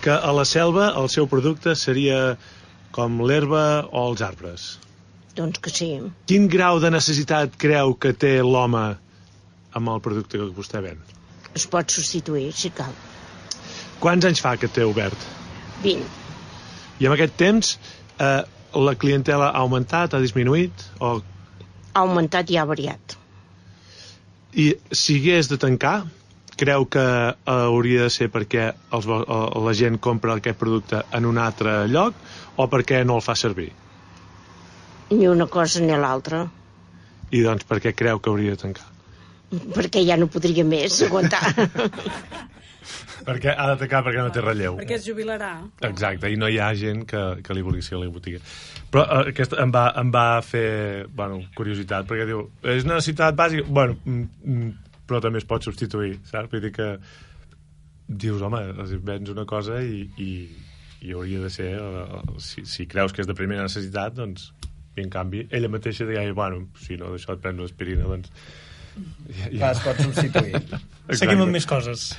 que 0.03 0.13
a 0.13 0.33
la 0.37 0.43
selva 0.45 0.91
el 0.99 1.07
seu 1.09 1.25
producte 1.31 1.73
seria 1.73 2.35
com 2.93 3.17
l'herba 3.25 3.63
o 3.89 4.03
els 4.11 4.21
arbres? 4.25 4.65
Doncs 5.33 5.61
que 5.63 5.73
sí. 5.73 5.87
Quin 6.29 6.45
grau 6.53 6.77
de 6.83 6.91
necessitat 6.93 7.55
creu 7.63 7.95
que 8.03 8.11
té 8.13 8.35
l'home 8.45 8.83
amb 9.79 9.93
el 9.95 10.03
producte 10.05 10.37
que 10.37 10.49
vostè 10.57 10.81
ven? 10.85 10.99
Es 11.57 11.65
pot 11.71 11.89
substituir, 11.89 12.51
si 12.55 12.69
cal. 12.75 12.93
Quants 14.03 14.27
anys 14.29 14.43
fa 14.43 14.53
que 14.59 14.69
té 14.69 14.85
obert? 14.85 15.25
20. 15.81 16.05
I 17.01 17.09
en 17.09 17.15
aquest 17.15 17.33
temps 17.41 17.73
eh, 18.19 18.43
la 18.85 18.95
clientela 19.01 19.49
ha 19.49 19.65
augmentat, 19.65 20.13
ha 20.13 20.21
disminuït? 20.21 20.85
O... 20.99 21.15
Ha 21.95 22.05
augmentat 22.05 22.53
i 22.53 22.61
ha 22.61 22.67
variat. 22.69 23.17
I 24.53 24.75
si 24.91 25.17
hagués 25.19 25.47
de 25.47 25.57
tancar, 25.57 26.05
creu 26.59 26.85
que 26.91 27.01
eh, 27.01 27.33
hauria 27.51 28.07
de 28.07 28.13
ser 28.13 28.27
perquè 28.33 28.69
els, 28.93 29.07
eh, 29.07 29.41
la 29.65 29.73
gent 29.77 29.99
compra 30.03 30.35
aquest 30.35 30.59
producte 30.59 31.03
en 31.17 31.27
un 31.29 31.39
altre 31.41 31.87
lloc 31.87 32.17
o 32.57 32.67
perquè 32.71 33.03
no 33.07 33.19
el 33.19 33.25
fa 33.25 33.35
servir? 33.39 33.71
Ni 35.11 35.27
una 35.27 35.47
cosa 35.47 35.81
ni 35.83 35.95
l'altra. 35.95 36.45
I 37.31 37.43
doncs 37.43 37.67
per 37.67 37.79
què 37.83 37.95
creu 37.95 38.19
que 38.19 38.31
hauria 38.31 38.55
de 38.55 38.61
tancar? 38.61 38.87
Perquè 39.51 40.03
ja 40.07 40.15
no 40.19 40.29
podria 40.31 40.63
més 40.67 41.01
aguantar. 41.07 41.43
Perquè 43.27 43.53
ha 43.53 43.67
de 43.71 43.79
tancar 43.83 44.01
perquè 44.05 44.21
no 44.23 44.33
té 44.33 44.43
relleu. 44.43 44.77
Perquè 44.81 44.97
es 44.97 45.07
jubilarà. 45.07 45.51
Exacte, 45.87 46.31
i 46.31 46.39
no 46.39 46.49
hi 46.49 46.59
ha 46.59 46.71
gent 46.77 47.03
que, 47.09 47.23
que 47.45 47.57
li 47.57 47.65
vulgui 47.65 47.83
ser 47.85 47.97
a 47.97 48.03
la 48.03 48.11
botiga. 48.13 48.41
Però 48.91 49.05
eh, 49.05 49.33
aquest 49.33 49.55
em 49.61 49.73
va, 49.73 49.87
em 50.01 50.13
va 50.13 50.25
fer, 50.45 51.07
bueno, 51.15 51.41
curiositat, 51.57 52.07
perquè 52.09 52.29
diu, 52.29 52.45
és 52.63 52.87
una 52.87 52.97
necessitat 52.97 53.37
bàsica? 53.37 53.67
Bueno, 53.69 53.99
mm, 54.05 54.31
mm, 54.45 54.95
però 55.09 55.21
també 55.23 55.41
es 55.41 55.47
pot 55.47 55.63
substituir, 55.67 56.17
saps? 56.29 56.49
Vull 56.51 56.65
dir 56.65 56.73
que 56.75 56.95
dius, 58.11 58.41
home, 58.41 58.61
vens 59.05 59.31
una 59.31 59.45
cosa 59.47 59.79
i, 59.83 60.03
i, 60.19 60.31
i 61.05 61.13
hauria 61.15 61.45
de 61.45 61.53
ser, 61.53 61.71
eh, 61.77 62.41
si, 62.43 62.65
si 62.67 62.87
creus 62.91 63.13
que 63.15 63.23
és 63.23 63.29
de 63.29 63.37
primera 63.37 63.63
necessitat, 63.67 64.17
doncs, 64.17 64.51
i 64.97 65.05
en 65.05 65.11
canvi, 65.13 65.45
ella 65.55 65.71
mateixa 65.71 66.07
deia, 66.07 66.25
bueno, 66.35 66.65
si 66.81 66.97
no, 66.99 67.13
d'això 67.13 67.37
et 67.37 67.43
prens 67.43 67.63
l'aspirina, 67.63 68.09
doncs... 68.09 68.33
Ja, 68.91 69.47
Clar, 69.47 69.69
es 69.71 69.81
pot 69.85 70.01
substituir. 70.03 70.59
Seguim 71.21 71.45
amb 71.45 71.55
més 71.55 71.67
coses. 71.69 72.09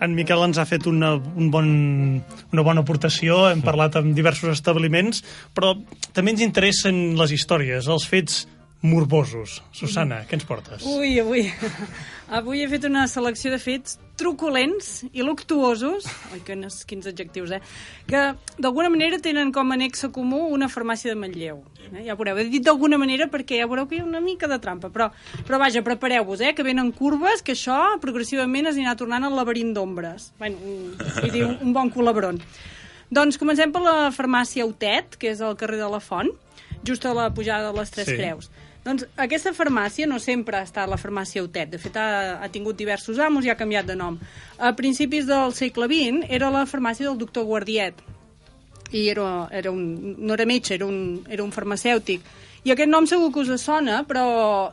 En 0.00 0.14
Miquel 0.16 0.40
ens 0.46 0.56
ha 0.56 0.64
fet 0.64 0.86
una, 0.88 1.12
un 1.20 1.50
bon, 1.52 1.66
una 2.54 2.64
bona 2.64 2.80
aportació, 2.80 3.50
hem 3.50 3.60
parlat 3.60 3.98
amb 4.00 4.16
diversos 4.16 4.54
establiments, 4.54 5.20
però 5.52 5.74
també 6.16 6.32
ens 6.32 6.40
interessen 6.46 7.18
les 7.20 7.34
històries, 7.36 7.84
els 7.92 8.08
fets 8.08 8.46
morbosos. 8.82 9.60
Susana, 9.76 10.22
què 10.24 10.38
ens 10.38 10.46
portes? 10.48 10.84
Ui, 10.88 11.18
avui, 11.20 11.44
avui 12.38 12.62
he 12.62 12.68
fet 12.70 12.86
una 12.88 13.04
selecció 13.12 13.52
de 13.52 13.58
fets 13.60 13.98
truculents 14.20 15.02
i 15.12 15.24
luctuosos, 15.24 16.06
oi, 16.32 16.40
quins, 16.44 16.80
quins 16.88 17.08
adjectius, 17.08 17.52
eh? 17.56 17.60
Que 18.08 18.22
d'alguna 18.60 18.90
manera 18.92 19.20
tenen 19.20 19.52
com 19.52 19.72
a 19.72 19.78
nexe 19.80 20.10
comú 20.12 20.46
una 20.52 20.68
farmàcia 20.72 21.12
de 21.12 21.20
Manlleu. 21.20 21.62
Eh? 21.90 22.06
Ja 22.08 22.16
veureu, 22.16 22.40
he 22.40 22.48
dit 22.52 22.64
d'alguna 22.64 22.98
manera 23.00 23.28
perquè 23.32 23.60
ja 23.60 23.68
veureu 23.68 23.88
que 23.88 23.98
hi 23.98 24.02
ha 24.02 24.08
una 24.08 24.22
mica 24.24 24.48
de 24.48 24.60
trampa, 24.62 24.92
però, 24.92 25.10
però 25.44 25.60
vaja, 25.60 25.84
prepareu-vos, 25.84 26.40
eh? 26.40 26.54
Que 26.56 26.64
venen 26.64 26.92
curves, 26.96 27.44
que 27.44 27.56
això 27.56 27.78
progressivament 28.00 28.72
es 28.72 28.80
anirà 28.80 28.96
tornant 28.96 29.28
al 29.28 29.36
laberint 29.36 29.74
d'ombres. 29.76 30.32
Bueno, 30.40 30.60
vull 31.20 31.32
dir, 31.32 31.44
un, 31.48 31.58
un 31.68 31.76
bon 31.76 31.92
colabron. 31.92 32.40
Doncs 33.10 33.36
comencem 33.40 33.72
per 33.74 33.82
la 33.84 34.10
farmàcia 34.14 34.64
Utet, 34.68 35.16
que 35.20 35.32
és 35.34 35.40
al 35.42 35.56
carrer 35.58 35.80
de 35.80 35.88
la 35.90 36.00
Font, 36.00 36.30
just 36.86 37.04
a 37.04 37.12
la 37.16 37.28
pujada 37.34 37.72
de 37.72 37.80
les 37.80 37.90
Tres 37.92 38.08
sí. 38.08 38.16
Creus. 38.16 38.50
Doncs 38.84 39.04
aquesta 39.20 39.52
farmàcia 39.52 40.06
no 40.08 40.18
sempre 40.22 40.56
ha 40.56 40.64
estat 40.64 40.88
la 40.88 40.98
farmàcia 41.00 41.42
Utet. 41.44 41.68
De 41.74 41.80
fet, 41.80 41.96
ha, 42.00 42.38
ha 42.40 42.48
tingut 42.52 42.78
diversos 42.78 43.18
amos 43.20 43.44
i 43.44 43.52
ha 43.52 43.58
canviat 43.58 43.90
de 43.90 43.96
nom. 43.98 44.16
A 44.56 44.72
principis 44.76 45.26
del 45.28 45.52
segle 45.56 45.88
XX 45.90 46.30
era 46.32 46.48
la 46.54 46.64
farmàcia 46.70 47.10
del 47.10 47.18
doctor 47.20 47.44
Guardiet. 47.44 48.00
I 48.90 49.08
era, 49.12 49.26
era 49.52 49.70
un, 49.70 50.16
no 50.18 50.34
era 50.34 50.48
metge, 50.48 50.74
era 50.74 50.88
un, 50.88 51.20
era 51.28 51.44
un 51.44 51.52
farmacèutic. 51.52 52.24
I 52.60 52.74
aquest 52.74 52.90
nom 52.90 53.06
segur 53.08 53.30
que 53.32 53.40
us 53.40 53.62
sona, 53.62 54.02
però 54.04 54.24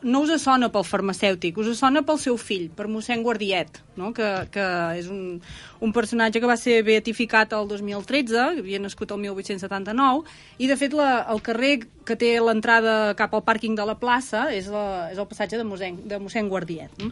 no 0.04 0.20
us 0.20 0.42
sona 0.42 0.68
pel 0.72 0.84
farmacèutic, 0.84 1.56
us 1.56 1.70
sona 1.78 2.02
pel 2.04 2.18
seu 2.20 2.36
fill, 2.36 2.66
per 2.76 2.84
mossèn 2.84 3.22
Guardiet, 3.24 3.80
no? 3.96 4.10
que, 4.12 4.26
que 4.52 4.64
és 4.98 5.06
un, 5.08 5.38
un 5.80 5.94
personatge 5.96 6.42
que 6.42 6.50
va 6.50 6.58
ser 6.60 6.82
beatificat 6.84 7.54
el 7.56 7.68
2013, 7.70 8.34
que 8.58 8.64
havia 8.64 8.80
nascut 8.82 9.14
el 9.14 9.22
1879, 9.22 10.26
i 10.60 10.68
de 10.68 10.76
fet 10.76 10.96
la, 10.96 11.22
el 11.32 11.40
carrer 11.46 11.78
que 12.08 12.16
té 12.20 12.34
l'entrada 12.44 13.14
cap 13.16 13.32
al 13.36 13.44
pàrquing 13.46 13.76
de 13.78 13.86
la 13.88 13.96
plaça 14.00 14.46
és, 14.52 14.68
la, 14.72 15.08
és 15.12 15.16
el 15.20 15.28
passatge 15.30 15.60
de 15.60 15.64
mossèn, 15.68 15.96
de 16.08 16.18
mossèn 16.20 16.50
Guardiet. 16.52 16.92
No? 17.00 17.08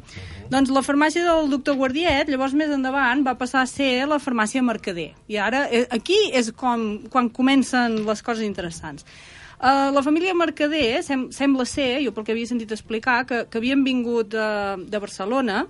Doncs 0.52 0.72
la 0.76 0.84
farmàcia 0.84 1.24
del 1.24 1.48
doctor 1.52 1.78
Guardiet, 1.80 2.28
llavors 2.28 2.56
més 2.56 2.72
endavant, 2.72 3.24
va 3.24 3.36
passar 3.40 3.64
a 3.64 3.70
ser 3.70 4.04
la 4.08 4.20
farmàcia 4.20 4.64
Mercader. 4.64 5.14
I 5.32 5.40
ara, 5.40 5.64
eh, 5.72 5.86
aquí 5.88 6.18
és 6.36 6.52
com, 6.52 6.86
quan 7.08 7.32
comencen 7.32 8.02
les 8.04 8.24
coses 8.24 8.44
interessants. 8.44 9.08
Uh, 9.56 9.88
la 9.96 10.02
família 10.04 10.34
Mercader 10.36 11.02
sem 11.02 11.30
sembla 11.32 11.64
ser, 11.64 12.02
jo 12.04 12.12
pel 12.12 12.26
que 12.26 12.34
havia 12.34 12.48
sentit 12.48 12.72
explicar, 12.76 13.22
que, 13.24 13.46
que 13.48 13.60
havien 13.60 13.84
vingut 13.86 14.28
de, 14.34 14.48
de 14.84 15.00
Barcelona 15.00 15.64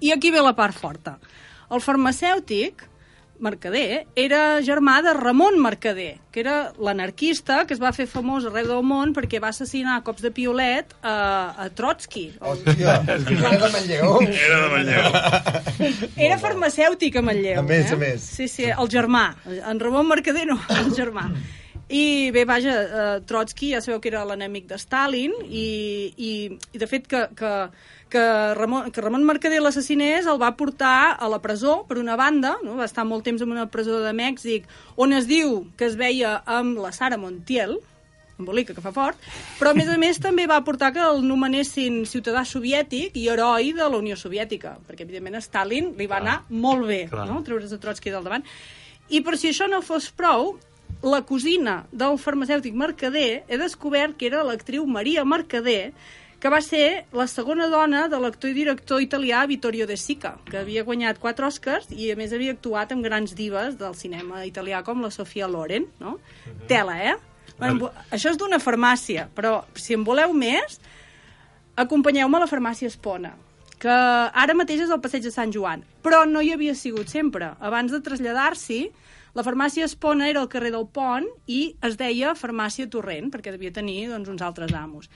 i 0.00 0.12
aquí 0.12 0.30
ve 0.32 0.40
la 0.44 0.54
part 0.56 0.76
forta. 0.76 1.18
El 1.72 1.82
farmacèutic, 1.82 2.86
Mercader, 3.36 4.06
era 4.16 4.62
germà 4.64 4.94
de 5.04 5.12
Ramon 5.12 5.58
Mercader, 5.60 6.22
que 6.32 6.40
era 6.40 6.72
l'anarquista 6.80 7.66
que 7.68 7.74
es 7.76 7.82
va 7.82 7.90
fer 7.92 8.06
famós 8.08 8.46
arreu 8.48 8.70
del 8.70 8.80
món 8.86 9.12
perquè 9.16 9.42
va 9.44 9.50
assassinar 9.52 9.98
a 9.98 10.04
cops 10.06 10.24
de 10.24 10.30
piolet 10.32 10.94
a, 11.02 11.16
a 11.52 11.68
Trotsky. 11.68 12.30
Hòstia, 12.40 12.96
era 13.12 13.52
de 13.60 13.70
Manlleu. 13.74 14.16
Era 14.24 14.62
de 14.62 14.70
Manlleu. 14.72 16.00
era 16.30 16.40
farmacèutic 16.40 17.20
a 17.20 17.24
Manlleu. 17.28 17.60
A 17.60 17.66
més, 17.66 17.90
eh? 17.90 17.92
a 17.92 18.00
més. 18.00 18.24
Sí, 18.38 18.48
sí, 18.48 18.70
el 18.72 18.92
germà. 18.92 19.28
En 19.58 19.84
Ramon 19.84 20.08
Mercader 20.14 20.48
no, 20.48 20.56
el 20.80 20.92
germà. 20.96 21.28
I 21.88 22.32
bé, 22.34 22.44
vaja, 22.44 22.72
eh, 22.82 23.20
Trotsky 23.26 23.70
ja 23.70 23.80
sabeu 23.80 24.00
que 24.02 24.10
era 24.10 24.24
l'enemic 24.26 24.66
de 24.66 24.78
Stalin 24.78 25.34
i, 25.46 25.66
i, 26.18 26.30
i 26.74 26.80
de 26.82 26.88
fet 26.90 27.06
que, 27.06 27.20
que, 27.38 27.50
que, 28.10 28.24
Ramon, 28.58 28.90
que 28.90 29.04
Ramon 29.04 29.26
Mercader 29.28 29.60
l'assassinés 29.62 30.26
el 30.26 30.40
va 30.42 30.50
portar 30.58 31.14
a 31.14 31.28
la 31.30 31.38
presó, 31.44 31.84
per 31.86 32.00
una 32.02 32.16
banda, 32.18 32.56
no? 32.66 32.74
va 32.80 32.88
estar 32.90 33.06
molt 33.06 33.22
temps 33.28 33.44
en 33.46 33.54
una 33.54 33.68
presó 33.70 34.00
de 34.02 34.10
Mèxic, 34.18 34.66
on 34.98 35.14
es 35.14 35.30
diu 35.30 35.62
que 35.78 35.86
es 35.86 35.94
veia 35.94 36.40
amb 36.58 36.82
la 36.82 36.90
Sara 36.90 37.20
Montiel, 37.22 37.78
embolica, 38.36 38.74
que 38.74 38.82
fa 38.82 38.90
fort, 38.92 39.22
però 39.60 39.70
a 39.70 39.78
més 39.78 39.88
a 39.88 39.96
més 39.96 40.18
també 40.20 40.50
va 40.50 40.58
portar 40.66 40.90
que 40.92 41.06
el 41.06 41.22
nomenessin 41.24 42.02
ciutadà 42.04 42.42
soviètic 42.44 43.14
i 43.16 43.28
heroi 43.30 43.70
de 43.78 43.86
la 43.86 44.02
Unió 44.02 44.18
Soviètica, 44.18 44.74
perquè 44.88 45.06
evidentment 45.06 45.38
a 45.38 45.44
Stalin 45.44 45.94
li 45.96 46.10
va 46.10 46.18
anar 46.18 46.40
molt 46.50 46.90
bé, 46.90 47.04
Clar. 47.14 47.30
no?, 47.30 47.44
treure's 47.46 47.70
de 47.70 47.78
Trotsky 47.78 48.10
del 48.10 48.26
davant. 48.26 48.44
I 49.08 49.22
per 49.22 49.38
si 49.38 49.54
això 49.54 49.70
no 49.70 49.78
fos 49.86 50.10
prou, 50.10 50.56
la 51.06 51.22
cosina 51.22 51.84
del 51.92 52.18
farmacèutic 52.18 52.74
Mercader 52.74 53.44
he 53.48 53.58
descobert 53.60 54.16
que 54.18 54.30
era 54.30 54.44
l'actriu 54.44 54.86
Maria 54.86 55.24
Mercader, 55.24 55.92
que 56.40 56.50
va 56.52 56.60
ser 56.60 57.06
la 57.16 57.26
segona 57.30 57.68
dona 57.72 58.06
de 58.12 58.18
l'actor 58.20 58.50
i 58.52 58.56
director 58.56 59.00
italià 59.02 59.44
Vittorio 59.48 59.86
De 59.88 59.96
Sica, 59.96 60.36
que 60.50 60.58
havia 60.60 60.84
guanyat 60.84 61.20
quatre 61.22 61.46
Oscars 61.46 61.88
i 61.90 62.10
a 62.12 62.16
més 62.18 62.34
havia 62.36 62.52
actuat 62.56 62.92
amb 62.92 63.04
grans 63.06 63.32
divas 63.38 63.78
del 63.80 63.96
cinema 63.96 64.44
italià 64.44 64.82
com 64.84 65.00
la 65.02 65.10
Sofia 65.14 65.48
Loren, 65.48 65.88
no? 66.00 66.18
Tela, 66.68 66.98
eh? 67.00 67.16
Bueno, 67.56 67.90
això 68.12 68.34
és 68.34 68.36
d'una 68.36 68.60
farmàcia, 68.60 69.30
però 69.32 69.62
si 69.74 69.96
en 69.96 70.04
voleu 70.04 70.34
més, 70.36 70.76
acompanyeu-me 71.80 72.36
a 72.36 72.44
la 72.44 72.50
farmàcia 72.50 72.90
Espona, 72.90 73.32
que 73.80 73.92
ara 73.92 74.56
mateix 74.56 74.84
és 74.84 74.92
al 74.92 75.00
passeig 75.00 75.24
de 75.24 75.32
Sant 75.32 75.52
Joan, 75.54 75.84
però 76.04 76.24
no 76.28 76.42
hi 76.44 76.52
havia 76.52 76.74
sigut 76.76 77.08
sempre. 77.12 77.54
Abans 77.64 77.92
de 77.92 78.02
traslladar-s'hi, 78.04 78.82
la 79.36 79.44
farmàcia 79.44 79.84
Espona 79.84 80.30
era 80.30 80.40
al 80.40 80.48
carrer 80.48 80.70
del 80.72 80.86
Pont 80.88 81.26
i 81.52 81.74
es 81.84 81.98
deia 82.00 82.32
farmàcia 82.38 82.88
Torrent, 82.88 83.28
perquè 83.32 83.52
devia 83.52 83.74
tenir 83.74 84.06
doncs, 84.08 84.30
uns 84.32 84.44
altres 84.44 84.72
amos. 84.72 85.10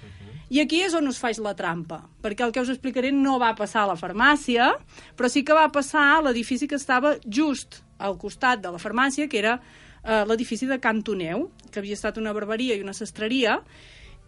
I 0.51 0.61
aquí 0.61 0.83
és 0.85 0.97
on 0.99 1.09
us 1.09 1.21
faig 1.23 1.39
la 1.41 1.55
trampa, 1.57 2.03
perquè 2.21 2.45
el 2.45 2.53
que 2.53 2.61
us 2.61 2.73
explicaré 2.73 3.14
no 3.16 3.39
va 3.41 3.55
passar 3.57 3.87
a 3.87 3.93
la 3.93 3.97
farmàcia, 3.97 4.75
però 5.16 5.31
sí 5.33 5.45
que 5.47 5.57
va 5.57 5.71
passar 5.73 6.05
a 6.16 6.21
l'edifici 6.27 6.68
que 6.68 6.77
estava 6.77 7.14
just 7.25 7.81
al 7.99 8.18
costat 8.21 8.61
de 8.61 8.75
la 8.75 8.83
farmàcia, 8.83 9.29
que 9.31 9.41
era 9.41 9.57
eh, 10.05 10.25
l'edifici 10.29 10.68
de 10.68 10.81
Cantoneu, 10.83 11.49
que 11.71 11.81
havia 11.81 11.97
estat 11.97 12.21
una 12.21 12.35
barberia 12.37 12.77
i 12.77 12.85
una 12.85 12.97
sastreria, 12.97 13.61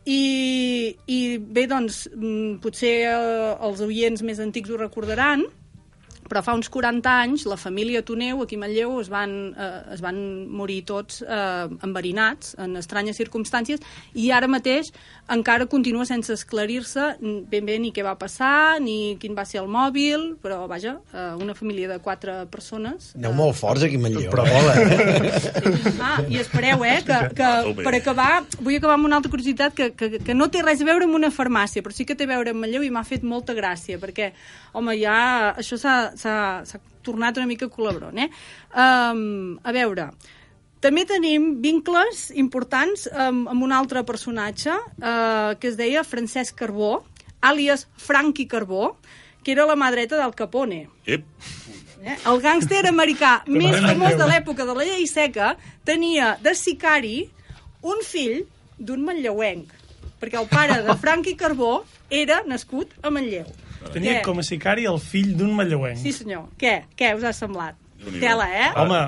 i, 0.08 0.96
i 1.06 1.18
bé, 1.38 1.66
doncs, 1.70 2.06
mm, 2.14 2.62
potser 2.64 2.94
eh, 3.10 3.52
els 3.60 3.84
oients 3.84 4.24
més 4.24 4.40
antics 4.40 4.72
ho 4.72 4.80
recordaran, 4.80 5.44
però 6.32 6.42
fa 6.44 6.56
uns 6.56 6.70
40 6.72 7.12
anys 7.12 7.46
la 7.50 7.58
família 7.60 8.02
Toneu 8.02 8.42
aquí 8.42 8.56
a 8.56 8.64
Manlleu 8.64 8.98
es 9.02 9.12
van, 9.12 9.36
eh, 9.52 9.94
es 9.94 10.00
van 10.04 10.18
morir 10.48 10.80
tots 10.88 11.20
eh, 11.22 11.68
enverinats 11.84 12.56
en 12.62 12.80
estranyes 12.80 13.20
circumstàncies 13.20 13.84
i 14.16 14.30
ara 14.32 14.48
mateix 14.48 14.92
encara 15.32 15.68
continua 15.70 16.08
sense 16.08 16.32
esclarir-se 16.32 17.12
ben 17.20 17.68
bé 17.68 17.78
ni 17.78 17.92
què 17.92 18.04
va 18.06 18.16
passar 18.18 18.80
ni 18.80 19.18
quin 19.20 19.36
va 19.38 19.44
ser 19.48 19.60
el 19.62 19.68
mòbil 19.70 20.32
però 20.42 20.64
vaja, 20.70 20.98
eh, 21.12 21.32
una 21.42 21.54
família 21.54 21.90
de 21.92 22.00
quatre 22.02 22.42
persones 22.50 23.12
Aneu 23.18 23.34
molt 23.36 23.56
forts 23.58 23.84
aquí 23.84 23.98
a 23.98 24.02
Manlleu. 24.02 24.30
Però 24.32 24.44
vola, 24.46 24.72
eh? 24.80 25.92
Ah, 26.02 26.22
i 26.28 26.38
espereu, 26.40 26.84
eh, 26.86 27.00
que, 27.06 27.18
que 27.36 27.50
per 27.82 27.94
acabar, 27.98 28.30
vull 28.60 28.78
acabar 28.78 28.96
amb 28.98 29.08
una 29.08 29.18
altra 29.20 29.30
curiositat 29.32 29.76
que, 29.76 29.90
que, 29.98 30.22
que 30.24 30.36
no 30.36 30.48
té 30.52 30.62
res 30.64 30.82
a 30.82 30.88
veure 30.88 31.08
amb 31.08 31.18
una 31.18 31.30
farmàcia, 31.34 31.84
però 31.84 31.94
sí 31.94 32.06
que 32.08 32.16
té 32.18 32.26
a 32.28 32.32
veure 32.32 32.54
amb 32.54 32.64
Manlleu 32.64 32.86
i 32.86 32.90
m'ha 32.94 33.04
fet 33.06 33.26
molta 33.26 33.56
gràcia, 33.56 34.00
perquè, 34.02 34.32
home, 34.78 34.96
ja 35.00 35.16
això 35.60 35.78
s'ha 35.80 35.96
s'ha- 36.22 36.80
tornat 37.02 37.36
una 37.40 37.48
mica 37.50 37.66
colabron, 37.68 38.14
eh? 38.22 38.28
Um, 38.78 39.58
a 39.66 39.72
veure, 39.74 40.08
també 40.82 41.04
tenim 41.06 41.56
vincles 41.62 42.28
importants 42.38 43.08
um, 43.10 43.44
amb 43.50 43.62
un 43.66 43.72
altre 43.74 44.04
personatge 44.06 44.70
uh, 44.74 45.54
que 45.58 45.68
es 45.72 45.76
deia 45.78 46.04
Francesc 46.06 46.56
Carbó, 46.58 47.02
àlies 47.42 47.88
Franqui 47.98 48.46
Carbó, 48.46 48.96
que 49.42 49.52
era 49.56 49.66
la 49.66 49.74
mà 49.74 49.90
dreta 49.90 50.18
del 50.22 50.34
Capone. 50.38 50.84
Ep, 51.06 51.24
Eh? 52.02 52.16
El 52.26 52.40
gàngster 52.42 52.80
americà 52.90 53.44
més 53.46 53.76
famós 53.78 54.16
de 54.18 54.26
l'època 54.26 54.64
de 54.66 54.74
la 54.74 54.82
llei 54.88 55.04
seca 55.06 55.52
tenia 55.86 56.32
de 56.42 56.50
sicari 56.58 57.28
un 57.86 58.00
fill 58.02 58.40
d'un 58.74 59.04
manlleuenc, 59.06 59.68
perquè 60.18 60.40
el 60.40 60.48
pare 60.50 60.80
de 60.82 60.96
Franqui 60.98 61.36
Carbó 61.38 61.84
era 62.10 62.40
nascut 62.46 62.90
a 63.06 63.10
Manlleu. 63.14 63.46
Tenia 63.92 64.18
Què? 64.18 64.24
com 64.26 64.38
a 64.38 64.46
sicari 64.46 64.86
el 64.88 65.00
fill 65.02 65.32
d'un 65.38 65.54
manlleuenc. 65.58 65.98
Sí, 66.02 66.12
senyor. 66.16 66.48
Què? 66.60 66.82
Què 66.98 67.14
us 67.18 67.26
ha 67.26 67.34
semblat? 67.36 67.78
Tela, 68.18 68.48
eh? 68.50 68.70
Home, 68.82 69.00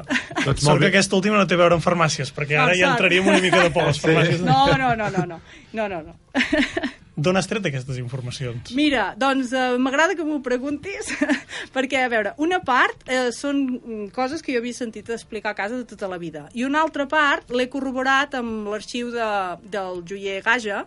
Doncs 0.45 0.63
sort 0.63 0.83
que 0.83 0.91
aquesta 0.93 1.17
última 1.19 1.39
no 1.41 1.49
té 1.51 1.57
a 1.57 1.61
veure 1.65 1.75
amb 1.79 1.83
farmàcies, 1.83 2.31
perquè 2.35 2.55
ara 2.55 2.73
No, 2.73 2.79
ja 2.79 2.93
entraríem 2.93 3.27
una 3.27 3.41
mica 3.43 3.63
de 3.65 3.73
por 3.75 3.83
a 3.83 3.91
les 3.91 3.99
farmàcies. 4.03 4.45
No, 4.45 4.69
no, 4.79 4.93
no, 4.95 5.09
no, 5.11 5.25
no. 5.27 5.41
No, 5.75 5.89
no, 5.91 6.03
no. 6.03 6.15
D'on 7.15 7.39
has 7.39 7.47
tret 7.47 7.63
aquestes 7.69 7.99
informacions? 8.01 8.73
Mira, 8.75 9.13
doncs 9.19 9.53
eh, 9.55 9.77
m'agrada 9.79 10.17
que 10.19 10.25
m'ho 10.27 10.41
preguntis, 10.43 11.13
perquè, 11.75 12.01
a 12.03 12.11
veure, 12.11 12.33
una 12.43 12.59
part 12.67 13.05
eh, 13.07 13.29
són 13.35 14.09
coses 14.15 14.43
que 14.43 14.55
jo 14.55 14.63
havia 14.63 14.75
sentit 14.75 15.13
explicar 15.15 15.53
a 15.55 15.59
casa 15.59 15.79
de 15.79 15.87
tota 15.87 16.11
la 16.11 16.19
vida, 16.19 16.49
i 16.59 16.67
una 16.67 16.83
altra 16.83 17.07
part 17.11 17.55
l'he 17.55 17.69
corroborat 17.71 18.35
amb 18.41 18.67
l'arxiu 18.73 19.13
de, 19.15 19.29
del 19.71 20.03
joier 20.11 20.41
Gaja, 20.43 20.83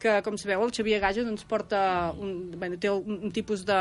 que, 0.00 0.16
com 0.26 0.38
sabeu, 0.40 0.64
el 0.64 0.74
Xavier 0.74 1.00
Gaja 1.02 1.26
doncs, 1.26 1.44
porta 1.48 2.12
un, 2.16 2.50
bueno, 2.56 2.80
té 2.80 2.90
un, 2.90 3.20
un 3.28 3.32
tipus 3.34 3.66
de, 3.68 3.80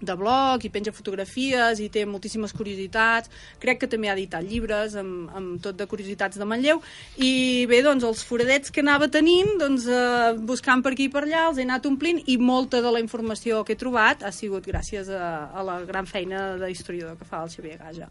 de 0.00 0.16
blog 0.16 0.64
i 0.64 0.70
penja 0.72 0.92
fotografies 0.96 1.80
i 1.80 1.88
té 1.92 2.04
moltíssimes 2.08 2.54
curiositats. 2.56 3.30
Crec 3.62 3.82
que 3.82 3.90
també 3.90 4.10
ha 4.10 4.16
editat 4.16 4.46
llibres 4.46 4.96
amb, 5.00 5.30
amb 5.36 5.60
tot 5.62 5.76
de 5.78 5.86
curiositats 5.90 6.40
de 6.40 6.48
Manlleu. 6.48 6.80
I 7.20 7.66
bé, 7.70 7.82
doncs, 7.86 8.06
els 8.08 8.24
foradets 8.26 8.72
que 8.72 8.84
anava 8.84 9.10
tenint, 9.12 9.56
doncs, 9.60 9.86
eh, 9.86 10.32
buscant 10.50 10.84
per 10.84 10.94
aquí 10.96 11.10
i 11.10 11.12
per 11.12 11.24
allà, 11.26 11.46
els 11.50 11.60
he 11.60 11.68
anat 11.68 11.88
omplint 11.90 12.22
i 12.26 12.38
molta 12.40 12.82
de 12.84 12.92
la 12.92 13.02
informació 13.04 13.64
que 13.64 13.76
he 13.76 13.80
trobat 13.80 14.24
ha 14.24 14.32
sigut 14.34 14.66
gràcies 14.66 15.12
a, 15.12 15.50
a 15.52 15.66
la 15.66 15.80
gran 15.88 16.08
feina 16.08 16.54
d'historiador 16.60 17.20
que 17.20 17.28
fa 17.28 17.44
el 17.44 17.52
Xavier 17.52 17.78
Gaja. 17.80 18.10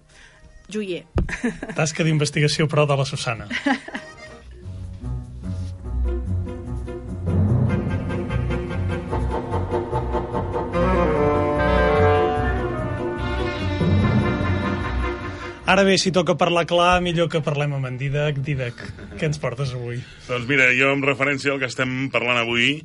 Joier. 0.69 1.07
Tasca 1.73 2.05
d'investigació, 2.05 2.69
però, 2.69 2.85
de 2.85 2.99
la 2.99 3.05
Susana. 3.09 3.49
Ara 15.69 15.83
bé, 15.85 15.99
si 16.01 16.09
toca 16.09 16.33
parlar 16.33 16.63
clar, 16.65 16.95
millor 17.05 17.27
que 17.29 17.43
parlem 17.45 17.75
amb 17.77 17.85
en 17.85 17.97
Didac. 17.99 18.39
Didac, 18.41 18.79
què 19.19 19.27
ens 19.27 19.37
portes 19.37 19.69
avui? 19.77 19.99
Doncs 20.25 20.47
mira, 20.49 20.65
jo 20.73 20.87
en 20.95 21.03
referència 21.05 21.51
al 21.53 21.59
que 21.61 21.67
estem 21.69 22.07
parlant 22.09 22.39
avui 22.41 22.79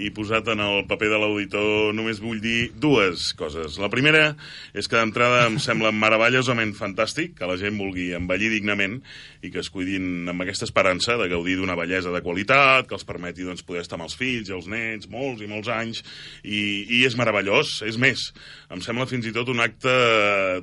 i 0.00 0.08
posat 0.16 0.48
en 0.54 0.62
el 0.64 0.86
paper 0.88 1.10
de 1.12 1.18
l'auditor 1.20 1.92
només 1.92 2.22
vull 2.24 2.38
dir 2.40 2.70
dues 2.80 3.34
coses. 3.36 3.76
La 3.82 3.90
primera 3.92 4.30
és 4.72 4.88
que 4.88 4.96
d'entrada 4.96 5.42
em 5.50 5.58
sembla 5.60 5.90
meravellosament 5.92 6.72
fantàstic 6.78 7.34
que 7.36 7.50
la 7.50 7.58
gent 7.60 7.76
vulgui 7.76 8.14
envellir 8.16 8.48
dignament 8.54 8.96
i 9.44 9.52
que 9.52 9.60
es 9.60 9.68
cuidin 9.68 10.32
amb 10.32 10.46
aquesta 10.46 10.64
esperança 10.64 11.18
de 11.20 11.28
gaudir 11.28 11.58
d'una 11.60 11.76
bellesa 11.76 12.14
de 12.14 12.24
qualitat, 12.24 12.88
que 12.88 12.96
els 12.96 13.04
permeti 13.04 13.44
doncs, 13.44 13.66
poder 13.68 13.84
estar 13.84 13.98
amb 13.98 14.08
els 14.08 14.16
fills 14.16 14.48
i 14.48 14.56
els 14.56 14.70
nets 14.72 15.12
molts 15.12 15.44
i 15.44 15.50
molts 15.50 15.68
anys 15.76 16.00
i, 16.40 16.88
i 16.88 17.04
és 17.04 17.20
meravellós. 17.20 17.82
És 17.84 18.00
més, 18.00 18.30
em 18.72 18.80
sembla 18.80 19.08
fins 19.12 19.28
i 19.28 19.36
tot 19.36 19.52
un 19.52 19.60
acte 19.60 19.92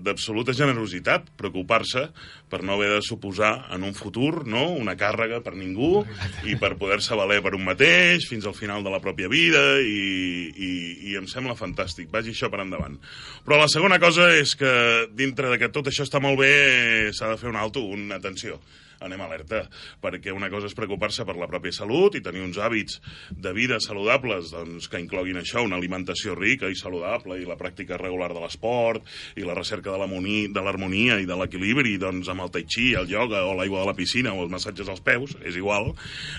d'absoluta 0.02 0.58
generositat 0.58 1.30
preocupar-se 1.68 2.10
per 2.50 2.64
no 2.64 2.74
haver 2.74 2.90
de 2.96 3.02
suposar 3.02 3.68
en 3.76 3.84
un 3.84 3.94
futur 3.94 4.48
no, 4.48 4.72
una 4.72 4.96
càrrega 4.96 5.42
per 5.44 5.54
ningú 5.56 6.06
i 6.48 6.56
per 6.56 6.78
poder-se 6.80 7.16
valer 7.16 7.42
per 7.44 7.54
un 7.56 7.66
mateix 7.66 8.28
fins 8.30 8.48
al 8.48 8.56
final 8.56 8.84
de 8.84 8.90
la 8.90 9.02
pròpia 9.04 9.28
vida 9.28 9.80
i, 9.82 10.48
i, 10.56 10.72
i 11.12 11.18
em 11.20 11.28
sembla 11.28 11.58
fantàstic. 11.60 12.10
Vagi 12.10 12.32
això 12.32 12.50
per 12.50 12.64
endavant. 12.64 12.98
Però 13.46 13.60
la 13.60 13.68
segona 13.68 14.00
cosa 14.00 14.32
és 14.34 14.56
que 14.56 14.74
dintre 15.12 15.52
de 15.52 15.60
que 15.60 15.72
tot 15.74 15.88
això 15.88 16.08
està 16.08 16.24
molt 16.24 16.40
bé 16.40 17.12
s'ha 17.12 17.34
de 17.34 17.40
fer 17.42 17.52
un 17.52 17.60
alto, 17.60 17.84
una 17.84 18.16
atenció 18.16 18.62
anem 19.04 19.22
alerta, 19.22 19.64
perquè 20.02 20.34
una 20.34 20.50
cosa 20.54 20.70
és 20.70 20.76
preocupar-se 20.78 21.26
per 21.28 21.38
la 21.38 21.48
pròpia 21.50 21.76
salut 21.76 22.16
i 22.18 22.24
tenir 22.26 22.44
uns 22.46 22.58
hàbits 22.58 23.00
de 23.32 23.54
vida 23.56 23.80
saludables 23.84 24.52
doncs, 24.54 24.88
que 24.90 25.02
incloguin 25.02 25.40
això, 25.42 25.64
una 25.66 25.78
alimentació 25.78 26.36
rica 26.38 26.70
i 26.70 26.78
saludable 26.78 27.40
i 27.42 27.48
la 27.48 27.58
pràctica 27.60 28.00
regular 28.00 28.32
de 28.34 28.44
l'esport 28.44 29.06
i 29.38 29.46
la 29.46 29.56
recerca 29.58 29.92
de 29.92 30.02
l'harmoni- 30.02 30.48
de 30.54 30.64
l'harmonia 30.64 31.20
i 31.22 31.28
de 31.30 31.38
l'equilibri 31.38 31.98
doncs, 32.02 32.30
amb 32.30 32.46
el 32.46 32.54
tai 32.54 32.66
chi, 32.66 32.94
el 32.98 33.10
ioga 33.10 33.46
o 33.46 33.56
l'aigua 33.58 33.82
de 33.84 33.92
la 33.92 33.98
piscina 33.98 34.34
o 34.34 34.44
els 34.44 34.52
massatges 34.52 34.90
als 34.90 35.02
peus, 35.02 35.38
és 35.44 35.56
igual. 35.56 35.94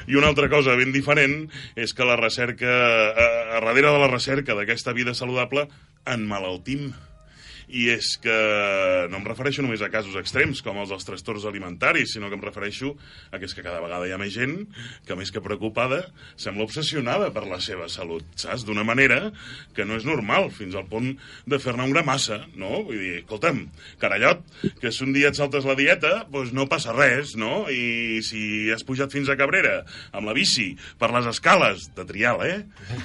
I 0.06 0.16
una 0.18 0.28
altra 0.28 0.48
cosa 0.48 0.76
ben 0.76 0.92
diferent 0.92 1.48
és 1.76 1.94
que 1.94 2.06
la 2.06 2.16
recerca, 2.16 2.68
a, 2.68 3.28
a 3.58 3.60
darrere 3.60 3.92
de 3.92 4.00
la 4.02 4.10
recerca 4.10 4.56
d'aquesta 4.58 4.92
vida 4.96 5.14
saludable 5.14 5.68
en 6.08 6.26
malaltim 6.28 6.92
i 7.68 7.88
és 7.92 8.14
que 8.22 8.34
no 9.12 9.20
em 9.20 9.26
refereixo 9.26 9.62
només 9.64 9.82
a 9.84 9.90
casos 9.92 10.16
extrems 10.18 10.62
com 10.64 10.78
els 10.80 10.92
dels 10.92 11.04
trastorns 11.04 11.44
alimentaris, 11.48 12.14
sinó 12.14 12.30
que 12.30 12.38
em 12.38 12.44
refereixo 12.44 12.94
a 13.30 13.38
que 13.38 13.48
és 13.48 13.54
que 13.54 13.64
cada 13.64 13.82
vegada 13.84 14.08
hi 14.08 14.14
ha 14.16 14.20
més 14.20 14.32
gent 14.34 14.56
que 15.06 15.16
més 15.18 15.32
que 15.34 15.42
preocupada 15.44 16.00
sembla 16.40 16.64
obsessionada 16.64 17.28
per 17.34 17.44
la 17.48 17.60
seva 17.64 17.88
salut, 17.92 18.24
saps? 18.40 18.64
D'una 18.68 18.86
manera 18.88 19.32
que 19.76 19.84
no 19.88 19.98
és 20.00 20.06
normal, 20.08 20.48
fins 20.54 20.76
al 20.78 20.88
punt 20.88 21.12
de 21.48 21.60
fer-ne 21.60 21.88
una 21.88 22.04
massa, 22.06 22.40
no? 22.56 22.84
Vull 22.88 22.98
dir, 23.02 23.14
escolta'm, 23.22 23.66
carallot, 24.00 24.44
que 24.80 24.92
si 24.94 25.04
un 25.04 25.12
dia 25.16 25.32
et 25.32 25.38
saltes 25.38 25.68
la 25.68 25.76
dieta, 25.78 26.24
doncs 26.32 26.54
no 26.56 26.68
passa 26.70 26.96
res, 26.96 27.36
no? 27.36 27.66
I 27.68 28.22
si 28.24 28.70
has 28.72 28.86
pujat 28.88 29.12
fins 29.12 29.28
a 29.28 29.36
Cabrera 29.38 29.82
amb 30.12 30.28
la 30.28 30.36
bici 30.36 30.70
per 31.00 31.12
les 31.12 31.28
escales 31.28 31.90
de 31.96 32.08
trial, 32.08 32.42
eh? 32.48 32.62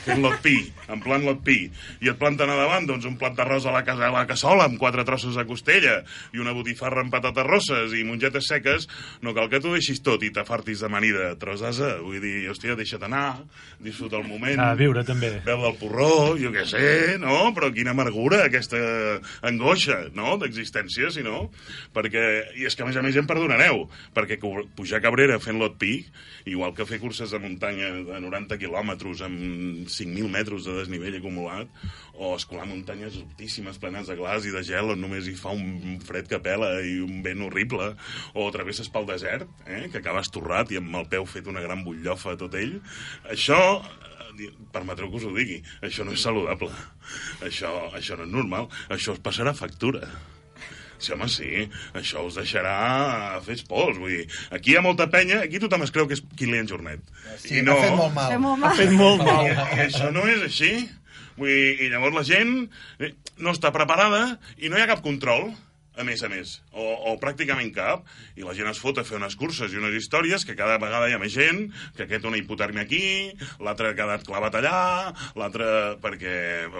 Fent 0.07 0.23
lot 0.23 0.39
pi, 0.45 0.57
en 0.87 1.03
plan 1.03 1.23
lot 1.27 1.43
pi, 1.43 1.67
i 2.03 2.11
et 2.11 2.19
planten 2.19 2.49
a 2.49 2.59
davant, 2.59 2.87
doncs, 2.87 3.07
un 3.09 3.19
plat 3.19 3.35
d'arròs 3.35 3.67
a 3.67 3.75
la, 3.75 3.83
casa, 3.87 4.07
a 4.07 4.13
la 4.13 4.25
cassola 4.29 4.52
cola 4.53 4.67
amb 4.69 4.77
quatre 4.77 5.01
trossos 5.07 5.33
de 5.39 5.45
costella 5.49 5.95
i 6.33 6.41
una 6.41 6.53
botifarra 6.53 7.01
amb 7.01 7.13
patates 7.13 7.47
rosses 7.47 7.93
i 7.97 8.03
mongetes 8.05 8.45
seques, 8.51 8.85
no 9.25 9.33
cal 9.33 9.49
que 9.49 9.59
t'ho 9.63 9.73
deixis 9.73 10.03
tot 10.05 10.21
i 10.21 10.29
t'afartis 10.33 10.83
d'amanida. 10.83 11.31
Trosasa, 11.41 11.95
vull 12.03 12.21
dir, 12.21 12.45
hòstia, 12.51 12.77
deixa't 12.77 13.07
anar, 13.07 13.41
disfruta 13.81 14.19
el 14.19 14.27
moment. 14.29 14.61
A 14.61 14.73
viure, 14.77 15.01
també. 15.07 15.31
Veu 15.47 15.63
del 15.65 15.77
porró, 15.81 16.11
jo 16.37 16.53
què 16.53 16.67
sé, 16.69 16.85
no? 17.21 17.49
Però 17.55 17.71
quina 17.73 17.95
amargura, 17.95 18.43
aquesta 18.45 18.77
angoixa, 19.49 20.03
no?, 20.13 20.37
d'existència, 20.41 21.09
si 21.13 21.25
no? 21.25 21.47
Perquè, 21.95 22.25
i 22.59 22.67
és 22.69 22.77
que 22.77 22.85
a 22.85 22.89
més 22.89 22.99
a 22.99 23.05
més 23.05 23.17
ja 23.17 23.23
em 23.23 23.29
perdonareu, 23.29 23.87
perquè 24.13 24.37
pujar 24.77 25.01
Cabrera 25.01 25.39
fent 25.41 25.57
lot 25.61 25.79
pi, 25.81 26.03
igual 26.49 26.75
que 26.77 26.85
fer 26.85 27.01
curses 27.01 27.33
de 27.33 27.41
muntanya 27.41 27.89
de 28.05 28.21
90 28.21 28.59
quilòmetres 28.61 29.25
amb 29.25 29.89
5.000 29.89 30.29
metres 30.29 30.69
de 30.69 30.77
desnivell 30.77 31.17
acumulat, 31.17 31.71
o 32.13 32.35
escolar 32.37 32.67
muntanyes 32.69 33.17
altíssimes, 33.17 33.79
plenes 33.81 34.09
de 34.09 34.17
glaç 34.19 34.42
i 34.47 34.53
de 34.53 34.63
gel, 34.65 34.93
on 34.93 35.01
només 35.03 35.27
hi 35.29 35.35
fa 35.39 35.53
un 35.55 35.99
fred 36.05 36.29
que 36.29 36.39
pela 36.43 36.71
i 36.85 36.99
un 37.03 37.21
vent 37.25 37.43
horrible, 37.47 37.93
o 38.33 38.49
travesses 38.55 38.91
pel 38.93 39.07
desert, 39.09 39.49
eh, 39.65 39.87
que 39.91 40.01
acabes 40.01 40.31
torrat 40.33 40.71
i 40.73 40.81
amb 40.81 40.95
el 41.01 41.09
peu 41.11 41.27
fet 41.29 41.49
una 41.51 41.63
gran 41.63 41.83
butllofa 41.85 42.33
a 42.33 42.39
tot 42.39 42.55
ell, 42.59 42.77
això 43.31 43.59
eh, 43.79 44.51
permetreu 44.73 45.11
que 45.11 45.21
us 45.21 45.27
ho 45.29 45.33
digui, 45.35 45.61
això 45.85 46.05
no 46.07 46.15
és 46.15 46.23
saludable. 46.23 46.71
Això, 47.45 47.73
això 47.97 48.17
no 48.19 48.27
és 48.27 48.31
normal. 48.33 48.69
Això 48.93 49.17
es 49.17 49.21
passarà 49.23 49.53
factura. 49.57 50.07
Sí, 51.03 51.11
home, 51.11 51.27
sí. 51.27 51.65
Això 51.99 52.23
us 52.23 52.37
deixarà 52.39 52.73
fer 53.43 53.57
pols. 53.67 53.99
Vull 53.99 54.13
dir, 54.13 54.27
aquí 54.55 54.71
hi 54.71 54.77
ha 54.79 54.83
molta 54.85 55.09
penya, 55.11 55.41
aquí 55.43 55.59
tothom 55.59 55.83
es 55.83 55.91
creu 55.91 56.07
que 56.07 56.15
és 56.15 56.23
Kilian 56.39 56.69
Jornet. 56.69 57.03
Sí, 57.41 57.59
ha 57.59 57.75
fet 57.75 57.97
molt 57.97 58.15
mal. 58.15 58.29
Fem 58.31 58.45
molt 58.45 58.61
mal. 58.61 58.69
Ha 58.69 58.77
fet 58.79 58.93
molt 58.95 59.25
mal. 59.25 59.49
I, 59.49 59.57
I 59.57 59.81
això 59.89 60.11
no 60.15 60.23
és 60.31 60.45
així. 60.47 60.71
Vull 61.37 61.49
dir, 61.49 61.69
I 61.85 61.91
llavors 61.93 62.17
la 62.17 62.25
gent 62.27 62.55
eh, 62.99 63.13
no 63.41 63.53
està 63.55 63.73
preparada 63.75 64.23
i 64.61 64.69
no 64.69 64.77
hi 64.77 64.83
ha 64.83 64.89
cap 64.91 65.03
control, 65.05 65.49
a 65.97 66.03
més 66.07 66.23
a 66.25 66.29
més, 66.31 66.55
o, 66.73 66.83
o 67.11 67.15
pràcticament 67.21 67.69
cap, 67.75 68.07
i 68.39 68.45
la 68.45 68.55
gent 68.57 68.69
es 68.71 68.79
fot 68.81 68.97
a 68.97 69.05
fer 69.05 69.17
unes 69.19 69.35
curses 69.37 69.73
i 69.73 69.79
unes 69.79 69.93
històries 69.97 70.45
que 70.47 70.55
cada 70.57 70.79
vegada 70.81 71.09
hi 71.09 71.15
ha 71.17 71.21
més 71.21 71.33
gent, 71.35 71.67
que 71.97 72.07
aquest 72.07 72.25
una 72.25 72.39
hipotèrmia 72.39 72.85
aquí, 72.87 73.03
l'altre 73.63 73.91
ha 73.91 73.97
quedat 73.97 74.25
clavat 74.25 74.57
allà, 74.57 75.13
l'altre 75.37 75.67
perquè, 76.03 76.35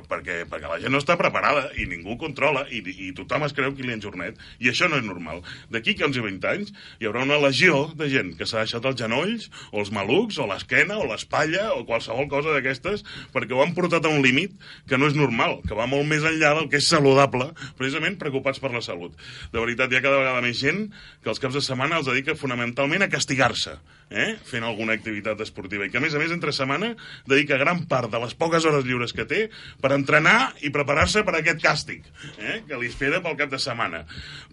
perquè, 0.10 0.40
perquè 0.50 0.72
la 0.72 0.80
gent 0.82 0.94
no 0.94 1.02
està 1.02 1.18
preparada 1.20 1.68
i 1.78 1.86
ningú 1.90 2.18
controla 2.22 2.66
i, 2.74 2.82
i 2.82 3.12
tothom 3.18 3.46
es 3.48 3.54
creu 3.54 3.76
Kilian 3.78 4.02
Jornet 4.04 4.40
i 4.64 4.72
això 4.72 4.90
no 4.90 4.98
és 4.98 5.06
normal. 5.06 5.44
D'aquí 5.74 5.98
que 5.98 6.08
11 6.08 6.22
i 6.22 6.26
20 6.30 6.50
anys 6.54 6.74
hi 7.00 7.10
haurà 7.10 7.26
una 7.28 7.40
legió 7.44 7.86
de 8.00 8.10
gent 8.12 8.34
que 8.40 8.48
s'ha 8.50 8.64
deixat 8.66 8.86
els 8.90 9.00
genolls 9.00 9.50
o 9.72 9.82
els 9.84 9.94
malucs 9.94 10.40
o 10.42 10.48
l'esquena 10.50 10.98
o 11.02 11.08
l'espatlla 11.10 11.70
o 11.78 11.84
qualsevol 11.90 12.30
cosa 12.32 12.56
d'aquestes 12.56 13.06
perquè 13.34 13.54
ho 13.54 13.62
han 13.64 13.76
portat 13.78 14.06
a 14.06 14.14
un 14.14 14.24
límit 14.26 14.56
que 14.90 14.98
no 14.98 15.10
és 15.10 15.18
normal, 15.18 15.60
que 15.68 15.78
va 15.78 15.90
molt 15.90 16.08
més 16.10 16.26
enllà 16.26 16.56
del 16.58 16.70
que 16.72 16.82
és 16.82 16.90
saludable, 16.90 17.52
precisament 17.78 18.18
preocupats 18.22 18.62
per 18.64 18.74
la 18.74 18.82
salut. 18.86 19.03
De 19.12 19.60
veritat, 19.60 19.92
hi 19.92 19.98
ha 20.00 20.02
cada 20.06 20.18
vegada 20.22 20.42
més 20.42 20.58
gent 20.60 20.86
que 21.24 21.30
els 21.34 21.40
caps 21.44 21.54
de 21.60 21.62
setmana 21.62 21.98
els 22.00 22.08
dedica 22.08 22.36
fonamentalment 22.40 23.04
a 23.04 23.10
castigar-se, 23.12 23.76
eh? 24.14 24.36
fent 24.46 24.64
alguna 24.64 24.94
activitat 24.94 25.40
esportiva, 25.42 25.86
i 25.86 25.90
que 25.92 25.98
a 25.98 26.04
més 26.04 26.14
a 26.16 26.20
més 26.22 26.32
entre 26.32 26.52
setmana 26.54 26.94
dedica 27.28 27.58
gran 27.58 27.86
part 27.90 28.12
de 28.12 28.20
les 28.24 28.34
poques 28.36 28.66
hores 28.66 28.86
lliures 28.86 29.14
que 29.14 29.26
té 29.26 29.50
per 29.82 29.92
entrenar 29.96 30.54
i 30.62 30.70
preparar-se 30.74 31.24
per 31.28 31.36
aquest 31.40 31.62
càstig 31.64 32.04
eh? 32.38 32.62
que 32.68 32.78
li 32.80 32.88
espera 32.92 33.22
pel 33.26 33.38
cap 33.40 33.50
de 33.52 33.60
setmana. 33.60 34.04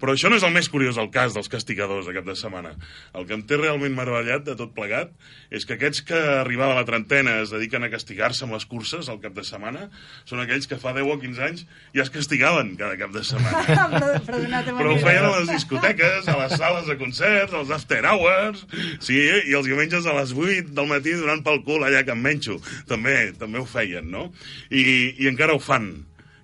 Però 0.01 0.15
això 0.15 0.31
no 0.31 0.37
és 0.41 0.47
el 0.47 0.55
més 0.55 0.69
curiós 0.73 0.97
del 0.97 1.11
cas 1.15 1.35
dels 1.37 1.49
castigadors 1.53 2.07
de 2.09 2.15
cap 2.17 2.25
de 2.27 2.37
setmana. 2.39 2.75
El 3.15 3.27
que 3.29 3.35
em 3.37 3.43
té 3.47 3.59
realment 3.61 3.95
meravellat 3.97 4.45
de 4.47 4.57
tot 4.59 4.73
plegat 4.77 5.13
és 5.51 5.67
que 5.67 5.75
aquests 5.77 6.03
que 6.09 6.19
arribava 6.41 6.73
a 6.77 6.81
la 6.81 6.87
trentena 6.89 7.39
es 7.43 7.51
dediquen 7.53 7.85
a 7.85 7.91
castigar-se 7.93 8.47
amb 8.47 8.55
les 8.57 8.65
curses 8.71 9.09
al 9.11 9.21
cap 9.21 9.35
de 9.37 9.45
setmana 9.45 9.89
són 10.25 10.41
aquells 10.41 10.67
que 10.71 10.79
fa 10.81 10.95
10 10.97 11.11
o 11.11 11.19
15 11.21 11.45
anys 11.47 11.67
ja 11.97 12.05
es 12.07 12.11
castigaven 12.15 12.75
cada 12.81 12.97
cap 13.01 13.13
de 13.13 13.25
setmana. 13.27 13.65
Però- 14.01 14.21
però 14.27 14.39
Però 14.49 14.93
ho 14.95 14.99
feien 15.03 15.26
a 15.26 15.32
les 15.38 15.51
discoteques, 15.53 16.28
a 16.28 16.36
les 16.43 16.57
sales 16.59 16.88
de 16.91 16.97
concerts, 17.01 17.55
als 17.57 17.72
after 17.74 18.03
hours, 18.09 18.64
sí, 19.03 19.18
i 19.20 19.57
els 19.57 19.68
diumenges 19.68 20.07
a 20.07 20.16
les 20.18 20.34
8 20.36 20.74
del 20.76 20.91
matí 20.91 21.16
donant 21.18 21.45
pel 21.47 21.62
cul 21.66 21.86
allà 21.86 22.05
que 22.07 22.14
em 22.16 22.22
menjo. 22.24 22.61
També, 22.91 23.32
també 23.38 23.61
ho 23.61 23.66
feien, 23.68 24.11
no? 24.12 24.30
I, 24.70 24.84
i 25.20 25.30
encara 25.30 25.57
ho 25.57 25.62
fan. 25.62 25.93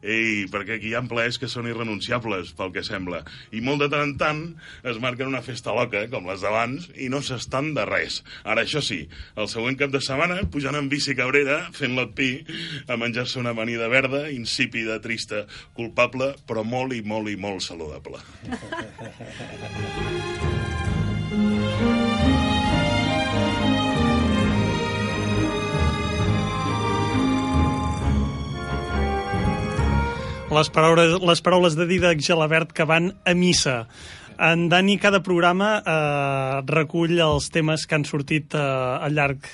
Ei, 0.07 0.47
perquè 0.51 0.77
aquí 0.77 0.93
hi 0.93 0.95
ha 0.95 1.03
plaers 1.11 1.41
que 1.43 1.49
són 1.51 1.67
irrenunciables, 1.67 2.53
pel 2.57 2.71
que 2.75 2.85
sembla. 2.87 3.25
I 3.51 3.63
molt 3.65 3.83
de 3.83 3.89
tant 3.91 4.05
en 4.07 4.15
tant 4.21 4.43
es 4.87 5.01
marquen 5.03 5.33
una 5.33 5.43
festa 5.43 5.75
loca, 5.75 6.05
com 6.13 6.29
les 6.31 6.45
d'abans, 6.45 6.87
i 6.95 7.11
no 7.13 7.23
s'estan 7.27 7.73
de 7.75 7.85
res. 7.89 8.21
Ara, 8.45 8.63
això 8.63 8.83
sí, 8.85 9.01
el 9.35 9.51
següent 9.51 9.79
cap 9.81 9.91
de 9.95 10.03
setmana, 10.05 10.39
pujant 10.53 10.79
en 10.79 10.91
bici 10.93 11.17
cabrera, 11.19 11.59
fent 11.77 11.97
lot 11.99 12.15
pi, 12.19 12.31
a 12.87 12.99
menjar-se 13.01 13.41
una 13.43 13.51
amanida 13.57 13.91
verda, 13.93 14.29
insípida, 14.31 15.01
trista, 15.03 15.45
culpable, 15.79 16.35
però 16.47 16.63
molt 16.63 16.95
i 16.95 17.03
molt 17.03 17.33
i 17.33 17.37
molt 17.41 17.67
saludable. 17.67 18.23
Les 30.57 30.71
paraules, 30.73 31.19
les 31.21 31.43
paraules 31.45 31.75
de 31.77 31.85
Didac 31.85 32.21
Gelabert 32.25 32.71
que 32.73 32.87
van 32.89 33.11
a 33.29 33.35
missa. 33.37 33.83
En 34.41 34.69
Dani, 34.73 34.95
cada 34.97 35.21
programa 35.21 35.83
eh, 35.83 36.61
recull 36.71 37.19
els 37.21 37.51
temes 37.53 37.85
que 37.85 37.97
han 37.97 38.07
sortit 38.09 38.55
eh, 38.57 38.61
al 38.61 39.13
llarg 39.17 39.45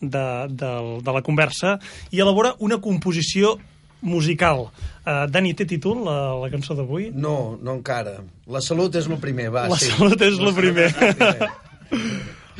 de, 0.00 0.24
de, 0.50 0.70
de 1.06 1.14
la 1.14 1.22
conversa 1.22 1.76
i 2.10 2.22
elabora 2.24 2.56
una 2.58 2.80
composició 2.82 3.58
musical. 4.02 4.64
Eh, 5.04 5.26
Dani, 5.30 5.52
té 5.54 5.68
títol, 5.70 6.02
la, 6.08 6.16
la 6.40 6.48
cançó 6.50 6.74
d'avui? 6.78 7.10
No, 7.14 7.54
no 7.62 7.76
encara. 7.78 8.16
La 8.50 8.62
salut 8.64 8.96
és 8.98 9.06
el 9.06 9.20
primer, 9.22 9.52
va. 9.54 9.68
La 9.70 9.78
sí. 9.78 9.92
salut 9.92 10.24
és 10.26 10.40
lo 10.42 10.50
primer. 10.56 10.88
primer. 10.96 11.50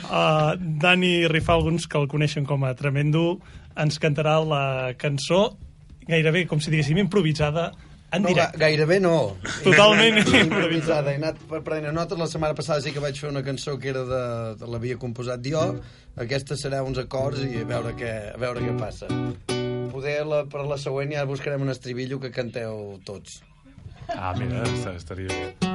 Uh, 0.05 0.55
Dani 0.85 1.27
Rifalguns, 1.33 1.89
que 1.91 1.99
el 1.99 2.07
coneixen 2.13 2.47
com 2.47 2.69
a 2.69 2.71
Tremendo, 2.79 3.41
ens 3.75 3.99
cantarà 4.03 4.39
la 4.45 4.63
cançó 5.01 5.49
gairebé, 6.11 6.47
com 6.51 6.61
si 6.61 6.71
diguéssim, 6.71 6.99
improvisada 6.99 7.71
en 8.13 8.23
No, 8.25 8.29
ga 8.35 8.51
directe. 8.51 8.59
gairebé 8.59 8.99
no. 9.01 9.37
Totalment 9.63 10.19
improvisada. 10.45 11.13
He 11.13 11.21
anat 11.23 11.39
per 11.49 11.63
prendre 11.67 11.93
notes. 11.95 12.19
La 12.19 12.27
setmana 12.27 12.55
passada 12.59 12.83
sí 12.83 12.91
que 12.93 13.01
vaig 13.03 13.17
fer 13.19 13.31
una 13.31 13.43
cançó 13.47 13.79
que 13.79 13.89
era 13.95 14.03
de, 14.05 14.23
de 14.59 14.67
l'havia 14.71 14.99
composat 14.99 15.41
jo. 15.47 15.63
Aquesta 16.21 16.57
serà 16.59 16.83
uns 16.83 16.99
acords 16.99 17.39
i 17.47 17.63
a 17.63 17.65
veure 17.71 17.95
què, 17.97 18.11
a 18.35 18.39
veure 18.43 18.61
què 18.67 18.75
passa. 18.81 19.07
Poder 19.95 20.19
la, 20.27 20.45
per 20.51 20.67
la 20.67 20.77
següent 20.79 21.15
ja 21.15 21.25
buscarem 21.27 21.63
un 21.63 21.71
estribillo 21.71 22.19
que 22.21 22.31
canteu 22.35 22.99
tots. 23.07 23.41
Ah, 24.11 24.35
mira, 24.39 24.63
est- 24.67 24.91
estaria 24.97 25.29
bé. 25.31 25.70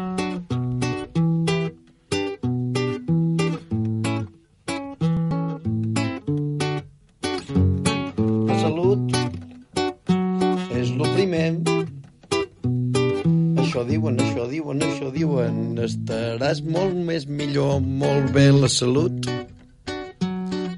Diuen, 13.96 14.18
això 14.20 14.46
diuen, 14.52 14.82
això 14.84 15.10
diuen. 15.14 15.60
Estaràs 15.80 16.62
molt 16.68 16.96
més 17.08 17.26
millor, 17.28 17.80
molt 17.80 18.34
bé 18.36 18.50
la 18.52 18.68
salut. 18.72 19.30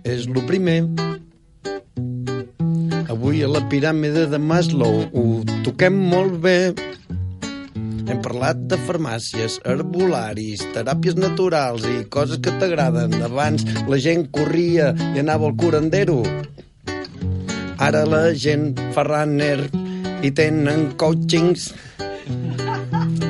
És 0.05 0.27
lo 0.29 0.43
primer. 0.45 0.83
Avui 3.09 3.41
a 3.41 3.49
la 3.49 3.63
piràmide 3.71 4.27
de 4.29 4.37
Maslow 4.37 5.07
ho 5.09 5.23
toquem 5.65 5.97
molt 6.11 6.37
bé. 6.43 6.59
Hem 8.07 8.21
parlat 8.23 8.61
de 8.71 8.77
farmàcies, 8.85 9.57
herbolaris, 9.67 10.61
teràpies 10.75 11.17
naturals 11.17 11.87
i 11.89 12.05
coses 12.13 12.39
que 12.43 12.53
t'agraden. 12.61 13.17
Abans 13.25 13.65
la 13.89 13.99
gent 14.03 14.29
corria 14.35 14.93
i 15.15 15.25
anava 15.25 15.49
al 15.49 15.57
curandero. 15.57 16.21
Ara 17.81 18.05
la 18.05 18.23
gent 18.33 18.77
fa 18.93 19.03
runner 19.09 19.59
i 20.21 20.31
tenen 20.31 20.91
coachings. 21.01 21.71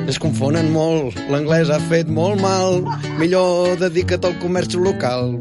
Es 0.08 0.16
confonen 0.16 0.70
molt, 0.72 1.18
l'anglès 1.28 1.68
ha 1.70 1.78
fet 1.90 2.08
molt 2.08 2.40
mal. 2.40 2.78
Millor 3.20 3.74
dedica't 3.82 4.24
al 4.24 4.38
comerç 4.40 4.72
local. 4.80 5.34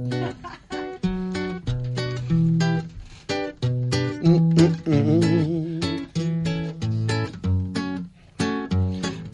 Mm, 4.27 4.39
mm, 4.57 4.73
mm. 4.91 5.63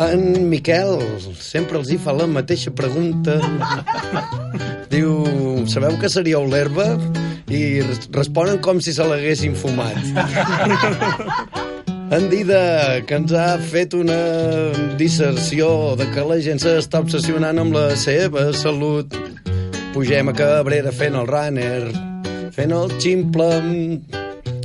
En 0.04 0.50
Miquel 0.52 0.98
sempre 1.40 1.80
els 1.80 1.90
hi 1.94 1.98
fa 2.02 2.14
la 2.14 2.28
mateixa 2.30 2.74
pregunta. 2.76 3.40
Diu, 4.94 5.14
sabeu 5.72 5.98
que 6.02 6.10
seríeu 6.14 6.46
l'herba? 6.52 6.92
I 7.54 7.82
res- 7.86 8.10
responen 8.14 8.60
com 8.66 8.80
si 8.82 8.94
se 8.94 9.06
l'haguessin 9.08 9.56
fumat. 9.58 9.98
En 12.12 12.30
Dida, 12.30 13.02
que 13.08 13.16
ens 13.18 13.32
ha 13.34 13.58
fet 13.58 13.94
una 13.98 14.18
disserció 15.00 15.96
de 15.98 16.06
que 16.14 16.26
la 16.28 16.38
gent 16.46 16.62
s'està 16.62 17.02
obsessionant 17.04 17.62
amb 17.62 17.74
la 17.74 17.88
seva 17.98 18.50
salut. 18.58 19.16
Pugem 19.94 20.30
a 20.30 20.36
Cabrera 20.38 20.94
fent 20.94 21.18
el 21.18 21.30
runner, 21.30 21.90
fent 22.54 22.74
el 22.76 22.94
ximple, 23.00 23.50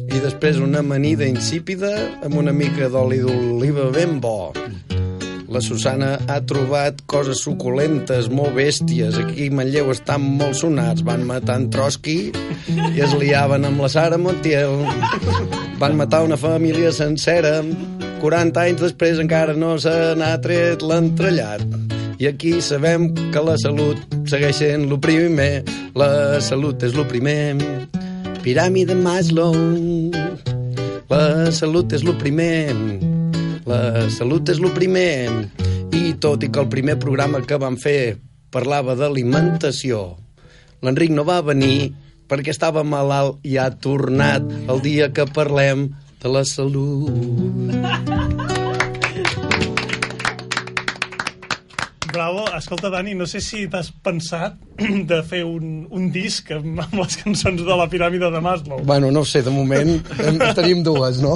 i 0.09 0.22
després 0.24 0.61
una 0.64 0.82
amanida 0.84 1.28
insípida 1.28 1.95
amb 2.26 2.41
una 2.43 2.53
mica 2.53 2.91
d'oli 2.93 3.22
d'oliva 3.24 3.91
ben 3.95 4.18
bo. 4.20 4.53
La 5.49 5.62
Susana 5.64 6.18
ha 6.28 6.42
trobat 6.44 6.99
coses 7.09 7.40
suculentes, 7.40 8.26
molt 8.28 8.53
bèsties. 8.59 9.16
Aquí 9.16 9.46
Manlleu 9.49 9.88
estan 9.94 10.20
molt 10.36 10.59
sonats. 10.61 11.01
Van 11.07 11.24
matar 11.24 11.57
en 11.62 11.70
Trotsky 11.72 12.18
i 12.68 13.01
es 13.01 13.14
liaven 13.16 13.64
amb 13.64 13.80
la 13.80 13.88
Sara 13.88 14.18
Montiel. 14.20 14.84
Van 15.80 15.96
matar 15.96 16.26
una 16.28 16.36
família 16.36 16.92
sencera. 16.92 17.62
40 18.20 18.61
anys 18.61 18.84
després 18.84 19.22
encara 19.24 19.57
no 19.57 19.78
se 19.80 19.94
n'ha 20.20 20.34
tret 20.44 20.84
l'entrellat. 20.84 21.64
I 22.20 22.28
aquí 22.28 22.59
sabem 22.61 23.09
que 23.32 23.40
la 23.40 23.57
salut 23.62 24.18
segueix 24.28 24.61
sent 24.61 24.88
lo 24.92 25.01
primer. 25.01 25.62
La 25.96 26.42
salut 26.44 26.84
és 26.84 26.92
lo 26.99 27.09
primer. 27.09 27.57
Piràmide 28.44 28.99
Maslow. 29.01 29.57
La 31.09 31.53
salut 31.57 31.96
és 31.96 32.05
lo 32.05 32.18
primer. 32.20 33.18
La 33.69 34.09
salut 34.09 34.49
és 34.49 34.62
lo 34.64 34.71
primer. 34.73 35.29
I 35.93 36.14
tot 36.23 36.45
i 36.45 36.49
que 36.49 36.62
el 36.62 36.71
primer 36.73 36.97
programa 37.03 37.43
que 37.45 37.59
vam 37.61 37.77
fer 37.77 38.16
parlava 38.55 38.95
d'alimentació, 38.97 40.16
l'Enric 40.81 41.12
no 41.12 41.27
va 41.29 41.43
venir 41.45 41.93
perquè 42.33 42.55
estava 42.55 42.85
malalt 42.85 43.45
i 43.45 43.59
ha 43.61 43.69
tornat 43.89 44.47
el 44.73 44.81
dia 44.85 45.11
que 45.12 45.29
parlem 45.37 45.91
de 46.23 46.33
la 46.33 46.47
salut. 46.49 48.57
Bravo. 52.09 52.44
Escolta, 52.56 52.88
Dani, 52.88 53.12
no 53.14 53.26
sé 53.28 53.40
si 53.44 53.66
t'has 53.68 53.90
pensat 54.04 54.56
de 55.11 55.18
fer 55.26 55.42
un, 55.44 55.86
un 55.92 56.09
disc 56.14 56.50
amb, 56.54 56.80
amb 56.84 56.94
les 57.02 57.16
cançons 57.20 57.61
de 57.64 57.76
la 57.80 57.86
piràmide 57.90 58.30
de 58.32 58.40
Maslow. 58.44 58.82
Bueno, 58.88 59.11
no 59.12 59.24
sé, 59.28 59.42
de 59.44 59.52
moment 59.52 59.90
en 60.24 60.40
tenim 60.56 60.82
dues, 60.86 61.20
no? 61.24 61.34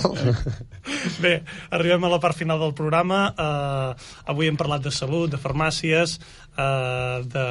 Bé, 1.25 1.35
arribem 1.71 2.07
a 2.09 2.13
la 2.15 2.21
part 2.23 2.39
final 2.39 2.63
del 2.63 2.73
programa. 2.79 3.25
Uh, 3.37 4.13
avui 4.33 4.49
hem 4.49 4.57
parlat 4.61 4.85
de 4.87 4.93
salut, 4.95 5.29
de 5.33 5.41
farmàcies, 5.41 6.17
uh, 6.57 7.21
de 7.27 7.47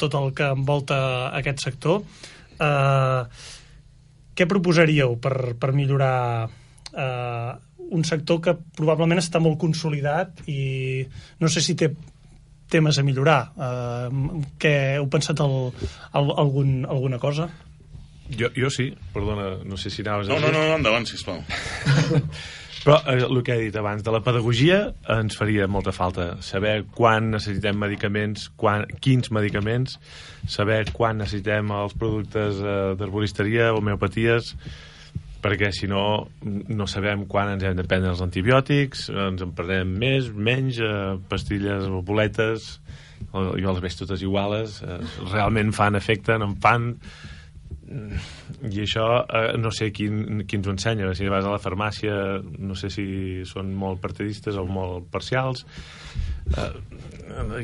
tot 0.00 0.16
el 0.18 0.32
que 0.34 0.50
envolta 0.56 0.98
aquest 1.38 1.62
sector. 1.68 2.02
Uh, 2.58 3.22
què 4.34 4.48
proposaríeu 4.50 5.14
per, 5.22 5.54
per 5.60 5.70
millorar 5.76 6.16
uh, 6.50 7.54
un 7.94 8.02
sector 8.08 8.40
que 8.42 8.56
probablement 8.74 9.20
està 9.22 9.40
molt 9.42 9.60
consolidat 9.62 10.42
i 10.50 11.04
no 11.38 11.50
sé 11.52 11.62
si 11.62 11.76
té 11.78 11.92
temes 12.70 12.98
a 12.98 13.04
millorar. 13.06 13.38
Uh, 13.54 14.42
què 14.60 14.74
heu 14.98 15.08
pensat 15.12 15.40
el, 15.44 15.70
el, 16.14 16.34
algun, 16.44 16.74
alguna 16.88 17.20
cosa? 17.22 17.48
Jo, 18.32 18.48
jo 18.56 18.70
sí, 18.72 18.88
perdona, 19.12 19.58
no 19.68 19.76
sé 19.76 19.90
si 19.92 20.02
anaves 20.02 20.30
No, 20.30 20.38
a 20.38 20.40
no, 20.40 20.52
no, 20.52 20.62
no 20.70 20.76
endavant, 20.78 21.06
sisplau. 21.06 21.42
Però 22.84 22.98
eh, 23.08 23.20
el 23.24 23.40
que 23.44 23.54
he 23.56 23.66
dit 23.66 23.76
abans, 23.80 24.02
de 24.04 24.12
la 24.12 24.20
pedagogia 24.24 24.78
ens 25.14 25.38
faria 25.40 25.66
molta 25.68 25.92
falta. 25.96 26.34
Saber 26.44 26.82
quan 26.92 27.30
necessitem 27.32 27.78
medicaments, 27.80 28.50
quan, 28.60 28.84
quins 29.04 29.32
medicaments, 29.32 29.96
saber 30.48 30.82
quan 30.92 31.22
necessitem 31.22 31.72
els 31.72 31.96
productes 31.96 32.60
eh, 32.60 32.74
d'herboristeria, 33.00 33.72
homeopaties, 33.76 34.52
perquè 35.44 35.70
si 35.76 35.88
no 35.90 36.04
no 36.44 36.88
sabem 36.90 37.26
quan 37.30 37.52
ens 37.52 37.66
hem 37.66 37.76
de 37.76 37.84
prendre 37.88 38.14
els 38.14 38.22
antibiòtics, 38.24 39.10
ens 39.28 39.44
en 39.44 39.52
perdem 39.56 39.92
més, 40.00 40.30
menys, 40.32 40.80
eh, 40.80 41.14
pastilles 41.28 41.86
o 41.90 42.00
boletes, 42.06 42.78
jo 43.34 43.70
les 43.70 43.84
veig 43.84 44.00
totes 44.00 44.24
iguales, 44.24 44.80
eh, 44.82 44.98
realment 45.32 45.72
fan 45.76 46.00
efecte, 46.00 46.38
no 46.40 46.52
en 46.52 46.58
fan, 46.64 46.90
i 48.64 48.80
això 48.80 49.06
eh, 49.22 49.56
no 49.60 49.70
sé 49.74 49.90
quin, 49.94 50.44
qui 50.48 50.58
ens 50.58 50.68
ho 50.68 50.72
ensenya 50.72 51.10
si 51.16 51.28
vas 51.30 51.44
a 51.44 51.52
la 51.52 51.60
farmàcia 51.60 52.14
no 52.42 52.76
sé 52.78 52.88
si 52.92 53.06
són 53.48 53.74
molt 53.76 54.00
partidistes 54.02 54.56
o 54.60 54.64
molt 54.66 55.10
parcials. 55.12 55.66
Eh, 56.56 56.70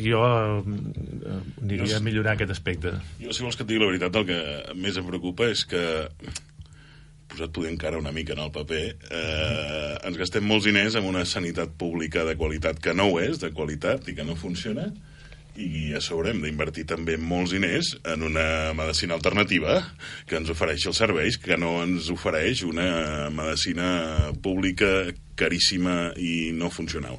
jo 0.04 0.20
eh, 0.26 1.40
aniria 1.62 1.98
a 1.98 2.04
millorar 2.04 2.36
aquest 2.36 2.52
aspecte. 2.56 2.94
Jo, 3.22 3.32
si 3.32 3.44
vols 3.46 3.56
que 3.56 3.64
et 3.64 3.72
digui 3.72 3.82
la 3.82 3.90
veritat, 3.90 4.20
el 4.20 4.28
que 4.28 4.76
més 4.76 5.00
em 5.00 5.08
preocupa 5.08 5.48
és 5.50 5.64
que 5.68 5.84
posat 7.30 7.52
poder 7.54 7.70
encara 7.72 8.00
una 8.00 8.12
mica 8.12 8.34
en 8.34 8.42
el 8.44 8.50
paper, 8.54 8.82
eh, 9.10 9.94
ens 10.08 10.18
gastem 10.18 10.46
molts 10.46 10.66
diners 10.68 10.98
en 10.98 11.06
una 11.08 11.24
sanitat 11.28 11.72
pública 11.78 12.24
de 12.26 12.36
qualitat 12.36 12.80
que 12.82 12.94
no 12.96 13.10
ho 13.10 13.20
és, 13.22 13.38
de 13.42 13.52
qualitat, 13.54 14.08
i 14.10 14.16
que 14.18 14.26
no 14.26 14.38
funciona, 14.38 14.90
i 15.60 15.92
a 15.96 16.00
sobre 16.02 16.30
hem 16.30 16.40
d'invertir 16.44 16.86
també 16.88 17.16
molts 17.18 17.52
diners 17.54 17.92
en 18.08 18.22
una 18.26 18.72
medicina 18.76 19.16
alternativa 19.16 19.80
que 20.28 20.38
ens 20.38 20.50
ofereix 20.52 20.86
els 20.88 21.00
serveis, 21.02 21.38
que 21.42 21.58
no 21.60 21.80
ens 21.82 22.10
ofereix 22.12 22.62
una 22.66 23.28
medicina 23.34 24.30
pública 24.42 25.10
caríssima 25.40 26.12
i 26.16 26.50
no 26.56 26.70
funcional. 26.70 27.18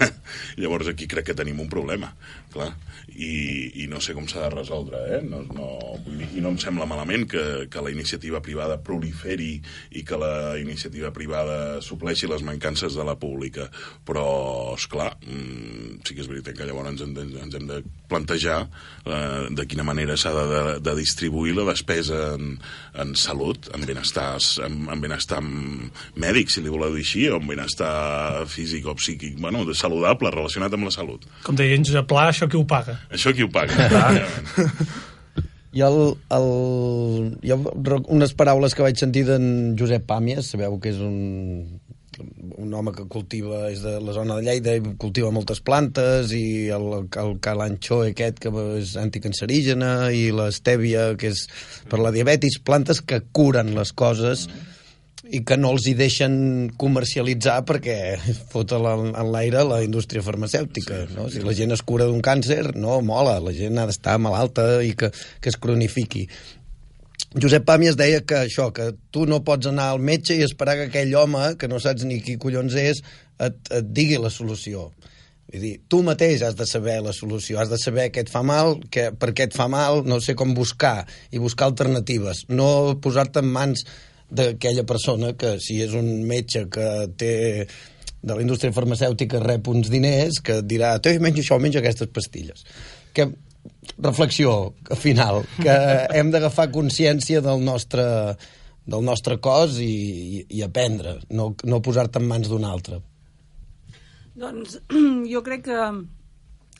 Llavors 0.60 0.90
aquí 0.90 1.08
crec 1.10 1.30
que 1.30 1.38
tenim 1.38 1.60
un 1.62 1.70
problema, 1.72 2.12
clar, 2.54 2.72
i, 3.16 3.84
i 3.84 3.86
no 3.90 4.00
sé 4.02 4.14
com 4.16 4.26
s'ha 4.30 4.46
de 4.46 4.50
resoldre, 4.54 5.00
eh? 5.16 5.20
No, 5.26 5.42
no, 5.54 5.68
vull 6.04 6.20
dir, 6.20 6.28
I 6.38 6.44
no 6.44 6.52
em 6.54 6.58
sembla 6.60 6.88
malament 6.88 7.26
que, 7.30 7.44
que 7.70 7.84
la 7.84 7.92
iniciativa 7.92 8.40
privada 8.44 8.78
proliferi 8.84 9.52
i 9.96 10.04
que 10.06 10.18
la 10.20 10.56
iniciativa 10.60 11.12
privada 11.14 11.80
supleixi 11.84 12.30
les 12.30 12.44
mancances 12.46 12.96
de 12.96 13.06
la 13.06 13.16
pública, 13.20 13.68
però, 14.06 14.26
és 14.76 14.86
clar, 14.90 15.12
mm, 15.26 16.00
sí 16.06 16.16
que 16.16 16.24
és 16.24 16.30
veritat 16.30 16.58
que 16.58 16.68
llavors 16.68 16.92
ens, 16.92 17.04
ens 17.44 17.58
hem 17.58 17.68
de 17.68 17.80
plantejar 18.10 18.60
eh, 18.62 19.48
de 19.50 19.66
quina 19.70 19.86
manera 19.86 20.16
s'ha 20.20 20.32
de, 20.36 20.46
de, 20.50 20.62
de 20.86 20.96
distribuir 20.98 21.56
la 21.58 21.66
despesa 21.70 22.34
en, 22.36 22.56
en 22.94 23.14
salut, 23.18 23.70
en 23.74 23.86
benestar, 23.86 24.32
en, 24.66 24.82
en 24.90 25.02
benestar 25.02 25.42
mèdic, 25.42 26.50
si 26.52 26.64
li 26.64 26.72
voleu 26.72 26.94
dir 26.96 27.04
així, 27.06 27.26
o 27.30 27.40
en 27.40 27.48
benestar 27.50 28.46
físic 28.50 28.86
o 28.86 28.96
psíquic, 28.98 29.38
bueno, 29.40 29.64
saludable, 29.74 30.32
relacionat 30.34 30.74
amb 30.76 30.88
la 30.88 30.94
salut. 30.94 31.26
Com 31.46 31.58
deia 31.58 31.78
en 31.78 31.86
Josep 31.86 32.08
Pla, 32.10 32.28
això 32.30 32.48
qui 32.50 32.58
ho 32.58 32.66
paga? 32.68 32.99
Això 33.08 33.32
qui 33.34 33.46
ho 33.46 33.50
paga? 33.52 33.72
Efectivament. 33.72 35.08
I 35.70 35.84
el, 35.86 36.00
el, 36.34 36.48
hi 37.46 37.52
ha 37.54 37.58
unes 38.10 38.32
paraules 38.34 38.74
que 38.74 38.82
vaig 38.82 38.98
sentir 38.98 39.22
d'en 39.28 39.76
Josep 39.78 40.02
Pàmies, 40.08 40.48
sabeu 40.50 40.80
que 40.82 40.90
és 40.90 40.98
un, 40.98 41.78
un 42.58 42.74
home 42.74 42.90
que 42.96 43.06
cultiva, 43.12 43.68
és 43.70 43.84
de 43.84 43.92
la 44.02 44.14
zona 44.16 44.38
de 44.38 44.48
Lleida 44.48 44.74
i 44.74 44.82
cultiva 44.98 45.30
moltes 45.34 45.62
plantes 45.62 46.34
i 46.34 46.68
el, 46.74 46.88
el 47.06 47.36
calanxó 47.44 48.00
aquest 48.08 48.42
que 48.42 48.52
és 48.80 48.96
anticancerígena 48.98 50.10
i 50.10 50.26
l'estèvia 50.34 51.12
que 51.20 51.30
és 51.30 51.46
per 51.90 52.02
la 52.02 52.10
diabetis, 52.14 52.58
plantes 52.66 52.98
que 53.00 53.22
curen 53.30 53.70
les 53.78 53.94
coses 53.94 54.48
i 55.30 55.40
que 55.46 55.56
no 55.56 55.70
els 55.74 55.84
hi 55.86 55.92
deixen 55.94 56.34
comercialitzar 56.80 57.60
perquè 57.68 57.96
fota 58.52 58.78
la- 58.82 58.96
en 58.98 59.30
l'aire 59.30 59.62
la 59.64 59.82
indústria 59.84 60.22
farmacèutica. 60.26 61.04
Sí, 61.06 61.14
no? 61.14 61.28
Si 61.30 61.40
la 61.44 61.54
gent 61.54 61.72
es 61.76 61.82
cura 61.86 62.04
d'un 62.08 62.20
càncer, 62.22 62.74
no, 62.74 63.00
mola, 63.00 63.38
la 63.40 63.52
gent 63.54 63.78
ha 63.78 63.86
d'estar 63.86 64.18
malalta 64.18 64.82
i 64.82 64.94
que, 64.98 65.12
que 65.40 65.48
es 65.52 65.56
cronifiqui. 65.56 66.26
Josep 67.40 67.62
Pàmies 67.68 67.94
deia 67.94 68.24
que 68.26 68.40
això, 68.42 68.72
que 68.74 68.88
tu 69.14 69.22
no 69.30 69.42
pots 69.46 69.68
anar 69.70 69.92
al 69.92 70.00
metge 70.02 70.34
i 70.34 70.42
esperar 70.42 70.74
que 70.80 70.88
aquell 70.88 71.14
home, 71.14 71.52
que 71.60 71.68
no 71.70 71.78
saps 71.78 72.02
ni 72.08 72.18
qui 72.24 72.34
collons 72.42 72.74
és, 72.74 73.02
et, 73.38 73.60
et 73.70 73.86
digui 73.94 74.18
la 74.18 74.32
solució. 74.34 74.88
Vull 75.50 75.62
dir, 75.62 75.72
tu 75.90 76.00
mateix 76.06 76.42
has 76.46 76.56
de 76.58 76.66
saber 76.66 76.96
la 77.02 77.12
solució, 77.14 77.58
has 77.62 77.70
de 77.70 77.78
saber 77.78 78.08
què 78.10 78.24
et 78.24 78.30
fa 78.30 78.42
mal, 78.46 78.80
que, 78.90 79.10
per 79.14 79.30
què 79.34 79.46
et 79.46 79.54
fa 79.54 79.68
mal, 79.70 80.02
no 80.06 80.18
sé 80.22 80.34
com 80.38 80.54
buscar, 80.58 81.04
i 81.30 81.38
buscar 81.42 81.70
alternatives. 81.70 82.44
No 82.50 82.98
posar-te 83.02 83.42
en 83.44 83.50
mans 83.54 83.86
d'aquella 84.30 84.84
persona 84.86 85.34
que, 85.38 85.56
si 85.62 85.80
és 85.84 85.94
un 85.98 86.08
metge 86.28 86.66
que 86.72 86.88
té 87.18 87.34
de 88.20 88.34
la 88.34 88.42
indústria 88.42 88.72
farmacèutica 88.76 89.40
rep 89.40 89.68
uns 89.72 89.88
diners, 89.92 90.40
que 90.44 90.60
dirà, 90.62 90.94
te 91.00 91.16
menjo 91.22 91.42
això, 91.42 91.58
menjo 91.60 91.80
aquestes 91.80 92.10
pastilles. 92.12 92.66
Que 93.16 93.30
reflexió 93.98 94.74
final, 94.96 95.42
que 95.60 95.76
hem 96.18 96.32
d'agafar 96.32 96.70
consciència 96.72 97.40
del 97.44 97.64
nostre, 97.64 98.04
del 98.84 99.04
nostre 99.04 99.40
cos 99.42 99.78
i, 99.80 99.90
i, 99.90 100.44
i 100.58 100.64
aprendre, 100.66 101.18
no, 101.30 101.54
no 101.64 101.82
posar-te 101.84 102.20
en 102.20 102.28
mans 102.28 102.52
d'un 102.52 102.66
altre. 102.68 103.00
Doncs 104.40 104.78
jo 105.32 105.44
crec 105.46 105.66
que 105.68 105.90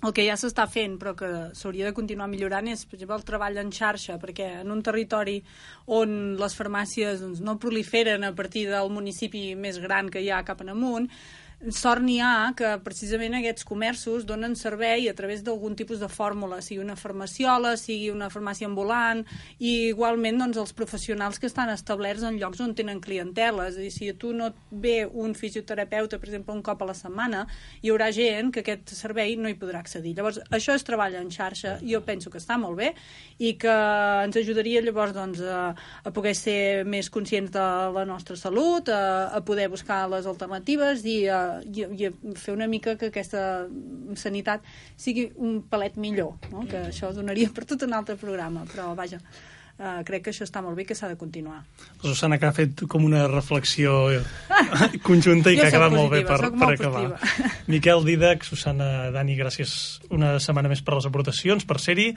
el 0.00 0.14
que 0.16 0.24
ja 0.24 0.36
s'està 0.40 0.64
fent 0.70 0.96
però 1.00 1.12
que 1.16 1.28
s'hauria 1.56 1.88
de 1.88 1.96
continuar 1.96 2.28
millorant 2.30 2.70
és, 2.72 2.86
per 2.88 2.96
exemple, 2.96 3.18
el 3.20 3.26
treball 3.28 3.60
en 3.60 3.72
xarxa, 3.74 4.16
perquè 4.22 4.48
en 4.62 4.72
un 4.72 4.80
territori 4.82 5.38
on 5.98 6.38
les 6.40 6.56
farmàcies 6.56 7.20
doncs, 7.20 7.42
no 7.44 7.58
proliferen 7.60 8.24
a 8.24 8.32
partir 8.36 8.66
del 8.70 8.88
municipi 8.94 9.50
més 9.56 9.80
gran 9.82 10.08
que 10.08 10.24
hi 10.24 10.30
ha 10.32 10.44
cap 10.46 10.64
en 10.64 10.72
amunt, 10.72 11.10
sort 11.68 12.00
n'hi 12.00 12.16
ha 12.24 12.54
que 12.56 12.70
precisament 12.80 13.34
aquests 13.36 13.66
comerços 13.68 14.24
donen 14.24 14.54
servei 14.56 15.10
a 15.10 15.14
través 15.14 15.42
d'algun 15.44 15.74
tipus 15.76 16.00
de 16.00 16.08
fórmula, 16.08 16.62
sigui 16.64 16.80
una 16.80 16.96
farmaciola, 16.96 17.74
sigui 17.76 18.08
una 18.08 18.30
farmàcia 18.32 18.64
ambulant, 18.64 19.20
i 19.58 19.90
igualment 19.90 20.40
doncs, 20.40 20.56
els 20.56 20.72
professionals 20.72 21.38
que 21.38 21.50
estan 21.50 21.68
establerts 21.68 22.24
en 22.24 22.38
llocs 22.40 22.62
on 22.64 22.72
tenen 22.78 23.02
clientela. 23.04 23.68
És 23.68 23.76
a 23.76 23.84
dir, 23.84 23.90
si 23.92 24.08
a 24.08 24.16
tu 24.16 24.32
no 24.32 24.48
et 24.48 24.62
ve 24.70 24.94
un 25.04 25.34
fisioterapeuta, 25.36 26.18
per 26.18 26.30
exemple, 26.30 26.56
un 26.56 26.64
cop 26.64 26.80
a 26.80 26.88
la 26.88 26.96
setmana, 26.96 27.44
hi 27.82 27.92
haurà 27.92 28.08
gent 28.16 28.54
que 28.54 28.64
aquest 28.64 28.94
servei 28.96 29.36
no 29.36 29.52
hi 29.52 29.58
podrà 29.60 29.84
accedir. 29.84 30.14
Llavors, 30.16 30.40
això 30.48 30.78
és 30.78 30.86
treball 30.86 31.18
en 31.20 31.28
xarxa, 31.28 31.76
jo 31.84 32.00
penso 32.08 32.32
que 32.32 32.40
està 32.40 32.56
molt 32.56 32.80
bé 32.80 32.94
i 33.36 33.52
que 33.60 33.76
ens 34.24 34.40
ajudaria 34.40 34.80
llavors 34.80 35.12
doncs, 35.12 35.44
a, 35.44 35.74
a 35.76 36.14
poder 36.16 36.32
ser 36.38 36.86
més 36.88 37.12
conscients 37.12 37.52
de 37.52 37.68
la 37.92 38.08
nostra 38.08 38.36
salut, 38.40 38.88
a, 38.88 39.28
a 39.28 39.44
poder 39.44 39.68
buscar 39.68 40.06
les 40.08 40.24
alternatives 40.24 41.04
i 41.04 41.20
a, 41.28 41.49
i, 41.64 41.84
i 41.84 42.10
fer 42.38 42.54
una 42.54 42.68
mica 42.70 42.96
que 43.00 43.10
aquesta 43.10 43.44
sanitat 44.18 44.66
sigui 44.96 45.30
un 45.36 45.60
palet 45.70 45.98
millor, 46.00 46.36
no? 46.52 46.66
que 46.70 46.86
això 46.90 47.12
donaria 47.16 47.50
per 47.54 47.66
tot 47.68 47.86
un 47.86 47.96
altre 47.96 48.16
programa, 48.20 48.66
però 48.70 48.90
vaja, 48.98 49.20
uh, 49.80 50.00
crec 50.06 50.26
que 50.26 50.32
això 50.34 50.44
està 50.46 50.62
molt 50.62 50.76
bé 50.78 50.84
que 50.86 50.94
s'ha 50.96 51.08
de 51.10 51.16
continuar. 51.18 51.62
La 52.02 52.12
Susana 52.12 52.38
que 52.38 52.46
ha 52.48 52.54
fet 52.56 52.84
com 52.90 53.04
una 53.06 53.24
reflexió 53.30 54.10
eh, 54.12 54.20
conjunta 55.08 55.52
i 55.52 55.58
que 55.58 55.66
ha 55.66 55.70
acabat 55.72 55.94
molt 55.96 56.12
bé 56.12 56.22
per, 56.28 56.38
per 56.52 56.70
acabar. 56.74 57.04
positiva. 57.16 57.50
Miquel 57.72 58.04
Didac, 58.06 58.46
Susana, 58.46 59.10
Dani, 59.14 59.36
gràcies 59.38 59.74
una 60.14 60.34
setmana 60.42 60.70
més 60.72 60.84
per 60.84 60.96
les 60.98 61.08
aportacions, 61.08 61.66
per 61.66 61.80
ser-hi. 61.82 62.10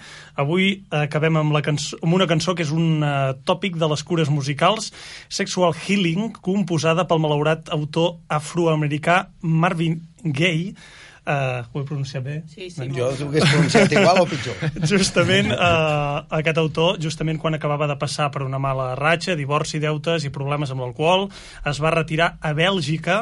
Avui 0.43 0.73
acabem 0.93 1.39
amb, 1.41 1.55
la 1.55 1.63
cançó, 1.65 1.99
amb 2.03 2.19
una 2.19 2.29
cançó 2.29 2.55
que 2.57 2.65
és 2.67 2.73
un 2.75 3.03
uh, 3.03 3.33
tòpic 3.47 3.79
de 3.81 3.89
les 3.91 4.03
cures 4.07 4.31
musicals, 4.33 4.91
Sexual 5.31 5.75
Healing, 5.77 6.33
composada 6.43 7.07
pel 7.09 7.23
malaurat 7.23 7.71
autor 7.73 8.17
afroamericà 8.31 9.23
Marvin 9.41 10.01
Gaye, 10.23 10.75
Uh, 11.23 11.63
ho 11.71 11.79
he 11.79 11.85
pronunciat 11.87 12.23
bé? 12.25 12.33
Sí, 12.51 12.67
sí, 12.67 12.89
Jo 12.91 13.07
ho 13.07 13.27
hagués 13.29 13.45
pronunciat 13.47 13.93
igual 13.95 14.17
o 14.19 14.25
pitjor. 14.27 14.57
Justament, 14.91 15.53
eh, 15.55 16.17
aquest 16.39 16.59
autor, 16.59 16.97
justament 16.99 17.39
quan 17.39 17.55
acabava 17.55 17.87
de 17.87 17.95
passar 17.95 18.27
per 18.33 18.41
una 18.43 18.59
mala 18.59 18.89
ratxa, 18.99 19.37
divorci, 19.39 19.79
deutes 19.79 20.27
i 20.27 20.33
problemes 20.35 20.73
amb 20.75 20.83
l'alcohol, 20.83 21.29
es 21.71 21.79
va 21.79 21.93
retirar 21.95 22.33
a 22.43 22.51
Bèlgica 22.57 23.21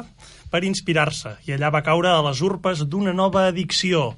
per 0.50 0.64
inspirar-se 0.66 1.36
i 1.46 1.54
allà 1.54 1.70
va 1.70 1.84
caure 1.86 2.10
a 2.10 2.24
les 2.26 2.42
urpes 2.42 2.82
d'una 2.90 3.14
nova 3.14 3.46
addicció, 3.52 4.16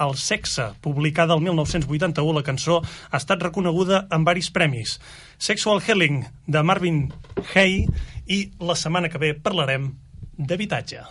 el 0.00 0.16
sexe, 0.16 0.70
publicada 0.80 1.36
el 1.36 1.44
1981, 1.44 2.32
la 2.36 2.44
cançó 2.44 2.80
ha 2.80 3.20
estat 3.20 3.44
reconeguda 3.44 4.06
amb 4.12 4.28
varis 4.28 4.50
premis. 4.52 4.96
Sexual 5.36 5.80
Healing, 5.84 6.22
de 6.46 6.64
Marvin 6.64 7.06
Gaye, 7.52 7.84
i 8.26 8.42
la 8.60 8.76
setmana 8.76 9.12
que 9.12 9.20
ve 9.22 9.34
parlarem 9.36 9.92
d'habitatge. 10.36 11.04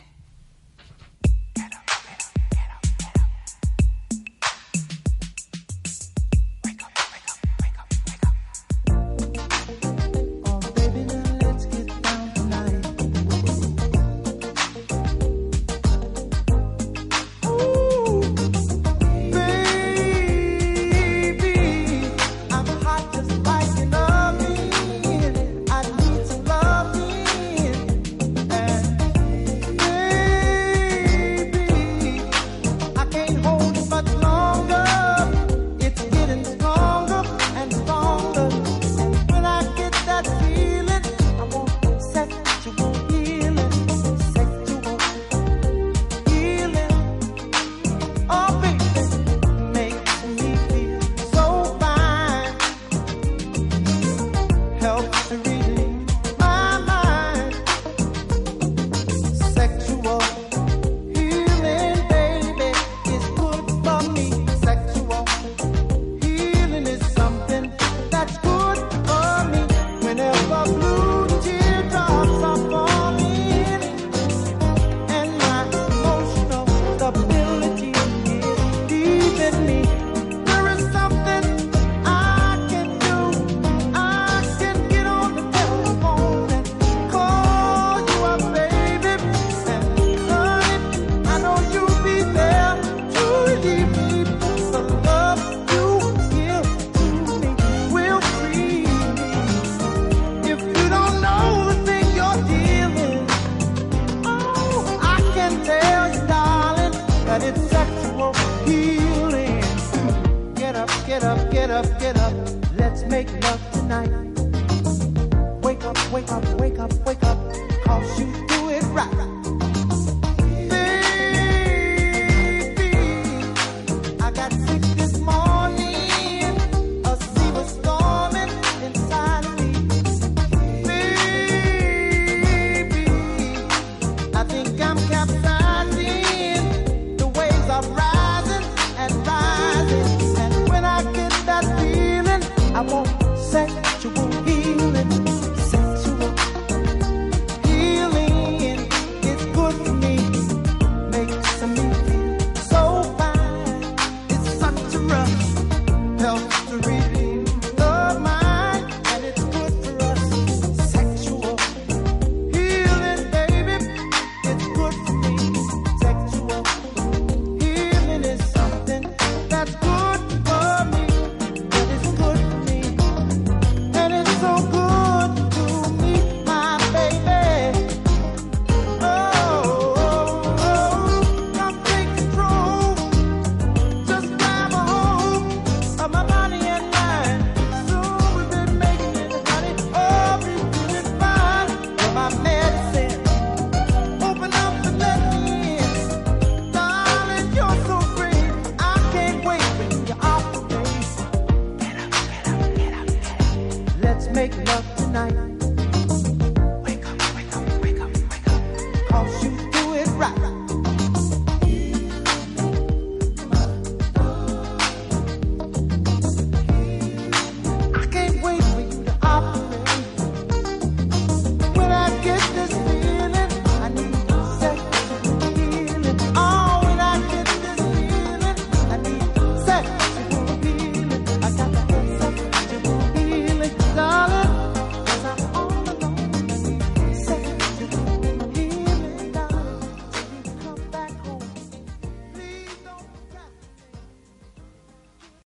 amor. 142.75 143.14